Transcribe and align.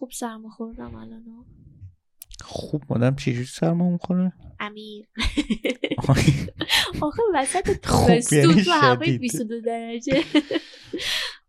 خوب 0.00 0.10
سرما 0.10 0.48
خوردم 0.48 0.94
الان 0.94 1.24
خوب 2.40 2.82
مادم 2.90 3.16
چجوری 3.16 3.44
سرما 3.44 3.90
می‌خوره؟ 3.90 4.32
امیر. 4.60 5.08
آخه. 7.00 7.22
وسط 7.34 7.66
خوب 7.66 7.76
تابستون 7.76 8.38
یعنی 8.38 8.62
تو 8.62 8.70
هوای 8.70 9.06
شدید. 9.06 9.20
22 9.20 9.60
درجه. 9.60 10.24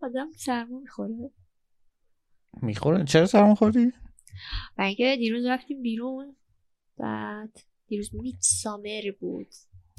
آدم 0.02 0.28
سرما 0.38 0.80
می‌خوره. 0.80 1.32
می‌خوره؟ 2.62 3.06
چرا 3.06 3.26
سرما 3.26 3.56
خوردی؟ 3.56 3.92
اینکه 4.80 5.16
دیروز 5.20 5.46
رفتیم 5.46 5.82
بیرون 5.82 6.36
بعد 6.98 7.58
دیروز 7.88 8.16
میت 8.16 8.40
سامر 8.40 9.02
بود. 9.20 9.48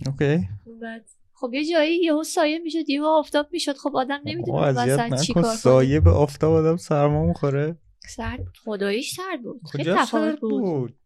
اوکی. 0.07 0.48
بعد 0.82 1.09
خب 1.32 1.55
یه 1.55 1.71
جایی 1.71 2.05
یهو 2.05 2.23
سایه 2.23 2.59
می‌شد 2.59 2.91
یهو 2.91 3.05
آفتاب 3.05 3.48
می‌شد. 3.53 3.77
خب 3.77 3.96
آدم 3.96 4.21
نمی‌دونه 4.25 4.59
آقا، 4.59 4.64
اذیت 4.64 5.12
وسط 5.12 5.27
چی 5.27 5.32
نکن. 5.32 5.41
کار 5.41 5.50
کنه. 5.50 5.61
سایه 5.61 6.00
به 6.00 6.11
آفتاب 6.11 6.53
آدم 6.53 6.77
سرما 6.77 7.27
می‌خوره. 7.27 7.77
سرد 8.09 8.45
بود. 8.45 8.57
خداییش 8.64 9.14
سرد 9.14 9.43
بود. 9.43 9.61
خیلی 9.72 9.85
کجا 9.85 9.95
تفاوت 9.95 10.07
سرد 10.31 10.40
بود. 10.40 10.63
بود؟ 10.63 10.96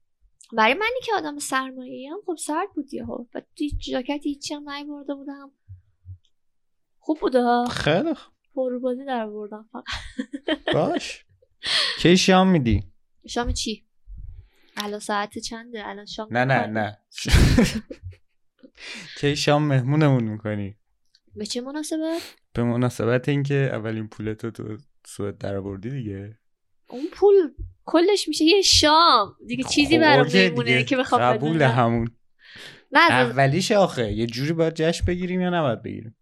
برای 0.52 0.74
منی 0.74 1.00
که 1.04 1.12
آدم 1.16 1.38
سرمایه 1.38 2.10
هم 2.10 2.18
خب 2.26 2.36
سرد 2.36 2.68
بود 2.74 2.94
یهو. 2.94 3.24
و 3.34 3.42
توی 3.56 3.70
جاکت 3.70 4.20
هیچی 4.22 4.54
هم 4.54 4.86
بودم. 5.06 5.50
خوب 6.98 7.18
بود 7.20 7.34
ها. 7.34 7.64
خیلی 7.64 8.14
خوب. 8.14 8.32
پرو 8.54 8.80
بازی 8.80 9.04
در 9.04 9.26
بردم 9.26 9.68
فقط. 9.72 9.84
باش. 10.74 11.24
کی 11.98 12.16
شام 12.16 12.48
میدی؟ 12.48 12.92
شام 13.28 13.52
چی؟ 13.52 13.86
الان 14.76 15.00
ساعت 15.00 15.38
چنده؟ 15.38 15.88
الان 15.88 16.06
شام 16.06 16.28
نه 16.30 16.44
نه؟ 16.44 16.66
نه. 16.66 16.98
کی 19.18 19.36
شام 19.36 19.62
مهمونمون 19.62 20.24
می‌کنی؟ 20.24 20.76
به 21.36 21.46
چه 21.46 21.60
مناسبت؟ 21.60 22.36
به 22.52 22.62
مناسبت 22.62 23.28
اینکه 23.28 23.54
اولین 23.72 24.08
پولتو 24.08 24.50
تو 24.50 24.76
سوئد 25.06 25.38
درآوردی 25.38 25.90
دیگه. 25.90 26.38
اون 26.88 27.06
پول 27.12 27.34
کلش 27.84 28.28
میشه 28.28 28.44
یه 28.44 28.62
شام. 28.62 29.36
دیگه 29.46 29.64
چیزی 29.64 29.96
خب، 29.96 30.02
برام 30.02 30.26
دیگه. 30.26 30.84
که 30.84 30.96
بخوام 30.96 31.20
قبول. 31.20 31.62
همون. 31.62 32.10
نه 32.92 33.10
اولیش 33.10 33.72
آخه 33.72 34.12
یه 34.12 34.26
جوری 34.26 34.52
باید 34.52 34.74
جشن 34.74 35.04
بگیریم 35.06 35.40
یا 35.40 35.50
نباید 35.50 35.82
بگیریم؟ 35.82 36.16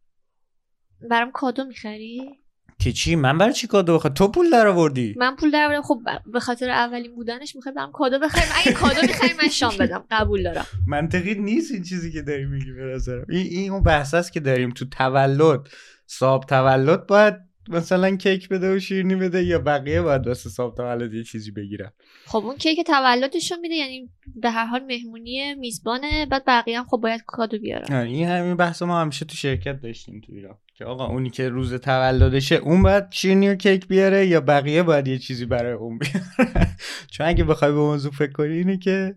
برام 1.11 1.30
کادو 1.33 1.64
می‌خری؟ 1.64 2.30
که 2.78 2.92
چی؟ 2.92 3.16
من 3.16 3.38
برای 3.38 3.53
چی 3.53 3.66
کادو 3.66 3.94
بخواد 3.94 4.14
تو 4.14 4.28
پول 4.28 4.50
درآوردی. 4.50 5.14
من 5.16 5.36
پول 5.36 5.50
در 5.50 5.80
خب 5.84 6.00
به 6.33 6.41
خاطر 6.41 6.70
اولین 6.70 7.14
بودنش 7.14 7.56
می‌خوای 7.56 7.75
برام 7.75 7.92
کادو 7.92 8.19
بخریم. 8.19 8.53
اگه 8.55 8.72
کادو 8.72 9.03
می‌خری 9.03 9.33
من 9.42 9.48
شام 9.48 9.77
بدم. 9.77 10.05
قبول 10.10 10.42
دارم. 10.42 10.66
منطقی 10.86 11.34
نیست 11.34 11.72
این 11.72 11.83
چیزی 11.83 12.12
که 12.12 12.22
داری 12.22 12.44
میگی 12.44 12.72
به 12.72 12.83
نظرم. 12.83 13.27
این, 13.28 13.47
این 13.47 13.70
اون 13.70 13.83
بحث 13.83 14.14
است 14.14 14.33
که 14.33 14.41
داریم 14.41 14.70
تو 14.70 14.84
تولد. 14.84 15.69
صاحب 16.06 16.42
تولد 16.44 17.06
باید 17.06 17.34
مثلا 17.68 18.16
کیک 18.16 18.48
بده 18.48 18.76
و 18.76 18.78
شیرینی 18.78 19.14
بده 19.14 19.44
یا 19.44 19.58
بقیه 19.58 20.02
باید 20.02 20.26
واسه 20.26 20.50
صاحب 20.50 20.74
تولد 20.74 21.14
یه 21.14 21.24
چیزی 21.24 21.50
بگیرن. 21.50 21.92
خب 22.26 22.44
اون 22.44 22.56
کیک 22.56 22.86
تولدشون 22.86 23.60
میده 23.60 23.74
یعنی 23.74 24.10
به 24.36 24.50
هر 24.50 24.66
حال 24.66 24.84
مهمونی 24.84 25.54
میزبانه 25.54 26.26
بعد 26.26 26.44
بقیه 26.46 26.78
هم 26.78 26.84
خب 26.84 26.96
باید 26.96 27.22
کادو 27.26 27.58
بیارن. 27.58 27.94
آره، 27.94 28.08
این 28.08 28.28
همین 28.28 28.54
بحث 28.54 28.82
ما 28.82 29.00
همیشه 29.00 29.24
تو 29.24 29.36
شرکت 29.36 29.80
داشتیم 29.80 30.20
تو 30.20 30.32
ایران 30.32 30.58
که 30.74 30.84
آقا 30.84 31.06
اونی 31.06 31.30
که 31.30 31.48
روز 31.48 31.74
تولدشه 31.74 32.54
اون 32.54 32.82
باید 32.82 33.04
شیرینی 33.10 33.48
و 33.48 33.54
کیک 33.54 33.88
بیاره 33.88 34.26
یا 34.26 34.40
بقیه 34.40 34.82
باید 34.82 35.08
یه 35.08 35.18
چیزی 35.18 35.46
برای 35.46 35.72
اون 35.72 35.98
بیاره؟ 35.98 36.76
چون 37.12 37.26
اگه 37.26 37.44
بخوای 37.44 37.72
به 37.72 37.78
موضوع 37.78 38.12
فکر 38.12 38.32
کنی 38.32 38.54
اینه 38.54 38.78
که 38.78 39.16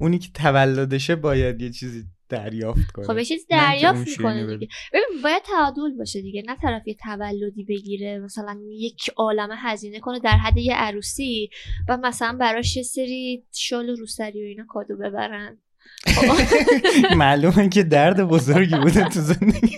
اونی 0.00 0.18
که 0.18 0.28
تولدشه 0.34 1.16
باید 1.16 1.62
یه 1.62 1.70
چیزی 1.70 2.04
دریافت 2.28 2.90
کنه. 2.90 3.06
خب 3.06 3.18
یه 3.18 3.24
چیز 3.24 3.46
نه 3.50 3.58
که 3.58 3.64
اون 3.64 3.74
دریافت 3.74 4.08
می‌کنه. 4.08 4.56
دیگه. 4.56 4.72
ببین 4.92 5.22
باید 5.22 5.42
تعادل 5.42 5.96
باشه 5.98 6.22
دیگه 6.22 6.42
نه 6.46 6.56
طرف 6.62 6.88
یه 6.88 6.94
تولدی 6.94 7.64
بگیره 7.64 8.18
مثلا 8.18 8.60
یک 8.70 9.10
عالمه 9.16 9.54
هزینه 9.56 10.00
کنه 10.00 10.18
در 10.18 10.36
حد 10.36 10.56
یه 10.56 10.74
عروسی 10.74 11.50
و 11.88 11.96
مثلا 11.96 12.36
براش 12.40 12.76
یه 12.76 12.82
سری 12.82 13.44
شال 13.52 13.88
و 13.88 13.94
روسری 13.94 14.42
و 14.42 14.46
اینا 14.46 14.64
کادو 14.68 14.96
ببرن. 14.96 15.58
معلومه 17.16 17.68
که 17.68 17.82
درد 17.82 18.24
بزرگی 18.24 18.76
بوده 18.76 19.08
تو 19.08 19.20
زندگی 19.20 19.76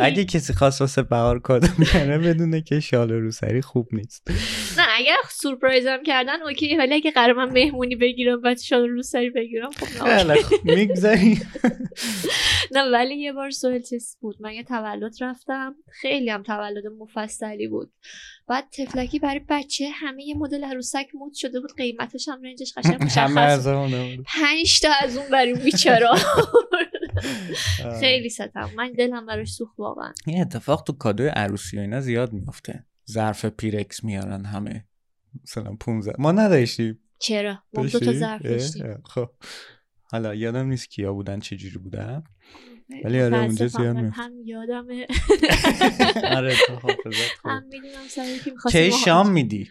اگه 0.00 0.24
کسی 0.24 0.52
خواست 0.52 0.80
واسه 0.80 1.02
بهار 1.02 1.38
کادو 1.38 1.68
میاره 1.78 2.18
بدونه 2.18 2.62
که 2.62 2.80
شال 2.80 3.12
روسری 3.12 3.62
خوب 3.62 3.88
نیست. 3.92 4.30
نه 4.78 4.84
اگر 4.96 5.16
سورپرایزم 5.30 6.02
کردن 6.02 6.42
اوکی 6.42 6.76
ولی 6.76 6.94
اگه 6.94 7.10
قرار 7.10 7.32
من 7.32 7.52
مهمونی 7.52 7.96
بگیرم 7.96 8.40
بعد 8.40 8.58
شال 8.58 8.88
روسری 8.88 9.30
بگیرم 9.30 9.70
خب 9.70 10.06
نه. 10.06 10.36
نه 12.74 12.82
ولی 12.92 13.14
یه 13.14 13.32
بار 13.32 13.50
سوال 13.50 13.82
چیز 13.82 14.16
بود. 14.20 14.36
من 14.40 14.52
یه 14.52 14.64
تولد 14.64 15.12
رفتم. 15.20 15.74
خیلی 16.00 16.30
هم 16.30 16.42
تولد 16.42 16.86
مفصلی 16.86 17.68
بود. 17.68 17.92
بعد 18.48 18.64
تفلکی 18.70 19.18
برای 19.18 19.40
بچه 19.48 19.88
همه 19.94 20.24
یه 20.24 20.36
مدل 20.36 20.64
عروسک 20.64 21.06
مود 21.14 21.34
شده 21.34 21.60
بود. 21.60 21.70
قیمتش 21.76 22.28
هم 22.28 22.42
رنجش 22.42 22.72
قشنگ 22.76 23.02
مشخص 23.04 23.36
از 23.36 23.66
اونه 23.66 24.16
بود. 24.16 24.26
پنج 24.28 24.80
تا 24.80 24.88
از 25.02 25.16
اون 25.16 25.26
برای 25.28 25.54
بیچارا 25.54 26.14
خیلی 28.00 28.28
ستم. 28.28 28.70
من 28.76 28.92
دلم 28.92 29.26
براش 29.26 29.48
سوخت 29.52 29.78
واقعا. 29.78 30.12
این 30.26 30.40
اتفاق 30.40 30.82
تو 30.82 30.92
کادوی 30.92 31.28
عروسی 31.28 31.76
و 31.76 31.80
اینا 31.80 32.00
زیاد 32.00 32.32
میفته 32.32 32.84
ظرف 33.10 33.44
پیرکس 33.44 34.04
میارن 34.04 34.44
همه. 34.44 34.84
مثلا 35.44 35.76
15 35.80 36.12
ما 36.18 36.32
نداشتیم. 36.32 36.98
چرا؟ 37.18 37.58
ما 37.72 37.86
دو 37.86 37.98
تا؟ 38.00 38.12
ظرف 38.12 38.42
داشتیم. 38.42 39.02
خب. 39.04 39.28
حالا 40.02 40.34
یادم 40.34 40.66
نیست 40.66 40.90
کیا 40.90 41.12
بودن 41.12 41.40
چه 41.40 41.56
جوری 41.56 41.78
بودن. 41.78 42.24
ولی 43.04 43.22
آره، 43.22 43.38
اونجا 43.38 43.66
زیاد 43.66 43.86
من 43.96 44.00
میفته. 44.04 44.22
هم 44.22 44.32
یادمه. 44.44 45.06
آره 46.36 46.54
تو 46.66 46.72
حافظت 46.74 47.32
خوب. 47.42 47.50
هم 47.50 47.62
می‌دونم 47.72 48.08
سر 48.08 48.38
کی 48.44 48.50
می‌خواستیم 48.50 48.82
کی 48.82 48.90
ما- 48.90 48.96
شام 49.04 49.30
میدی؟ 49.32 49.68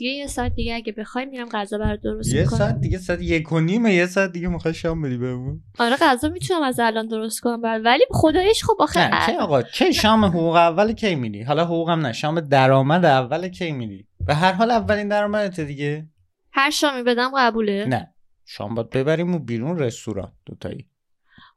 یه 0.00 0.12
یه 0.12 0.26
ساعت 0.26 0.54
دیگه 0.54 0.74
اگه 0.74 0.92
بخوایم 0.92 1.28
میرم 1.28 1.48
غذا 1.48 1.78
برات 1.78 2.00
درست 2.00 2.34
یه 2.34 2.40
می‌کنم. 2.40 2.58
ساعت 2.58 2.80
دیگه 2.80 2.98
ساعت 2.98 3.22
یک 3.22 3.52
و 3.52 3.60
نیمه 3.60 3.94
یه 3.94 4.06
ساعت 4.06 4.32
دیگه 4.32 4.48
می‌خوای 4.48 4.74
شام 4.74 5.02
بدی 5.02 5.16
بهمون 5.16 5.60
آره 5.78 5.96
غذا 6.00 6.28
می‌تونم 6.28 6.62
از 6.62 6.80
الان 6.80 7.08
درست 7.08 7.40
کنم 7.40 7.60
برات 7.60 7.82
ولی 7.84 8.04
خدایش 8.10 8.64
خب 8.64 8.76
آخه 8.80 9.14
نه 9.14 9.26
کی 9.26 9.32
آقا؟ 9.32 9.62
کی 9.62 9.92
شام 9.92 10.24
حقوق 10.24 10.54
اول 10.54 10.92
کی 10.92 11.14
میدی؟ 11.14 11.42
حالا 11.42 11.64
حقوقم 11.64 12.06
نه 12.06 12.12
شام 12.12 12.40
درآمد 12.40 13.04
اول 13.04 13.48
کی 13.48 13.72
میدی؟ 13.72 14.06
به 14.26 14.34
هر 14.34 14.52
حال 14.52 14.70
اولین 14.70 15.08
درآمدت 15.08 15.60
دیگه. 15.60 16.08
هر 16.52 16.70
شامی 16.70 17.02
بدم 17.02 17.30
قبوله. 17.36 17.84
نه 17.88 18.14
شام 18.44 18.74
باید 18.74 18.90
ببریم 18.90 19.34
و 19.34 19.38
بیرون 19.38 19.78
رستوران 19.78 20.32
دوتایی. 20.46 20.91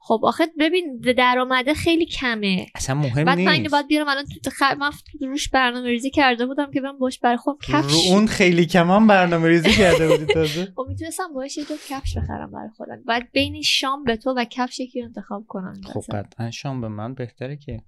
خب 0.06 0.20
آخه 0.22 0.44
ببین 0.58 1.00
درآمده 1.16 1.74
خیلی 1.74 2.06
کمه. 2.06 2.66
اصلا 2.74 2.94
مهم 2.94 3.24
بعد 3.24 3.38
من 3.38 3.48
اینو 3.48 3.62
نیست. 3.62 3.72
باید 3.72 3.86
بیارم 3.86 4.08
الان 4.08 4.24
تو 4.44 4.50
خ... 4.50 4.62
من 4.62 4.90
روش 5.20 5.48
برنامه 5.48 5.88
ریزی 5.88 6.10
کرده 6.10 6.46
بودم 6.46 6.70
که 6.70 6.80
من 6.80 6.98
باش 6.98 7.18
برای 7.18 7.38
رو 7.46 7.58
کفش 7.62 8.10
اون 8.10 8.26
خیلی 8.26 8.66
کمان 8.66 9.06
برنامه 9.06 9.48
ریزی 9.48 9.70
کرده 9.70 10.08
بودی 10.08 10.32
تازه؟ 10.34 10.64
خب 10.76 10.86
می‌تونستم 10.88 11.32
باش 11.34 11.56
یه 11.56 11.64
دو 11.64 11.74
کفش 11.88 12.18
بخرم 12.18 12.50
برای 12.50 12.68
خودم. 12.76 13.02
باید 13.06 13.32
بین 13.32 13.62
شام 13.62 14.04
به 14.04 14.16
تو 14.16 14.34
و 14.36 14.44
کفش 14.44 14.80
یکی 14.80 15.00
رو 15.00 15.06
انتخاب 15.06 15.44
کنم. 15.48 15.80
خب. 15.84 16.04
قطعا 16.12 16.50
شام 16.50 16.80
به 16.80 16.88
من 16.88 17.14
بهتره 17.14 17.56
که. 17.56 17.80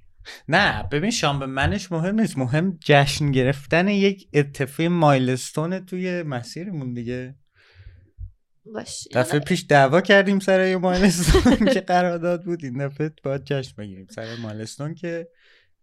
نه 0.49 0.83
ببین 0.93 1.11
شام 1.11 1.39
به 1.39 1.47
منش 1.47 1.93
مهم 1.93 2.21
نیست. 2.21 2.39
مهم 2.39 2.79
جشن 2.85 3.31
گرفتن 3.31 3.89
یک 3.89 4.29
اتفاق 4.35 4.87
مایلستون 4.87 5.85
توی 5.85 6.23
مسیرمون 6.23 6.95
دیگه. 6.95 7.35
باش 8.75 9.09
دفعه 9.13 9.41
پیش 9.41 9.67
دعوا 9.69 10.01
کردیم 10.01 10.39
سر 10.39 10.69
یه 10.69 10.77
مایلستون 10.77 11.67
که 11.75 11.81
قرارداد 11.81 12.45
بود. 12.45 12.65
این 12.65 12.87
دفعه 12.87 13.13
باید 13.23 13.45
جشن 13.45 13.75
بگیریم. 13.79 14.07
سر 14.11 14.37
مایلستون 14.37 14.95
که 14.95 15.29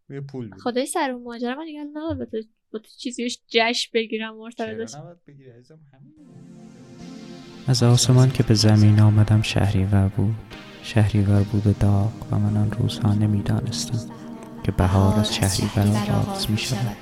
یه 0.10 0.22
پول 0.22 0.50
بود. 0.50 0.62
خدای 0.62 0.86
سر 0.86 1.12
اون 1.12 1.24
ماجرا 1.24 1.56
من 1.56 1.66
دیگه 1.66 1.84
نه 1.84 2.16
با 2.16 2.26
تو 2.26 2.38
با 2.72 2.80
تو 2.80 2.90
چیزی 2.98 3.30
جشن 3.48 3.90
بگیرم؟ 3.94 4.36
همین. 4.60 4.88
از 7.68 7.84
آسمان 7.84 8.32
که 8.32 8.44
به 8.44 8.54
زمین 8.54 9.00
آمدم 9.00 9.42
شهریور 9.42 10.08
بود. 10.08 10.36
شهریور 10.84 11.44
بود 11.44 11.68
و 11.68 11.74
داغ 11.74 12.34
و 12.34 12.40
من 12.40 12.58
آن 12.58 12.72
روزها 12.72 13.14
نمی‌دانستم 13.14 14.12
که 14.64 14.72
بهار 14.72 15.20
از 15.20 15.36
شهریور 15.36 16.12
آغاز 16.12 16.52
می 16.52 16.58
شود 16.58 16.98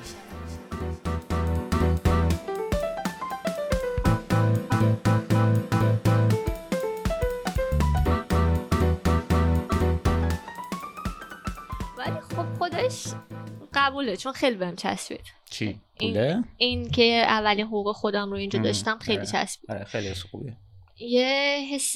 قبوله 14.13 14.18
چون 14.18 14.33
خیلی 14.33 14.56
بهم 14.56 14.75
چسبید 14.75 15.21
چی؟ 15.45 15.81
این-؟ 16.00 16.45
این 16.57 16.89
که 16.89 17.24
اولین 17.27 17.65
حقوق 17.65 17.95
خودم 17.95 18.30
رو 18.30 18.38
اینجا 18.38 18.60
داشتم 18.60 18.98
خیلی 18.98 19.18
آره. 19.18 19.27
چسبید 19.27 19.71
آره 19.71 19.83
خیلی 19.83 20.07
حس 20.07 20.24
خوبیه 20.24 20.57
یه 21.00 21.68
حس 21.71 21.95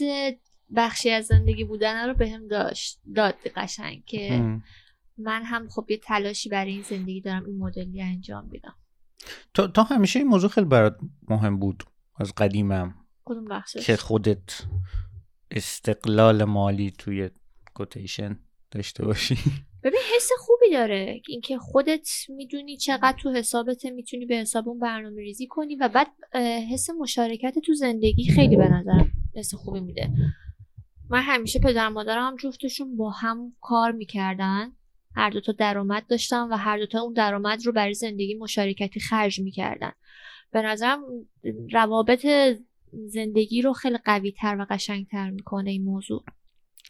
بخشی 0.76 1.10
از 1.10 1.26
زندگی 1.26 1.64
بودن 1.64 2.08
رو 2.08 2.14
بهم 2.14 2.48
داشت 2.48 3.00
داد 3.16 3.36
قشنگ 3.56 4.04
که 4.06 4.34
ام. 4.34 4.64
من 5.18 5.44
هم 5.44 5.70
خب 5.70 5.86
یه 5.90 5.98
تلاشی 5.98 6.50
برای 6.50 6.72
این 6.72 6.82
زندگی 6.82 7.22
دارم 7.22 7.46
این 7.46 7.58
مدلی 7.58 8.02
انجام 8.02 8.50
بدم 8.50 8.76
تو, 9.54 9.68
تو 9.68 9.82
همیشه 9.82 10.20
این 10.20 10.28
موضوع 10.28 10.50
خیلی 10.50 10.68
برات 10.68 10.98
مهم 11.28 11.60
بود 11.60 11.84
از 12.20 12.34
قدیمم 12.38 12.96
کدوم 13.26 13.46
بخشش 13.46 13.86
که 13.86 13.98
خودت 13.98 14.62
استقلال 15.52 16.44
مالی 16.44 16.92
توی 16.92 17.30
کوتیشن 17.74 18.40
داشته 18.72 19.06
باشی 19.06 19.38
ببین 19.84 20.00
حس 20.16 20.30
خوبی 20.68 20.78
داره 20.78 21.22
اینکه 21.28 21.58
خودت 21.58 22.10
می‌دونی 22.30 22.78
چقدر 22.78 23.18
تو 23.20 23.32
حسابت 23.32 23.86
می‌تونی 23.86 24.26
به 24.26 24.36
حساب 24.36 24.70
اون 24.70 24.80
برنامه 24.80 25.22
ریزی 25.22 25.48
کنی 25.48 25.76
و 25.76 25.90
بعد 25.90 26.08
حس 26.72 26.90
مشارکت 26.90 27.60
تو 27.60 27.74
زندگی 27.74 28.32
خیلی 28.32 28.56
به 28.56 28.68
نظرم 28.68 29.12
حس 29.36 29.54
خوبی 29.54 29.80
میده. 29.80 30.10
من 31.10 31.22
همیشه 31.22 31.60
پدر 31.60 31.90
مادرم 31.90 32.36
جفتشون 32.36 32.98
با 32.98 33.10
هم 33.10 33.54
کار 33.62 33.92
می‌کردن. 33.92 34.72
هر 35.16 35.30
دوتا 35.30 35.52
درآمد 35.52 36.08
داشتن 36.08 36.42
و 36.42 36.56
هر 36.56 36.78
دوتا 36.78 37.02
اون 37.02 37.14
درآمد 37.14 37.66
رو 37.66 37.72
برای 37.72 37.94
زندگی 37.94 38.36
مشارکتی 38.36 39.00
خرج 39.00 39.40
می‌کردن. 39.40 39.92
به 40.52 40.62
نظرم 40.62 41.00
روابط 41.72 42.28
زندگی 43.08 43.62
رو 43.62 43.74
خیلی 43.74 43.98
قوی 44.06 44.32
تر 44.32 44.58
و 44.60 44.66
قشنگ 44.70 45.08
تر 45.08 45.30
می‌کنه 45.30 45.70
این 45.70 45.84
موضوع. 45.84 46.24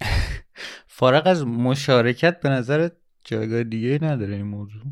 فارغ 0.98 1.28
از 1.28 1.46
مشارکت 1.46 2.40
به 2.40 2.50
نظر 2.50 2.90
جایگاه 3.28 3.64
دیگه 3.64 4.00
نداره 4.02 4.36
این 4.36 4.46
موضوع. 4.46 4.84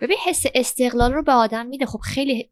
ببین 0.00 0.16
حس 0.26 0.44
استقلال 0.54 1.12
رو 1.12 1.22
به 1.22 1.32
آدم 1.32 1.66
میده. 1.66 1.86
خب 1.86 1.98
خیلی 1.98 2.50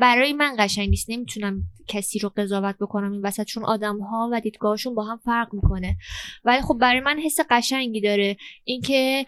برای 0.00 0.32
من 0.32 0.56
قشنگ 0.58 0.88
نیست. 0.88 1.10
نمی‌تونم 1.10 1.62
کسی 1.88 2.18
رو 2.18 2.32
قضاوت 2.36 2.76
بکنم 2.80 3.12
این 3.12 3.22
وسط 3.22 3.44
چون 3.44 3.64
آدم 3.64 3.98
ها 3.98 4.28
و 4.32 4.40
دیدگاهشون 4.40 4.94
با 4.94 5.04
هم 5.04 5.20
فرق 5.24 5.54
می‌کنه. 5.54 5.96
ولی 6.44 6.62
خب 6.62 6.78
برای 6.80 7.00
من 7.00 7.18
حس 7.18 7.38
قشنگی 7.50 8.00
داره. 8.00 8.36
اینکه 8.64 9.26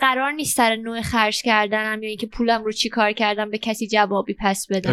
قرار 0.00 0.32
نیست 0.32 0.56
سر 0.56 0.76
نوع 0.76 1.00
خرج 1.00 1.42
کردنم 1.42 2.02
یا 2.02 2.08
اینکه 2.08 2.26
پولم 2.26 2.64
رو 2.64 2.72
چی 2.72 2.88
کار 2.88 3.12
کردم 3.12 3.50
به 3.50 3.58
کسی 3.58 3.86
جوابی 3.86 4.36
پس 4.40 4.66
بدم. 4.70 4.92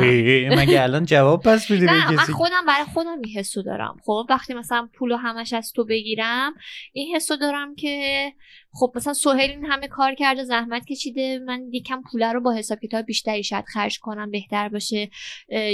مگه 0.59 0.81
الان 0.83 1.05
جواب 1.05 1.43
پس 1.43 1.71
بدی 1.71 1.85
نه 1.85 2.11
من 2.11 2.17
خودم 2.17 2.65
برای 2.67 2.85
خودم 2.93 3.21
این 3.23 3.37
حسو 3.37 3.61
دارم. 3.61 3.97
خب 4.05 4.25
وقتی 4.29 4.53
مثلا 4.53 4.89
پولو 4.93 5.15
همش 5.15 5.53
از 5.53 5.71
تو 5.75 5.85
بگیرم 5.85 6.53
این 6.93 7.15
حسو 7.15 7.35
دارم 7.35 7.75
که 7.75 8.25
خب 8.73 8.91
مثلا 8.95 9.13
سهیل 9.13 9.51
این 9.51 9.65
همه 9.65 9.87
کار 9.87 10.15
کرده 10.15 10.43
زحمت 10.43 10.85
کشیده 10.85 11.39
من 11.39 11.61
یکم 11.71 12.01
پوله 12.11 12.31
رو 12.33 12.41
با 12.41 12.53
حساب 12.53 12.79
کتاب 12.79 13.05
بیشتری 13.05 13.43
شاید 13.43 13.65
خرج 13.65 13.99
کنم 13.99 14.31
بهتر 14.31 14.69
باشه 14.69 15.09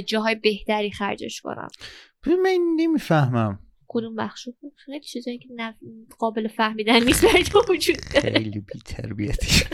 جاهای 0.05 0.35
بهتری 0.35 0.91
خرجش 0.91 1.41
کنم. 1.41 1.67
من 2.27 2.59
نمی‌فهمم. 2.75 3.59
کدوم 3.87 4.15
بخش 4.15 4.49
خیلی 4.75 4.99
چیزایی 4.99 5.37
که 5.37 5.47
قابل 6.19 6.47
فهمیدن 6.47 7.03
نیست 7.03 7.25
برای 7.25 7.43
تو 7.43 7.63
وجود 7.69 8.01
خیلی 8.01 8.59
بی 8.59 8.79
تربیتی 8.85 9.65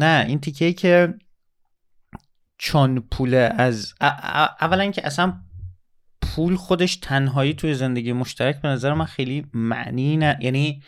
نه 0.00 0.24
این 0.28 0.40
تیکه 0.40 0.72
که 0.72 1.14
چون 2.58 3.00
پول 3.00 3.34
از 3.58 3.94
اولا 4.60 4.90
که 4.90 5.06
اصلا 5.06 5.40
پول 6.22 6.56
خودش 6.56 6.96
تنهایی 6.96 7.54
توی 7.54 7.74
زندگی 7.74 8.12
مشترک 8.12 8.62
به 8.62 8.68
نظر 8.68 8.94
من 8.94 9.04
خیلی 9.04 9.46
معنی 9.54 10.16
نه. 10.16 10.38
یعنی 10.40 10.82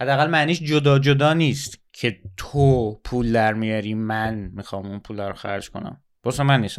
حداقل 0.00 0.26
معنیش 0.26 0.62
جدا 0.62 0.98
جدا 0.98 1.32
نیست 1.32 1.78
که 1.92 2.20
تو 2.36 2.94
پول 3.04 3.32
در 3.32 3.54
میاری 3.54 3.94
من 3.94 4.34
می‌خوام 4.34 4.86
اون 4.86 4.98
پول 4.98 5.20
رو 5.20 5.34
خرج 5.34 5.70
کنم. 5.70 6.00
بسه 6.24 6.42
من 6.42 6.60
نیست 6.60 6.78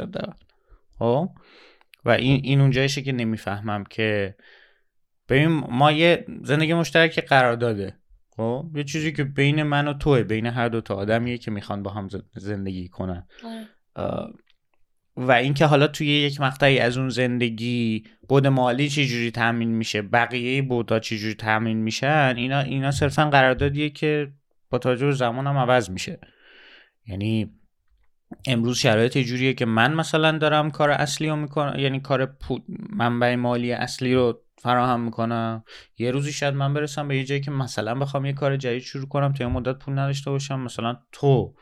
خب؟ 1.00 1.30
و 2.08 2.10
این 2.10 2.42
این 2.44 2.62
اونجایشه 2.62 3.02
که 3.02 3.12
نمی‌فهمم 3.12 3.84
که 3.84 4.36
ببین 5.30 5.48
ما 5.70 5.92
یه 5.92 6.26
زندگی 6.44 6.74
مشترک 6.74 7.20
قرار 7.20 7.56
داده. 7.56 7.96
خب؟ 8.30 8.72
یه 8.76 8.84
چیزی 8.84 9.12
که 9.12 9.24
بین 9.24 9.64
من 9.64 9.88
و 9.88 9.94
توه 9.94 10.24
بین 10.24 10.46
هر 10.46 10.70
دو 10.70 10.82
تا 10.82 10.96
آدمیه 10.96 11.38
که 11.38 11.52
می‌خوان 11.52 11.84
با 11.84 11.92
هم 11.92 12.08
زندگی 12.34 12.88
کنن. 12.88 13.28
آره. 13.44 14.34
و 15.16 15.32
اینکه 15.32 15.66
حالا 15.66 15.88
توی 15.88 16.08
یک 16.08 16.42
مقطعی 16.42 16.80
از 16.80 16.98
اون 16.98 17.10
زندگی 17.10 18.04
بود 18.30 18.48
مالی 18.48 18.90
چجوری 18.90 19.32
تامین 19.32 19.70
میشه 19.70 20.02
بقیه 20.02 20.62
بودا 20.62 21.00
چجوری 21.00 21.34
تامین 21.34 21.78
میشن 21.78 22.34
اینا 22.38 22.60
اینا 22.60 22.92
صرفا 22.92 23.30
قراردادیه 23.30 23.90
که 23.90 24.32
با 24.70 24.78
توجه 24.78 25.12
زمان 25.12 25.48
هم 25.48 25.58
عوض 25.58 25.90
میشه. 25.90 26.20
یعنی 27.08 27.57
امروز 28.48 28.78
شرایط 28.78 29.18
جوریه 29.18 29.54
که 29.54 29.66
من 29.66 29.94
مثلا 29.94 30.38
دارم 30.38 30.72
کار 30.72 30.92
اصلی 30.92 31.30
رو 31.30 31.36
می‌کنم 31.36 31.80
یعنی 31.80 32.00
کار 32.00 32.38
منبع 32.90 33.36
مالی 33.36 33.72
اصلی 33.72 34.14
رو 34.14 34.42
فراهم 34.62 35.00
می‌کنم. 35.00 35.64
یه 35.98 36.12
روزی 36.12 36.32
شاید 36.32 36.54
من 36.54 36.74
برسم 36.74 37.08
به 37.08 37.18
یه 37.18 37.24
جایی 37.24 37.42
که 37.42 37.52
مثلا 37.52 37.96
بخوام 37.96 38.26
یه 38.26 38.34
کار 38.34 38.58
جدید 38.58 38.82
شروع 38.82 39.08
کنم 39.08 39.34
تا 39.34 39.44
یه 39.44 39.50
مدت 39.50 39.80
پول 39.80 40.00
نداشته 40.00 40.32
باشم 40.32 40.60
مثلا 40.60 40.98
تو 41.12 41.54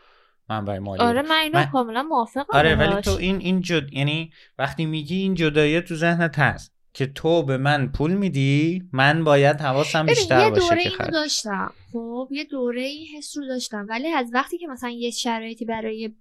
منبع 0.49 0.79
مالی 0.79 1.01
آره 1.01 1.21
من 1.21 1.35
اینو 1.35 1.65
کاملا 1.65 2.03
موافقم 2.03 2.57
آره 2.57 2.75
ولی 2.75 3.01
تو 3.01 3.11
این 3.11 3.37
این 3.37 3.61
جد 3.61 3.93
یعنی 3.93 4.31
وقتی 4.59 4.85
میگی 4.85 5.15
این 5.15 5.33
جدایی 5.33 5.81
تو 5.81 5.95
ذهنت 5.95 6.39
هست 6.39 6.75
که 6.93 7.05
تو 7.05 7.43
به 7.43 7.57
من 7.57 7.91
پول 7.91 8.13
میدی 8.13 8.83
من 8.93 9.23
باید 9.23 9.61
حواسم 9.61 10.05
بیشتر 10.05 10.49
باشه 10.49 10.61
یه 10.61 10.69
دوره 10.69 10.81
اینو 10.81 11.11
داشتم 11.11 11.73
خب؟ 11.93 12.27
یه 12.31 12.43
دوره 12.43 12.81
این 12.81 13.07
حس 13.17 13.37
رو 13.37 13.47
داشتم. 13.47 13.85
ولی 13.89 14.07
از 14.07 14.31
وقتی 14.33 14.57
که 14.57 14.67
مثلا 14.67 14.89
یه 14.89 15.11
شرایطی 15.11 15.65
برای 15.65 16.15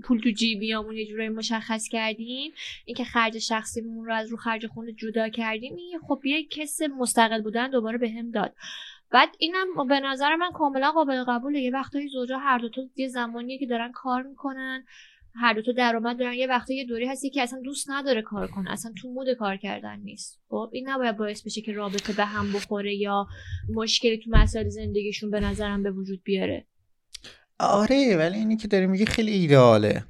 پول 0.00 0.20
تو 0.20 0.30
جیبیامون 0.30 0.96
یه 0.96 1.06
جورایی 1.06 1.28
مشخص 1.28 1.88
کردیم. 1.88 2.52
اینکه 2.84 3.04
خرج 3.04 3.38
شخصیمون 3.38 4.06
رو 4.06 4.14
از 4.14 4.30
رو 4.30 4.36
خرج 4.36 4.66
خونه 4.66 4.92
جدا 4.92 5.28
کردیم 5.28 5.76
این 5.76 5.98
خب 6.08 6.20
یه 6.24 6.46
کس 6.46 6.78
مستقل 6.98 7.42
بودن 7.42 7.70
دوباره 7.70 7.98
به 7.98 8.10
هم 8.10 8.30
داد. 8.30 8.54
بعد 9.10 9.28
اینم 9.38 9.86
به 9.88 10.00
نظر 10.00 10.36
من 10.36 10.50
کاملا 10.52 10.90
قابل 10.90 11.24
قبوله. 11.24 11.60
یه 11.60 11.70
وقتایی 11.70 12.08
زوجا 12.08 12.38
هر 12.38 12.58
دوتا 12.58 12.82
یه 12.96 13.08
زمانیه 13.08 13.58
که 13.58 13.66
دارن 13.66 13.92
کار 13.92 14.22
می‌کنن 14.22 14.84
هر 15.34 15.52
دوتا 15.52 15.72
درآمد 15.72 16.18
دارن. 16.18 16.34
یه 16.34 16.46
وقتی 16.46 16.76
یه 16.76 16.84
دوری 16.84 17.06
هستی 17.06 17.30
که 17.30 17.42
اصلا 17.42 17.60
دوست 17.60 17.90
نداره 17.90 18.22
کار 18.22 18.46
کنه 18.46 18.70
اصلا 18.70 18.92
تو 19.02 19.08
مود 19.08 19.32
کار 19.32 19.56
کردن 19.56 20.00
نیست. 20.00 20.42
خب 20.48 20.70
این 20.72 20.88
نباید 20.88 21.16
باعث 21.16 21.46
بشه 21.46 21.60
که 21.60 21.72
رابطه 21.72 22.12
به 22.12 22.24
هم 22.24 22.52
بخوره 22.52 22.94
یا 22.94 23.26
مشکلی 23.74 24.18
تو 24.18 24.30
مسائل 24.30 24.68
زندگیشون 24.68 25.30
به 25.30 25.40
نظرم 25.40 25.82
به 25.82 25.90
وجود 25.90 26.22
بیاره. 26.24 26.66
آره 27.60 28.16
ولی 28.16 28.38
اینی 28.38 28.56
که 28.56 28.68
داری 28.68 28.86
میگی 28.86 29.06
خیلی 29.06 29.32
ایداله 29.32 30.04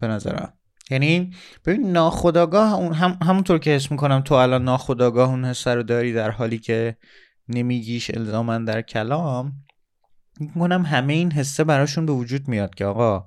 به 0.00 0.06
نظرم. 0.06 0.52
یعنی 0.90 1.34
ببین 1.64 1.92
ناخداگاه 1.92 2.74
اون 2.74 2.92
هم 2.92 3.18
همونطور 3.22 3.58
که 3.58 3.70
حس 3.70 3.90
می‌کنم 3.90 4.20
تو 4.20 4.34
الان 4.34 4.64
ناخداگاه 4.64 5.30
اون 5.30 5.44
حس 5.44 5.66
رو 5.66 5.82
داری 5.82 6.12
در 6.12 6.30
حالی 6.30 6.58
که 6.58 6.96
نمیگیش 7.48 8.10
الزاما 8.14 8.58
در 8.58 8.82
کلام 8.82 9.52
می‌کنم 10.40 10.82
همه 10.82 11.12
این 11.12 11.32
حسه 11.32 11.64
براشون 11.64 12.06
به 12.06 12.12
وجود 12.12 12.48
میاد 12.48 12.74
که 12.74 12.84
آقا 12.84 13.26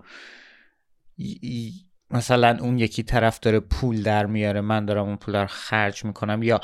مثلا 2.11 2.57
اون 2.61 2.79
یکی 2.79 3.03
طرف 3.03 3.39
داره 3.39 3.59
پول 3.59 4.03
در 4.03 4.25
میاره 4.25 4.61
من 4.61 4.85
دارم 4.85 5.05
اون 5.05 5.17
پول 5.17 5.35
رو 5.35 5.47
خرج 5.47 6.05
می‌کنم 6.05 6.43
یا 6.43 6.59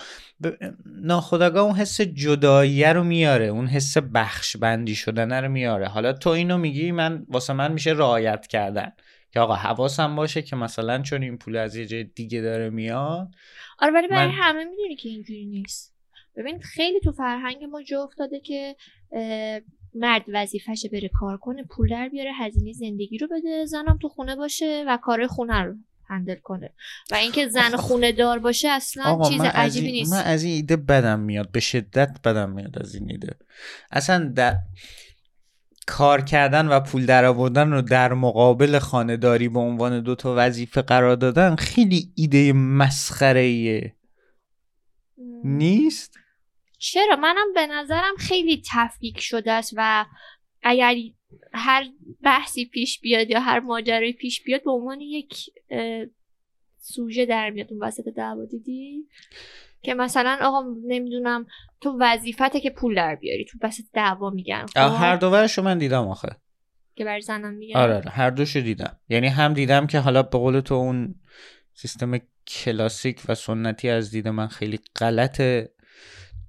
ناخداگاه 0.85 1.63
اون 1.63 1.75
حس 1.75 2.01
جداییه 2.01 2.93
رو 2.93 3.03
میاره 3.03 3.45
اون 3.45 3.67
حس 3.67 3.97
بخش 3.97 4.57
بندی 4.57 4.95
شدن 4.95 5.43
رو 5.43 5.51
میاره. 5.51 5.87
حالا 5.87 6.13
تو 6.13 6.29
اینو 6.29 6.57
میگی 6.57 6.91
من 6.91 7.25
واسه 7.29 7.53
من 7.53 7.71
میشه 7.71 7.91
رعایت 7.91 8.47
کردن. 8.47 8.91
که 9.31 9.39
آقا 9.39 9.55
حواسم 9.55 10.15
باشه 10.15 10.41
که 10.41 10.55
مثلا 10.55 11.01
چون 11.01 11.23
این 11.23 11.38
پول 11.38 11.55
از 11.55 11.75
یه 11.75 11.85
جای 11.85 12.03
دیگه 12.03 12.41
داره 12.41 12.69
میاد 12.69 13.27
آره 13.79 13.93
ولی 13.93 14.07
برای 14.07 14.27
من... 14.27 14.33
همه 14.33 14.63
می‌دونی 14.63 14.95
که 14.95 15.09
اینجوری 15.09 15.45
نیست. 15.45 15.93
ببین 16.35 16.59
خیلی 16.59 17.00
تو 17.00 17.12
فرهنگ 17.12 17.63
ما 17.63 17.83
جا 17.83 18.03
افتاده 18.03 18.39
که 18.39 18.75
مرد 19.95 20.23
وظیفهشه 20.33 20.89
بره 20.89 21.09
کار 21.19 21.38
کنه 21.38 21.63
پول 21.63 21.89
در 21.89 22.09
بیاره 22.09 22.31
هزینه 22.33 22.73
زندگی 22.73 23.17
رو 23.17 23.27
بده 23.27 23.65
زنم 23.65 23.97
تو 24.01 24.09
خونه 24.09 24.35
باشه 24.35 24.83
و 24.88 24.97
کار 24.97 25.27
خونه 25.27 25.62
رو 25.62 25.73
هندل 26.07 26.35
کنه. 26.35 26.73
و 27.12 27.15
اینکه 27.15 27.47
زن 27.47 27.75
خونه 27.75 28.12
دار 28.12 28.39
باشه 28.39 28.69
اصلا 28.69 29.29
چیز 29.29 29.41
عجیبی 29.41 29.91
نیست. 29.91 30.13
من 30.13 30.23
از 30.23 30.43
این 30.43 30.53
ایده 30.53 30.75
بدم 30.75 31.19
میاد 31.19 31.51
به 31.51 31.59
شدت 31.59 32.17
بدم 32.23 32.50
میاد 32.50 32.79
از 32.79 32.95
این 32.95 33.12
ایده. 33.12 33.35
اصلا 33.91 34.31
در 34.35 34.55
کار 35.88 36.21
کردن 36.21 36.67
و 36.67 36.79
پول 36.79 37.05
در 37.05 37.25
آوردن 37.25 37.71
رو 37.71 37.81
در 37.81 38.13
مقابل 38.13 38.79
خانهداری 38.79 39.50
به 39.50 39.59
عنوان 39.59 40.01
دو 40.01 40.15
تا 40.15 40.33
وظیفه 40.38 40.81
قرار 40.81 41.15
دادن 41.15 41.55
خیلی 41.55 42.12
ایده 42.15 42.53
مسخره 42.53 43.95
نیست؟ 45.43 46.23
چرا؟ 46.83 47.15
منم 47.15 47.53
به 47.55 47.67
نظرم 47.67 48.15
خیلی 48.19 48.61
تفکیک 48.73 49.19
شده 49.19 49.51
است 49.51 49.73
و 49.77 50.05
اگر 50.61 50.95
هر 51.53 51.85
بحثی 52.23 52.65
پیش 52.65 52.99
بیاد 52.99 53.29
یا 53.29 53.39
هر 53.39 53.59
ماجرایی 53.59 54.13
پیش 54.13 54.43
بیاد 54.43 54.63
به 54.63 54.71
عنوان 54.71 55.01
یک 55.01 55.35
سوژه 56.77 57.25
در 57.25 57.49
میاد 57.49 57.67
اون 57.71 57.83
وسط 57.83 58.03
دعوا 58.03 58.45
دیدی؟ 58.45 59.07
که 59.81 59.93
مثلا 59.93 60.37
آقا 60.41 60.63
نمی‌دونم 60.87 61.45
تو 61.81 61.97
وظیفته 61.99 62.59
که 62.59 62.69
پول 62.69 62.95
در 62.95 63.15
بیاری 63.15 63.45
تو 63.45 63.57
وسط 63.61 63.83
دعوا 63.93 64.29
میگن 64.29 64.65
خب؟ 64.65 64.77
هر 64.77 65.15
دو 65.15 65.31
ورشو 65.31 65.61
من 65.61 65.77
دیدم 65.77 66.07
آخه. 66.07 66.35
که 66.95 67.05
بر 67.05 67.19
زنم 67.19 67.53
میگن. 67.53 67.77
آره, 67.77 67.95
آره 67.95 68.09
هر 68.09 68.29
دوشو 68.29 68.59
دیدم. 68.59 68.99
یعنی 69.09 69.27
هم 69.27 69.53
دیدم 69.53 69.87
که 69.87 69.99
حالا 69.99 70.23
به 70.23 70.37
قول 70.37 70.59
تو 70.59 70.73
اون 70.73 71.15
سیستم 71.73 72.17
کلاسیک 72.47 73.21
و 73.27 73.35
سنتی 73.35 73.89
از 73.89 74.11
دید 74.11 74.27
من 74.27 74.47
خیلی 74.47 74.79
غلطه. 74.95 75.73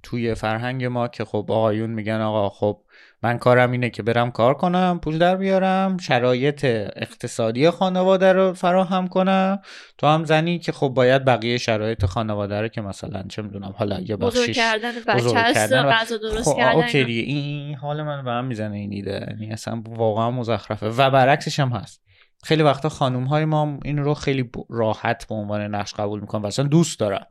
توی 0.05 0.35
فرهنگ 0.35 0.85
ما 0.85 1.07
که 1.07 1.25
خب 1.25 1.45
آقایون 1.49 1.89
میگن 1.89 2.21
آقا 2.21 2.49
خب 2.49 2.81
من 3.23 3.37
کارم 3.37 3.71
اینه 3.71 3.89
که 3.89 4.03
برم 4.03 4.31
کار 4.31 4.53
کنم 4.53 4.99
پول 5.03 5.17
در 5.17 5.35
بیارم 5.35 5.97
شرایط 5.97 6.65
اقتصادی 6.95 7.69
خانواده 7.69 8.33
رو 8.33 8.53
فراهم 8.53 9.07
کنم. 9.07 9.61
تو 9.97 10.07
هم 10.07 10.25
زنی 10.25 10.59
که 10.59 10.71
خب 10.71 10.87
باید 10.87 11.25
بقیه 11.25 11.57
شرایط 11.57 12.05
خانواده 12.05 12.61
رو 12.61 12.67
که 12.67 12.81
مثلا 12.81 13.23
چه 13.29 13.41
می‌دونم 13.41 13.73
حالا 13.77 13.99
یه 13.99 14.15
بزرگ 14.15 14.39
بخشیش 14.41 14.55
کردن 14.57 14.91
بزرگ 14.91 15.35
بچه 15.35 15.39
هست 15.39 15.53
کردن 15.53 15.85
و- 15.85 16.17
درست 16.21 16.49
خب 16.49 16.57
کردن. 16.57 16.75
اوکی. 16.75 17.03
دیگه. 17.03 17.21
این, 17.21 17.75
حال 17.75 18.03
من 18.03 18.23
به 18.23 18.31
هم 18.31 18.45
می‌زنه 18.45 18.77
این 18.77 18.93
ایده. 18.93 19.27
یعنی 19.29 19.51
اصلا 19.53 19.83
واقعا 19.87 20.31
مزخرفه. 20.31 20.87
و 20.89 21.09
برعکسش 21.09 21.59
هم 21.59 21.69
هست. 21.69 22.01
خیلی 22.43 22.63
وقتا 22.63 22.89
خانوم 22.89 23.23
های 23.23 23.45
ما 23.45 23.79
این 23.85 23.97
رو 23.97 24.13
خیلی 24.13 24.49
راحت 24.69 25.27
به 25.27 25.35
عنوان 25.35 25.75
نقش 25.75 25.93
قبول 25.93 26.19
می‌کنن 26.19 26.41
و 26.41 26.45
اصلا 26.45 26.67
دوست 26.67 26.99
دارن. 26.99 27.25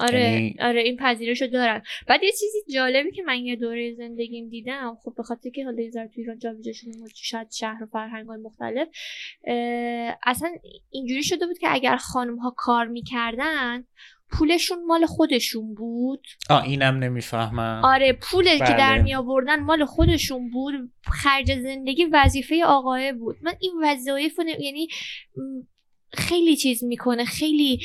آره 0.00 0.20
یعنی- 0.20 0.56
آره 0.60 0.80
این 0.80 0.96
پذیرش 0.96 1.42
رو 1.42 1.48
دارن. 1.48 1.82
بعد 2.08 2.22
یه 2.22 2.30
چیزی 2.30 2.58
جالبی 2.74 3.10
که 3.10 3.22
من 3.22 3.38
یه 3.38 3.56
دوره 3.56 3.94
زندگیم 3.94 4.48
دیدم 4.48 4.96
خب 5.02 5.14
به 5.16 5.22
خاطر 5.22 5.50
که 5.50 5.64
حالا 5.64 5.82
یه 5.82 5.90
ذره 5.90 6.06
تو 6.08 6.14
ایران 6.16 6.38
جابجا 6.38 6.72
شدیم 6.72 6.92
شاید 7.14 7.50
شهر 7.50 7.82
و 7.82 7.86
فرهنگ 7.86 8.26
های 8.26 8.38
مختلف 8.38 8.88
اصلا 10.26 10.50
اینجوری 10.90 11.22
شده 11.22 11.46
بود 11.46 11.58
که 11.58 11.66
اگر 11.70 11.96
خانم 11.96 12.36
ها 12.38 12.54
کار 12.56 12.86
می‌کردن 12.86 13.84
پولشون 14.30 14.84
مال 14.86 15.06
خودشون 15.06 15.74
بود. 15.74 16.26
آه 16.50 16.64
اینم 16.64 16.96
نمی‌فهمم. 16.96 17.80
آره 17.84 18.12
پولی 18.12 18.58
که 18.58 18.64
بله. 18.64 18.76
در 18.76 19.02
می 19.02 19.14
آوردن 19.14 19.60
مال 19.60 19.84
خودشون 19.84 20.50
بود. 20.50 20.74
خرج 21.02 21.52
زندگی 21.54 22.04
وظیفه 22.04 22.64
آقای 22.64 23.12
بود. 23.12 23.36
من 23.42 23.54
این 23.60 23.72
وظایف 23.82 24.38
یعنی 24.60 24.88
خیلی 26.12 26.56
چیز 26.56 26.84
می‌کنه 26.84 27.24
خیلی 27.24 27.80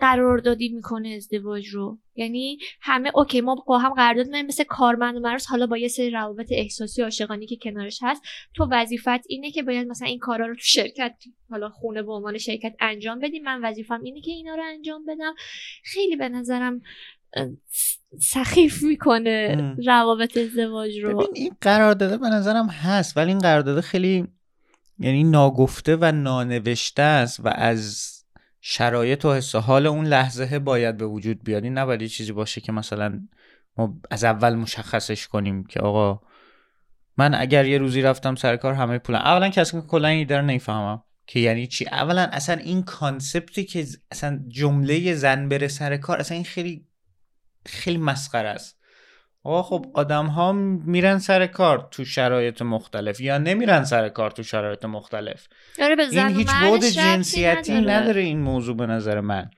قراردادی 0.00 0.68
می‌کنه 0.68 1.08
ازدواج 1.08 1.66
رو. 1.66 1.98
یعنی 2.14 2.58
همه 2.80 3.10
اوکی 3.14 3.40
ما 3.40 3.54
با 3.66 3.78
هم 3.78 3.94
قرارداد 3.94 4.26
می‌کنیم 4.26 4.46
مثل 4.46 4.64
کارمند 4.64 5.20
و 5.24 5.38
حالا 5.48 5.66
با 5.66 5.78
یه 5.78 5.88
سری 5.88 6.10
روابط 6.10 6.46
احساسی 6.50 7.02
و 7.02 7.04
عاشقانه 7.04 7.46
که 7.46 7.56
کنارش 7.56 7.98
هست 8.02 8.22
تو 8.54 8.68
وظیفت 8.70 9.20
اینه 9.28 9.50
که 9.50 9.62
باید 9.62 9.88
مثلا 9.88 10.08
این 10.08 10.18
کارا 10.18 10.46
رو 10.46 10.54
تو 10.54 10.62
شرکت 10.62 11.14
حالا 11.50 11.68
خونه 11.68 12.02
به 12.02 12.12
عنوان 12.12 12.38
شرکت 12.38 12.74
انجام 12.80 13.18
بدی. 13.18 13.38
من 13.38 13.60
وظیفم 13.64 14.00
اینه 14.02 14.20
که 14.20 14.30
اینا 14.30 14.54
رو 14.54 14.62
انجام 14.66 15.04
بدم. 15.04 15.34
خیلی 15.84 16.16
به 16.16 16.28
نظرم 16.28 16.80
سخیف 18.20 18.82
می‌کنه. 18.82 19.76
روابط 19.86 20.36
ازدواج 20.36 20.98
رو. 20.98 21.14
ببین 21.14 21.28
این 21.34 21.56
قرارداده 21.60 22.18
به 22.18 22.28
نظرم 22.28 22.66
هست 22.66 23.16
ولی 23.16 23.28
این 23.28 23.38
قرارداده 23.38 23.80
خیلی 23.80 24.26
یعنی 24.98 25.24
ناگفته 25.24 25.96
و 26.00 26.12
نانوشته 26.12 27.02
است 27.02 27.40
و 27.40 27.48
از 27.48 28.14
شرایط 28.60 29.24
و 29.24 29.34
حس 29.34 29.54
حال 29.54 29.86
اون 29.86 30.06
لحظه 30.06 30.58
باید 30.58 30.96
به 30.96 31.06
وجود 31.06 31.44
بیاد. 31.44 31.64
این 31.64 31.78
نباید 31.78 32.02
یه 32.02 32.08
چیزی 32.08 32.32
باشه 32.32 32.60
که 32.60 32.72
مثلا 32.72 33.20
ما 33.76 34.00
از 34.10 34.24
اول 34.24 34.54
مشخصش 34.54 35.28
کنیم 35.28 35.64
که 35.64 35.80
آقا 35.80 36.20
من 37.16 37.34
اگر 37.34 37.64
یه 37.64 37.78
روزی 37.78 38.02
رفتم 38.02 38.34
سر 38.34 38.56
کار 38.56 38.74
همه 38.74 38.98
پولم. 38.98 39.18
اولا 39.18 39.48
کسی 39.48 39.80
که 39.80 39.86
کلا 39.86 40.08
این 40.08 40.28
رو 40.28 40.42
نمی‌فهمم. 40.42 41.02
که 41.26 41.40
یعنی 41.40 41.66
چی؟ 41.66 41.86
اولا 41.86 42.22
اصلا 42.22 42.54
این 42.54 42.82
کانسپتی 42.82 43.64
که 43.64 43.86
اصلا 44.10 44.40
جمله 44.48 45.14
زن 45.14 45.48
بره 45.48 45.68
سر 45.68 45.96
کار 45.96 46.20
اصلا 46.20 46.34
این 46.34 46.44
خیلی 46.44 46.86
خیلی 47.66 47.98
مسخره 47.98 48.48
است. 48.48 48.77
آقا 49.48 49.62
خب 49.62 49.86
آدم 49.94 50.26
ها 50.26 50.52
میرن 50.52 51.18
سر 51.18 51.46
کار 51.46 51.88
تو 51.90 52.04
شرایط 52.04 52.62
مختلف 52.62 53.20
یا 53.20 53.38
نمیرن 53.38 53.84
سر 53.84 54.08
کار 54.08 54.30
تو 54.30 54.42
شرایط 54.42 54.84
مختلف 54.84 55.48
به 55.78 56.06
زن 56.10 56.26
این 56.26 56.36
هیچ 56.36 56.50
بود 56.54 56.84
جنسیتی 56.84 57.80
نداره. 57.80 58.20
این 58.20 58.40
موضوع 58.40 58.76
به 58.76 58.86
نظر 58.86 59.20
من 59.20 59.50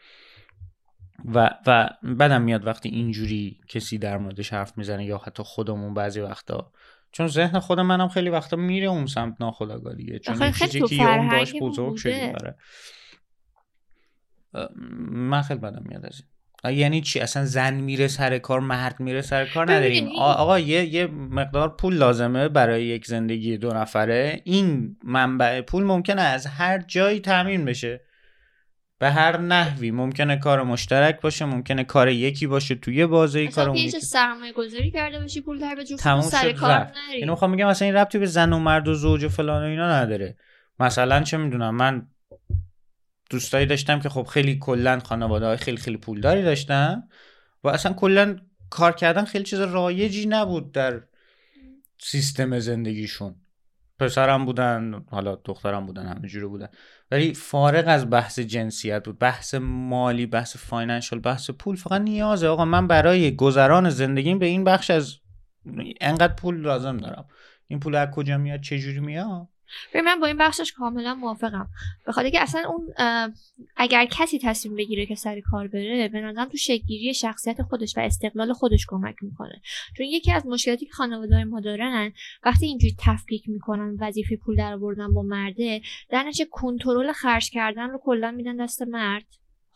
و 1.25 1.51
و 1.67 1.91
بدم 2.19 2.43
میاد 2.43 2.67
وقتی 2.67 2.89
اینجوری 2.89 3.61
کسی 3.69 3.99
در 3.99 4.19
موردش 4.19 4.53
حرف 4.53 4.79
می‌زنه 4.79 5.05
یا 5.05 5.19
حتی 5.19 5.43
خودمون 5.43 5.95
بعضی 5.95 6.21
وقتا 6.21 6.73
چون 7.13 7.27
ذهن 7.27 7.59
خود 7.59 7.81
منم 7.81 8.09
خیلی 8.09 8.31
وقتا 8.31 8.57
میره 8.57 8.87
اون 8.87 9.07
سمت 9.07 9.37
ناخودآگاه 9.41 9.95
دیگه 9.95 10.19
چون 10.19 10.53
چیزی 10.53 10.81
که 10.81 10.95
یه 10.95 11.19
اون 11.19 11.29
باش 11.29 11.55
بزرگ 11.61 11.97
شدی. 11.97 12.21
آره. 12.21 12.57
من 15.11 15.43
خیلی 15.43 15.61
بدم 15.61 15.83
میاد 15.87 16.07
از 16.07 16.21
این 16.21 16.40
یعنی 16.65 17.01
چی؟ 17.01 17.21
اصلا 17.21 17.45
زن 17.45 17.75
میره 17.75 18.09
سر 18.09 18.39
کار 18.39 18.61
مرد 18.61 19.01
میره 19.01 19.23
سر 19.23 19.47
کار 19.47 19.73
نداریم. 19.73 20.09
آقا 20.19 20.59
یه 20.59 20.85
یه 20.85 21.07
مقدار 21.07 21.69
پول 21.69 21.95
لازمه 21.95 22.49
برای 22.49 22.85
یک 22.85 23.07
زندگی 23.07 23.57
دو 23.57 23.73
نفره. 23.73 24.41
این 24.45 24.97
منبع 25.05 25.61
پول 25.61 25.85
ممکنه 25.85 26.23
از 26.23 26.47
هر 26.47 26.79
جایی 26.79 27.21
تامین 27.21 27.65
بشه. 27.65 28.01
به 28.99 29.11
هر 29.11 29.37
نحوی. 29.37 29.91
ممکنه 29.91 30.37
کار 30.37 30.63
مشترک 30.63 31.21
باشه 31.21 31.45
ممکنه 31.45 31.85
کار 31.85 32.09
یکی 32.09 32.47
باشه 32.47 32.75
توی 32.75 33.07
بازه 33.07 33.47
کار 33.47 33.49
مثلا 33.49 33.67
اون 33.67 33.77
یکی 33.77 34.01
سرمایه 34.01 34.53
گذاری 34.53 34.91
کرده 34.91 35.21
باشی 35.21 35.41
پول 35.41 35.59
در 35.59 35.77
تموم 35.99 36.21
سر 36.21 36.53
کار. 36.53 36.71
نری. 36.71 37.17
اینو 37.17 37.33
می‌خوام 37.33 37.53
بگم 37.53 37.67
اصلا 37.67 37.87
این 37.87 37.95
ربطی 37.95 38.19
به 38.19 38.27
زن 38.27 38.53
و 38.53 38.59
مرد 38.59 38.89
و 38.89 38.95
زوج 38.95 39.25
و 39.25 39.29
فلان 39.29 39.63
و 39.63 39.67
اینا 39.67 39.93
نداره. 39.93 40.37
مثلا 40.81 41.23
چه 41.23 41.37
می‌دونم 41.37 41.75
من 41.75 42.07
دوستایی 43.31 43.67
داشتم 43.67 44.01
که 44.01 44.09
خب 44.09 44.23
خیلی 44.23 44.59
کلا 44.59 45.01
خانواده 45.01 45.47
های 45.47 45.57
خیلی 45.57 45.77
خیلی 45.77 45.97
پولداری 45.97 46.43
داشتن 46.43 47.03
و 47.65 47.69
اصلا 47.69 47.93
کلا 47.93 48.37
کار 48.71 48.93
کردن 48.93 49.25
خیلی 49.25 49.45
چیز 49.45 49.61
رایجی 49.61 50.27
نبود 50.27 50.73
در 50.73 51.03
سیستم 51.99 52.59
زندگیشون. 52.59 53.35
پسرم 53.99 54.45
بودن 54.45 55.05
حالا 55.11 55.35
دخترم 55.45 55.87
بودن 55.87 56.07
همینجوری 56.07 56.47
بودن. 56.47 56.69
ولی 57.11 57.35
فارغ 57.35 57.85
از 57.87 58.11
بحث 58.11 58.39
جنسیت 58.39 59.05
بود 59.05 59.19
بحث 59.19 59.55
مالی 59.61 60.27
بحث 60.27 60.57
financial 60.57 61.19
بحث 61.19 61.51
پول 61.51 61.77
فقط 61.77 62.01
نیازه. 62.01 62.49
آقا 62.49 62.65
من 62.65 62.87
برای 62.87 63.37
گذران 63.37 63.91
زندگیم 63.91 64.39
به 64.39 64.47
این 64.47 64.65
بخش 64.65 64.91
از 64.91 65.17
انقدر 66.01 66.35
پول 66.35 66.61
لازم 66.61 66.97
دارم. 66.97 67.25
این 67.69 67.81
پول 67.81 67.95
از 67.95 68.11
کجا 68.11 68.39
میاد؟ 68.39 68.61
چه 68.61 68.79
جوری 68.79 69.01
میاد؟ 69.01 69.49
ببین 69.91 70.05
من 70.05 70.21
با 70.21 70.27
این 70.27 70.37
بخشش 70.37 70.73
کاملا 70.73 71.15
موافقم. 71.15 71.69
به 72.07 72.13
خاطر 72.13 72.31
که 72.31 72.41
اصلا 72.41 72.63
اون 72.69 72.95
اگر 73.77 74.05
کسی 74.05 74.39
تصمیم 74.39 74.77
بگیره 74.77 75.07
که 75.07 75.15
سر 75.15 75.41
کار 75.41 75.69
بره 75.69 76.09
به 76.09 76.21
نظرم 76.21 76.49
تو 76.49 76.57
شکلگیری 76.57 77.15
شخصیت 77.15 77.63
خودش 77.63 77.97
و 77.97 78.01
استقلال 78.01 78.53
خودش 78.53 78.87
کمک 78.89 79.15
می‌کنه. 79.23 79.61
چون 79.97 80.07
یکی 80.07 80.33
از 80.33 80.47
مشکلاتی 80.47 80.87
که 80.87 80.93
خانواده 80.93 81.45
ما 81.45 81.61
دارن 81.61 82.13
وقتی 82.45 82.67
اینجوری 82.67 82.97
تفکیک 82.99 83.49
می‌کنن 83.49 83.97
وظیفه 84.01 84.37
پول 84.37 84.57
در 84.57 84.73
آوردن 84.73 85.13
با 85.13 85.23
مرده 85.23 85.81
در 86.11 86.23
نتیجه 86.23 86.45
کنترل 86.51 87.13
خرج 87.13 87.51
کردن 87.51 87.91
رو 87.91 88.01
کلا 88.05 88.31
میدن 88.31 88.57
دست 88.57 88.83
مرد. 88.83 89.25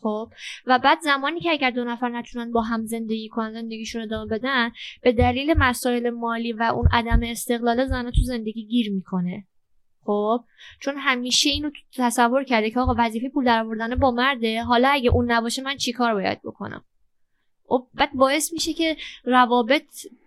خب؟ 0.00 0.32
و 0.66 0.78
بعد 0.78 0.98
زمانی 1.02 1.40
که 1.40 1.50
اگر 1.50 1.70
دو 1.70 1.84
نفر 1.84 2.08
نتونن 2.08 2.52
با 2.52 2.62
هم 2.62 2.86
زندگی 2.86 3.28
کنن 3.28 3.52
زندگیشون 3.52 4.00
رو 4.00 4.06
ادامه 4.06 4.38
بدن 4.38 4.70
به 5.02 5.12
دلیل 5.12 5.54
مسائل 5.58 6.10
مالی 6.10 6.52
و 6.52 6.62
اون 6.62 6.88
عدم 6.92 7.20
استقلال 7.22 7.86
زنه 7.86 8.10
تو 8.10 8.20
زندگی 8.20 8.66
گیر 8.66 8.92
می‌کنه. 8.92 9.44
خب 10.04 10.44
چون 10.80 10.94
همیشه 10.98 11.50
اینو 11.50 11.70
تو 11.70 12.02
تصور 12.02 12.44
کرده 12.44 12.70
که 12.70 12.80
آقا 12.80 12.94
وظیفه 12.98 13.28
پول 13.28 13.44
در 13.44 13.60
آوردن 13.60 13.94
با 13.94 14.10
مرده 14.10 14.62
حالا 14.62 14.88
اگه 14.88 15.10
اون 15.10 15.32
نباشه 15.32 15.62
من 15.62 15.76
چیکار 15.76 16.14
باید 16.14 16.42
بکنم؟ 16.42 16.84
و 17.70 17.74
بعد 17.94 18.12
باعث 18.14 18.52
میشه 18.52 18.72
که 18.72 18.96
روابط 19.24 19.84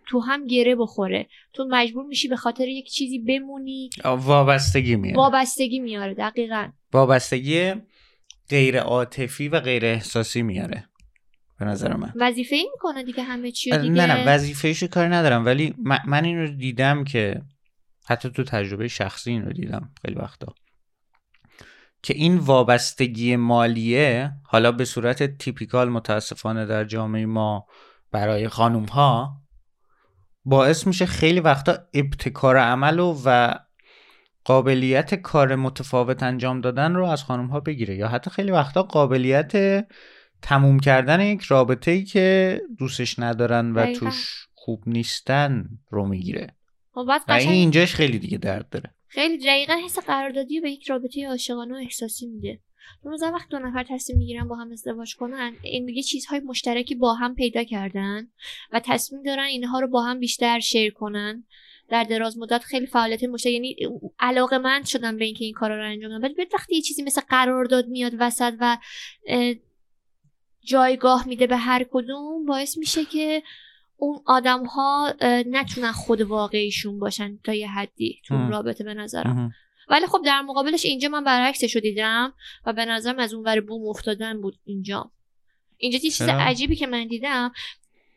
تو 0.07 0.19
هم 0.19 0.47
گره 0.47 0.75
بخوره. 0.75 1.27
تو 1.53 1.67
مجبور 1.69 2.05
میشی 2.05 2.27
به 2.27 2.35
خاطر 2.35 2.67
یک 2.67 2.89
چیزی 2.89 3.19
بمونی. 3.19 3.89
وابستگی 4.03 4.95
میاد 4.95 5.17
وابستگی 5.17 5.79
میاره 5.79 6.13
دقیقا. 6.13 6.69
وابستگی 6.93 7.73
غیر 8.49 8.79
عاطفی 8.79 9.49
و 9.49 9.59
غیر 9.59 9.85
احساسی 9.85 10.41
میاره 10.41 10.89
به 11.59 11.65
نظر 11.65 11.95
من. 11.95 12.13
وظیفه 12.15 12.55
ای 12.55 12.69
می‌کنه 12.73 13.03
دیگه 13.03 13.23
همه 13.23 13.51
چی 13.51 13.71
دیگه 13.71 13.89
نه 13.89 14.05
نه 14.05 14.27
وظیفه‌ایشو 14.27 14.87
کاری 14.87 15.09
ندارم 15.09 15.45
ولی 15.45 15.73
من, 15.77 15.99
من 16.05 16.25
این 16.25 16.37
رو 16.37 16.47
دیدم 16.47 17.03
که 17.03 17.41
حتی 18.07 18.29
تو 18.29 18.43
تجربه 18.43 18.87
شخصی 18.87 19.31
این 19.31 19.45
رو 19.45 19.53
دیدم 19.53 19.91
خیلی 20.01 20.15
وقتا. 20.15 20.53
که 22.03 22.13
این 22.13 22.37
وابستگی 22.37 23.35
مالیه 23.35 24.31
حالا 24.43 24.71
به 24.71 24.85
صورت 24.85 25.37
تیپیکال 25.37 25.89
متاسفانه 25.89 26.65
در 26.65 26.83
جامعه 26.83 27.25
ما 27.25 27.65
برای 28.11 28.47
خانوم 28.47 28.85
ها 28.85 29.41
باعث 30.45 30.87
میشه 30.87 31.05
خیلی 31.05 31.39
وقتا 31.39 31.77
ابتکار 31.93 32.57
عمل 32.57 32.99
و, 32.99 33.21
و 33.25 33.55
قابلیت 34.45 35.15
کار 35.15 35.55
متفاوت 35.55 36.23
انجام 36.23 36.61
دادن 36.61 36.95
رو 36.95 37.05
از 37.05 37.23
خانوم 37.23 37.47
ها 37.47 37.59
بگیره. 37.59 37.95
یا 37.95 38.07
حتی 38.07 38.29
خیلی 38.29 38.51
وقتا 38.51 38.83
قابلیت 38.83 39.85
تموم 40.41 40.79
کردن 40.79 41.21
یک 41.21 41.41
رابطه 41.41 41.91
ای 41.91 42.03
که 42.03 42.61
دوستش 42.77 43.19
ندارن 43.19 43.71
و 43.71 43.83
دقیقاً. 43.83 43.99
توش 43.99 44.47
خوب 44.53 44.83
نیستن 44.85 45.65
رو 45.89 46.07
می‌گیره. 46.07 46.56
خب 46.97 47.03
بعد 47.03 47.21
قشنگ 47.27 47.51
اینجاش 47.51 47.95
خیلی 47.95 48.19
دیگه 48.19 48.37
درد 48.37 48.69
داره. 48.69 48.89
خیلی 49.07 49.37
دقیقا 49.37 49.73
حس 49.85 49.99
قراردادی 49.99 50.59
به 50.59 50.71
یک 50.71 50.89
رابطه 50.89 51.27
عاشقانه 51.27 51.73
و 51.73 51.77
احساسی 51.77 52.27
میده. 52.27 52.59
مثلا 53.05 53.31
وقت 53.31 53.49
دو 53.49 53.59
نفر 53.59 53.85
تصمیم 53.89 54.19
می‌گیرن 54.19 54.47
با 54.47 54.55
هم 54.55 54.71
ازدواج 54.71 55.15
کنن 55.15 55.55
این 55.61 55.85
دیگه 55.85 56.01
چیزهای 56.01 56.39
مشترکی 56.39 56.95
با 56.95 57.13
هم 57.13 57.35
پیدا 57.35 57.63
کردن 57.63 58.27
و 58.71 58.81
تصمیم 58.85 59.23
دارن 59.23 59.43
اینها 59.43 59.79
رو 59.79 59.87
با 59.87 60.03
هم 60.03 60.19
بیشتر 60.19 60.59
شیر 60.59 60.93
کنن. 60.93 61.43
در 61.89 62.03
دراز 62.03 62.37
مدت 62.37 62.63
خیلی 62.63 62.85
فعالیت 62.85 63.23
مشترک 63.23 63.53
یعنی 63.53 63.75
علاقه 64.19 64.57
مند 64.57 64.85
شدن 64.85 65.17
به 65.17 65.25
اینکه 65.25 65.45
این 65.45 65.53
کارا 65.53 65.77
رو 65.77 65.91
انجام 65.91 66.11
بدن. 66.11 66.21
ولی 66.21 66.47
وقتی 66.53 66.75
یه 66.75 66.81
چیزی 66.81 67.03
مثل 67.03 67.21
قرارداد 67.21 67.87
میاد 67.87 68.13
وسط 68.19 68.53
و 68.59 68.77
اه، 69.27 69.53
جایگاه 70.61 71.27
میده 71.27 71.47
به 71.47 71.57
هر 71.57 71.85
کدوم 71.91 72.45
باعث 72.45 72.77
میشه 72.77 73.05
که 73.05 73.43
اون 73.97 74.19
آدم 74.25 74.65
ها 74.65 75.13
نتونن 75.51 75.91
خود 75.91 76.21
واقعیشون 76.21 76.99
باشن 76.99 77.37
تا 77.43 77.53
یه 77.53 77.67
حدی 77.67 78.21
تو. 78.25 78.49
رابطه 78.49 78.83
به 78.83 78.93
نظرم. 78.93 79.51
ولی 79.89 80.05
خب 80.05 80.21
در 80.25 80.41
مقابلش 80.41 80.85
اینجا 80.85 81.09
من 81.09 81.23
برعکسش 81.23 81.75
رو 81.75 81.81
دیدم 81.81 82.33
و 82.65 82.73
به 82.73 82.85
نظرم 82.85 83.19
از 83.19 83.33
اون 83.33 83.43
ور 83.43 83.61
بوم 83.61 83.89
افتادن 83.89 84.41
بود 84.41 84.59
اینجا 84.65 85.11
اینجا 85.77 85.99
یه 86.03 86.09
چیز؟ 86.09 86.21
عجیبی 86.21 86.75
که 86.75 86.87
من 86.87 87.07
دیدم 87.07 87.51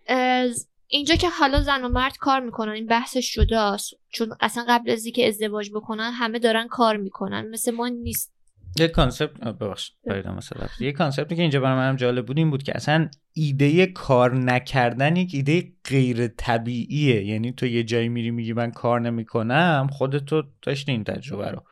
از 0.06 0.68
اینجا 0.88 1.14
که 1.14 1.28
حالا 1.28 1.62
زن 1.62 1.84
و 1.84 1.88
مرد 1.88 2.16
کار 2.16 2.40
می‌کنن 2.40 2.72
این 2.72 2.86
بحثش 2.86 3.32
جداست 3.32 3.94
چون 4.08 4.36
اصلا 4.40 4.64
قبل 4.68 4.90
از 4.90 5.04
اینکه 5.04 5.28
ازدواج 5.28 5.70
بکنن 5.70 6.10
همه 6.10 6.38
دارن 6.38 6.68
کار 6.68 6.96
می‌کنن 6.96 7.48
مثل 7.48 7.70
ما 7.70 7.88
نیست 7.88 8.32
یه 8.76 8.88
concept 8.88 9.40
ببخشید 9.40 9.94
مثلا 10.36 10.66
یه 10.80 10.92
concept 10.92 11.31
ی 11.31 11.36
که 11.36 11.42
اینجا 11.42 11.60
برای 11.60 11.76
منم 11.76 11.96
جالب 11.96 12.26
بود 12.26 12.38
این 12.38 12.50
بود 12.50 12.62
که 12.62 12.72
اصلا 12.76 13.08
ایده 13.32 13.86
کار 13.86 14.34
نکردن 14.34 15.16
یک 15.16 15.30
ایده 15.34 15.72
غیر 15.84 16.26
طبیعیه. 16.26 17.24
یعنی 17.24 17.52
تو 17.52 17.66
یه 17.66 17.84
جایی 17.84 18.08
میری 18.08 18.30
میگی 18.30 18.52
من 18.52 18.70
کار 18.70 19.00
نمی‌کنم 19.00 19.88
خودتو 19.92 20.42
داشتی 20.62 20.92
این 20.92 21.04
تجربه 21.04 21.50
رو. 21.50 21.62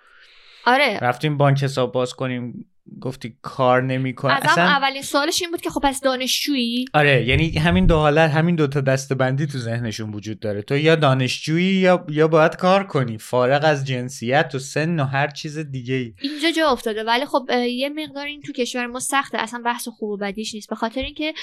آره. 0.67 0.99
رفتیم 1.03 1.37
بانک 1.37 1.63
حساب 1.63 1.93
باز 1.93 2.15
کنیم. 2.15 2.67
گفتی 3.01 3.37
کار 3.43 3.83
نمی‌کنم 3.83 4.35
ازم 4.35 4.49
اصلا 4.49 4.65
اولین 4.65 5.03
سوالش 5.03 5.43
این 5.43 5.51
بود 5.51 5.61
که 5.61 5.71
خب 5.71 5.81
پس 5.85 6.01
دانشجویی؟ 6.01 6.85
آره 6.95 7.25
یعنی 7.29 7.59
همین 7.59 7.87
دو 7.87 7.97
حالت 7.97 8.31
همین 8.31 8.57
دو 8.57 8.67
تا 8.67 8.81
دسته‌بندی 8.81 9.47
تو 9.47 9.59
ذهنشون 9.59 10.15
وجود 10.15 10.41
داره. 10.41 10.63
تو 10.63 10.77
یا 10.77 10.97
دانشجویی 10.97 11.75
یا 11.75 12.07
یا 12.09 12.29
باید 12.29 12.57
کار 12.57 12.87
کنی. 12.87 13.19
فارغ 13.19 13.61
از 13.65 13.85
جنسیت 13.85 14.51
و 14.55 14.59
سن 14.59 15.01
و 15.01 15.05
هر 15.05 15.29
چیز 15.29 15.59
دیگه 15.59 15.95
ای 15.95 16.15
اینجا 16.23 16.51
جا 16.51 16.71
افتاده. 16.71 17.05
ولی 17.05 17.27
خب 17.27 17.51
یه 17.51 17.89
مقدار 17.89 18.27
این 18.27 18.43
تو 18.43 18.53
کشور 18.53 18.87
ما 18.87 19.01
سخته. 19.01 19.39
اصلا 19.39 19.63
بحث 19.65 19.89
خوب 19.89 20.11
و 20.11 20.17
بدیش 20.17 20.55
نیست. 20.55 20.69
به 20.69 20.77
خاطر 20.77 21.01
اینکه 21.01 21.35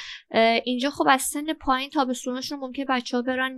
اینجا 0.65 0.89
خب 0.89 1.05
از 1.09 1.21
سن 1.21 1.53
پایین 1.53 1.89
تابستونشون 1.89 2.59
ممکنه 2.59 2.85
بچه 2.89 3.17
ها 3.17 3.23
برن 3.23 3.57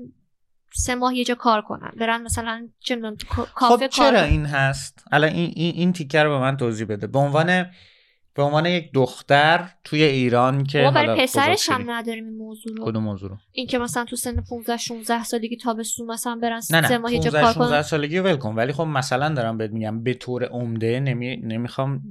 سه 0.77 0.95
ماه 0.95 1.15
یه 1.15 1.23
جا 1.23 1.35
کار 1.35 1.61
کنن. 1.61 1.91
برن 1.99 2.21
مثلا 2.21 2.67
چه 2.79 2.95
می‌دونم 2.95 3.15
تو 3.15 3.27
کا- 3.27 3.45
خب 3.45 3.53
کافه 3.53 3.87
چرا 3.87 4.05
کار 4.11 4.23
این 4.23 4.45
هست؟ 4.45 5.03
الان 5.11 5.29
این 5.29 5.53
این, 5.55 5.73
این 5.75 5.93
تیکه 5.93 6.23
رو 6.23 6.29
به 6.29 6.39
من 6.39 6.57
توضیح 6.57 6.87
بده. 6.87 7.07
به 7.07 7.19
عنوان 7.19 7.65
به 8.33 8.43
عنوان 8.43 8.65
یک 8.65 8.91
دختر 8.93 9.69
توی 9.83 10.03
ایران 10.03 10.63
که 10.63 10.81
ما 10.81 10.91
برای 10.91 11.21
پسرش 11.21 11.69
هم. 11.69 11.91
نداریم 11.91 12.25
این 12.25 12.37
موضوع 12.37 12.77
رو. 12.77 12.85
کدوم 12.85 13.03
موضوع 13.03 13.29
رو؟ 13.29 13.37
این 13.51 13.67
که 13.67 13.77
مثلا 13.77 14.05
تو 14.05 14.15
سن 14.15 14.41
15 14.49 14.77
16 14.77 15.23
سالگی 15.23 15.57
تابستون 15.57 16.07
مثلا 16.11 16.35
برن 16.35 16.55
نه 16.55 16.61
سه 16.61 16.79
نه 16.81 16.97
ماه 16.97 17.13
یه 17.13 17.19
جا 17.19 17.31
15 17.31 17.41
کار 17.41 17.53
16 17.53 17.69
کنن. 17.69 17.81
سالگی 17.81 18.17
رو 18.17 18.25
ول 18.25 18.35
کن. 18.35 18.55
ولی 18.55 18.73
خب 18.73 18.83
مثلا 18.83 19.29
دارم 19.29 19.57
بهت 19.57 19.71
میگم 19.71 20.03
به 20.03 20.13
طور 20.13 20.43
عمده 20.45 20.99
نمی... 20.99 21.37
نمی‌خوام 21.37 22.01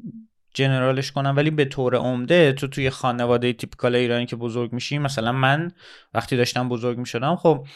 جنرالش 0.54 1.12
کنم 1.12 1.34
ولی 1.36 1.50
به 1.50 1.64
طور 1.64 1.96
عمده 1.96 2.52
تو 2.52 2.66
توی 2.68 2.90
خانواده 2.90 3.52
تیپیکال 3.52 3.94
ایرانی 3.94 4.26
که 4.26 4.36
بزرگ 4.36 4.72
میشی 4.72 4.98
مثلا 4.98 5.32
من 5.32 5.70
وقتی 6.14 6.36
داشتم 6.36 6.68
بزرگ 6.68 6.98
می‌شدم 6.98 7.36
خب 7.36 7.66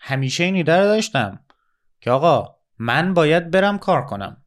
همیشه 0.00 0.44
این 0.44 0.54
ایده 0.54 0.76
رو 0.76 0.84
داشتم 0.84 1.40
که 2.00 2.10
آقا 2.10 2.56
من 2.78 3.14
باید 3.14 3.50
برم 3.50 3.78
کار 3.78 4.06
کنم. 4.06 4.44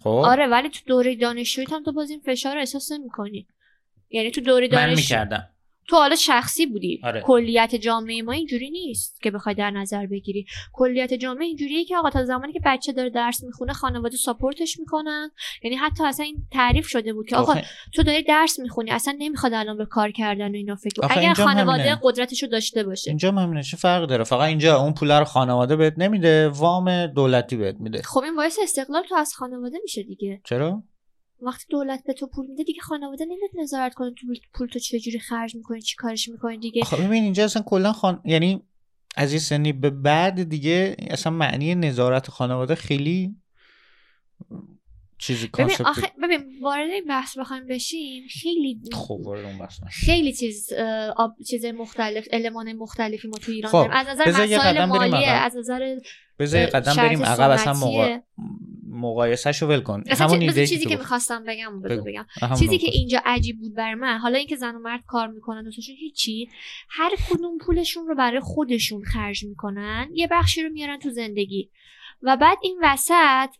خب؟ 0.00 0.08
آره 0.08 0.46
ولی 0.46 0.70
تو 0.70 0.80
دوره 0.86 1.16
دانشجویی 1.16 1.66
هم 1.70 1.82
تو 1.82 1.92
باز 1.92 2.10
این 2.10 2.20
فشار 2.20 2.54
رو 2.54 2.60
احساس 2.60 2.92
نمی‌کنی. 2.92 3.48
یعنی 4.10 4.30
تو 4.30 4.40
دوره 4.40 4.66
من 4.66 4.72
دانشجویی 4.72 4.96
می‌کردم. 4.96 5.48
تو 5.88 5.96
حالا 5.96 6.16
شخصی 6.16 6.66
بودی. 6.66 7.00
آره. 7.04 7.20
کلیت 7.20 7.74
جامعه 7.74 8.22
ما 8.22 8.32
اینجوری 8.32 8.70
نیست 8.70 9.22
که 9.22 9.30
بخوای 9.30 9.54
در 9.54 9.70
نظر 9.70 10.06
بگیری. 10.06 10.46
کلیت 10.72 11.14
جامعه 11.14 11.46
اینجوریه 11.46 11.84
که 11.84 11.96
آقا 11.96 12.10
تا 12.10 12.24
زمانی 12.24 12.52
که 12.52 12.60
بچه 12.64 12.92
داره 12.92 13.10
درس 13.10 13.44
می‌خونه 13.44 13.72
خانواده 13.72 14.16
ساپورتش 14.16 14.78
می‌کنن. 14.78 15.30
یعنی 15.62 15.76
حتی 15.76 16.04
اصلا 16.04 16.26
این 16.26 16.36
تعریف 16.52 16.86
شده 16.88 17.12
بود 17.12 17.26
که 17.26 17.36
آقا 17.36 17.52
آخه- 17.52 17.64
تو 17.94 18.02
داری 18.02 18.22
درس 18.22 18.58
می‌خونی 18.58 18.90
اصلا 18.90 19.16
نمی‌خواد 19.18 19.52
الان 19.52 19.78
به 19.78 19.86
کار 19.86 20.10
کردن 20.10 20.50
و 20.50 20.54
اینا 20.54 20.74
فکر 20.74 21.06
اگر 21.10 21.34
خانواده. 21.34 21.98
قدرتشو 22.02 22.46
داشته 22.46 22.84
باشه. 22.84 23.10
اینجا 23.10 23.28
هم 23.28 23.38
همینه. 23.38 23.62
چه 23.62 23.76
فرق 23.76 24.06
داره؟ 24.06 24.24
فقط 24.24 24.48
اینجا 24.48 24.80
اون 24.82 24.94
پول 24.94 25.10
رو 25.10 25.24
خانواده 25.24 25.76
بهت 25.76 25.94
نمیده 25.98 26.48
وام 26.48 27.06
دولتی 27.06 27.56
بهت 27.56 27.76
میده. 27.80 28.02
خب 28.02 28.20
این 28.20 28.36
باعث 28.36 28.58
استقلال 28.62 29.02
تو 29.08 29.14
از 29.14 29.34
خانواده 29.34 29.78
میشه 29.82 30.02
دیگه. 30.02 30.40
چرا؟ 30.44 30.82
وقتی 31.42 31.64
دولت 31.70 32.04
به 32.04 32.12
تو 32.12 32.26
پول 32.26 32.46
میده 32.46 32.62
دیگه 32.62 32.80
خانواده 32.80 33.24
نمیاد 33.24 33.50
نظارت 33.54 33.94
کنه 33.94 34.10
تو 34.10 34.26
پول 34.54 34.68
تو 34.68 34.78
چجوری 34.78 35.18
خرج 35.18 35.54
می‌کنی 35.54 35.82
چی 35.82 35.96
کارش 35.96 36.28
می‌کنی 36.28 36.58
دیگه. 36.58 36.84
خب 36.84 36.96
ببین 37.04 37.22
اینجا 37.22 37.44
اصلا 37.44 37.62
کلا 37.62 37.92
خان... 37.92 38.20
یعنی 38.24 38.62
از 39.16 39.30
این 39.30 39.40
سنی 39.40 39.72
به 39.72 39.90
بعد 39.90 40.42
دیگه 40.42 40.96
اصلا 41.10 41.32
معنی 41.32 41.74
نظارت 41.74 42.30
خانواده 42.30 42.74
خیلی 42.74 43.36
چیزی 45.22 45.46
ببین 45.58 45.76
آخه 45.84 46.12
ببین 46.22 46.60
وارد 46.60 46.90
این 46.90 47.04
بحث 47.04 47.38
بخوایم 47.38 47.66
بشیم 47.66 48.24
خیلی 48.42 48.80
خب 48.92 49.20
وارد 49.24 49.44
اون 49.44 49.58
بحث 49.58 49.82
نشو. 49.82 50.06
خیلی 50.06 50.32
چیز 50.32 50.72
آب 51.16 51.36
چیز 51.48 51.64
مختلف 51.64 52.28
المان 52.32 52.72
مختلفی 52.72 53.28
ما 53.28 53.38
تو 53.38 53.52
ایران 53.52 53.72
خب، 53.72 53.78
داریم 53.78 53.92
از 53.92 54.06
نظر 54.06 54.30
مسائل 54.30 54.84
مالیه. 54.84 55.28
از 55.28 55.56
نظر 55.56 55.96
بذار 56.38 56.66
قدم 56.66 56.94
بریم 56.96 57.22
عقب 57.22 57.50
اصلا 57.50 57.74
سنتیه. 57.74 57.88
مقا... 57.88 58.18
مقایسهشو 58.88 59.66
ول 59.66 59.80
کن 59.80 60.04
همون 60.08 60.40
چی- 60.40 60.46
بذار 60.46 60.60
ایده 60.60 60.66
چیزی 60.66 60.86
که. 60.86 60.96
می‌خواستم 60.96 61.44
بگم 61.44 61.82
بگو. 61.82 62.04
بگم 62.04 62.26
چیزی 62.58 62.78
که. 62.78 62.86
اینجا 62.92 63.20
عجیب 63.24 63.60
بود 63.60 63.74
بر 63.74 63.94
من 63.94 64.18
حالا 64.18 64.38
اینکه 64.38 64.56
زن 64.56 64.74
و 64.74 64.78
مرد 64.78 65.04
کار 65.06 65.28
می‌کنن 65.28 65.64
دوستاشون 65.64 65.94
هیچی 65.98 66.48
هر 66.88 67.10
کدوم 67.30 67.58
پولشون 67.58 68.06
رو 68.06 68.14
برای 68.14 68.40
خودشون 68.40 69.02
خرج 69.02 69.44
می‌کنن 69.44 70.08
یه 70.14 70.28
بخشی 70.30 70.62
رو 70.62 70.68
میارن 70.68 70.98
تو 70.98 71.10
زندگی 71.10 71.70
و 72.22 72.36
بعد 72.36 72.58
این 72.62 72.78
وسط 72.82 73.50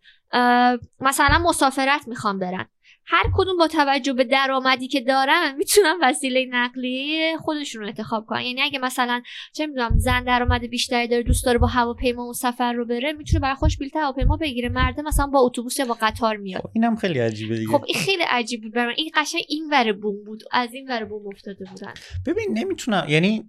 مثلا 1.01 1.38
مسافرت 1.45 2.09
می‌خوام 2.09 2.38
برن. 2.38 2.68
هر 3.07 3.23
کدوم 3.35 3.57
با 3.59 3.68
توجه 3.68 4.12
به 4.12 4.25
درآمدی 4.25 4.88
که 4.88 5.01
دارن 5.01 5.55
می‌تونن 5.59 5.99
وسیله 6.03 6.47
نقلیه 6.51 7.37
خودشون 7.37 7.83
رو 7.83 7.88
انتخاب 7.88 8.27
کنن. 8.27 8.40
یعنی 8.40 8.62
اگه 8.62 8.79
مثلا 8.79 9.23
چه 9.55 9.66
می‌دونم 9.66 9.99
زن 9.99 10.25
درآمد 10.25 10.66
بیشتری 10.66 11.09
داره 11.09 11.23
دوست 11.23 11.45
داره 11.45 11.59
با 11.59 11.66
هواپیما 11.66 12.23
اون 12.23 12.33
سفر 12.33 12.73
رو 12.73 12.87
بره 12.87 13.12
می‌تونه 13.12 13.40
برای 13.40 13.55
خوش 13.55 13.79
بلیط 13.79 13.97
هواپیما 13.97 14.37
بگیره. 14.37 14.68
مرده 14.68 15.03
مثلا 15.03 15.27
با 15.27 15.40
اتوبوس 15.40 15.79
یا 15.79 15.85
با 15.85 15.97
قطار 16.01 16.37
میاد 16.37 16.62
خب 16.62 16.71
اینم 16.75 16.97
خیلی 16.97 17.18
عجیبه 17.18 17.57
دیگه. 17.57 17.73
خب 17.73 17.85
این 17.87 17.99
خیلی 17.99 18.23
عجیب 18.23 18.62
بود 18.62 18.73
برای 18.73 18.95
این 18.99 19.11
قشنگ 19.14 19.42
این 19.49 19.68
ور 19.71 19.92
بوم 19.92 20.25
بود. 20.25 20.42
از 20.53 20.75
این 20.75 20.88
ور 20.88 21.05
بوم 21.05 21.27
افتاده 21.27 21.64
بودن. 21.64 21.95
ببین 22.27 22.59
نمی‌تونم. 22.59 23.07
یعنی 23.09 23.45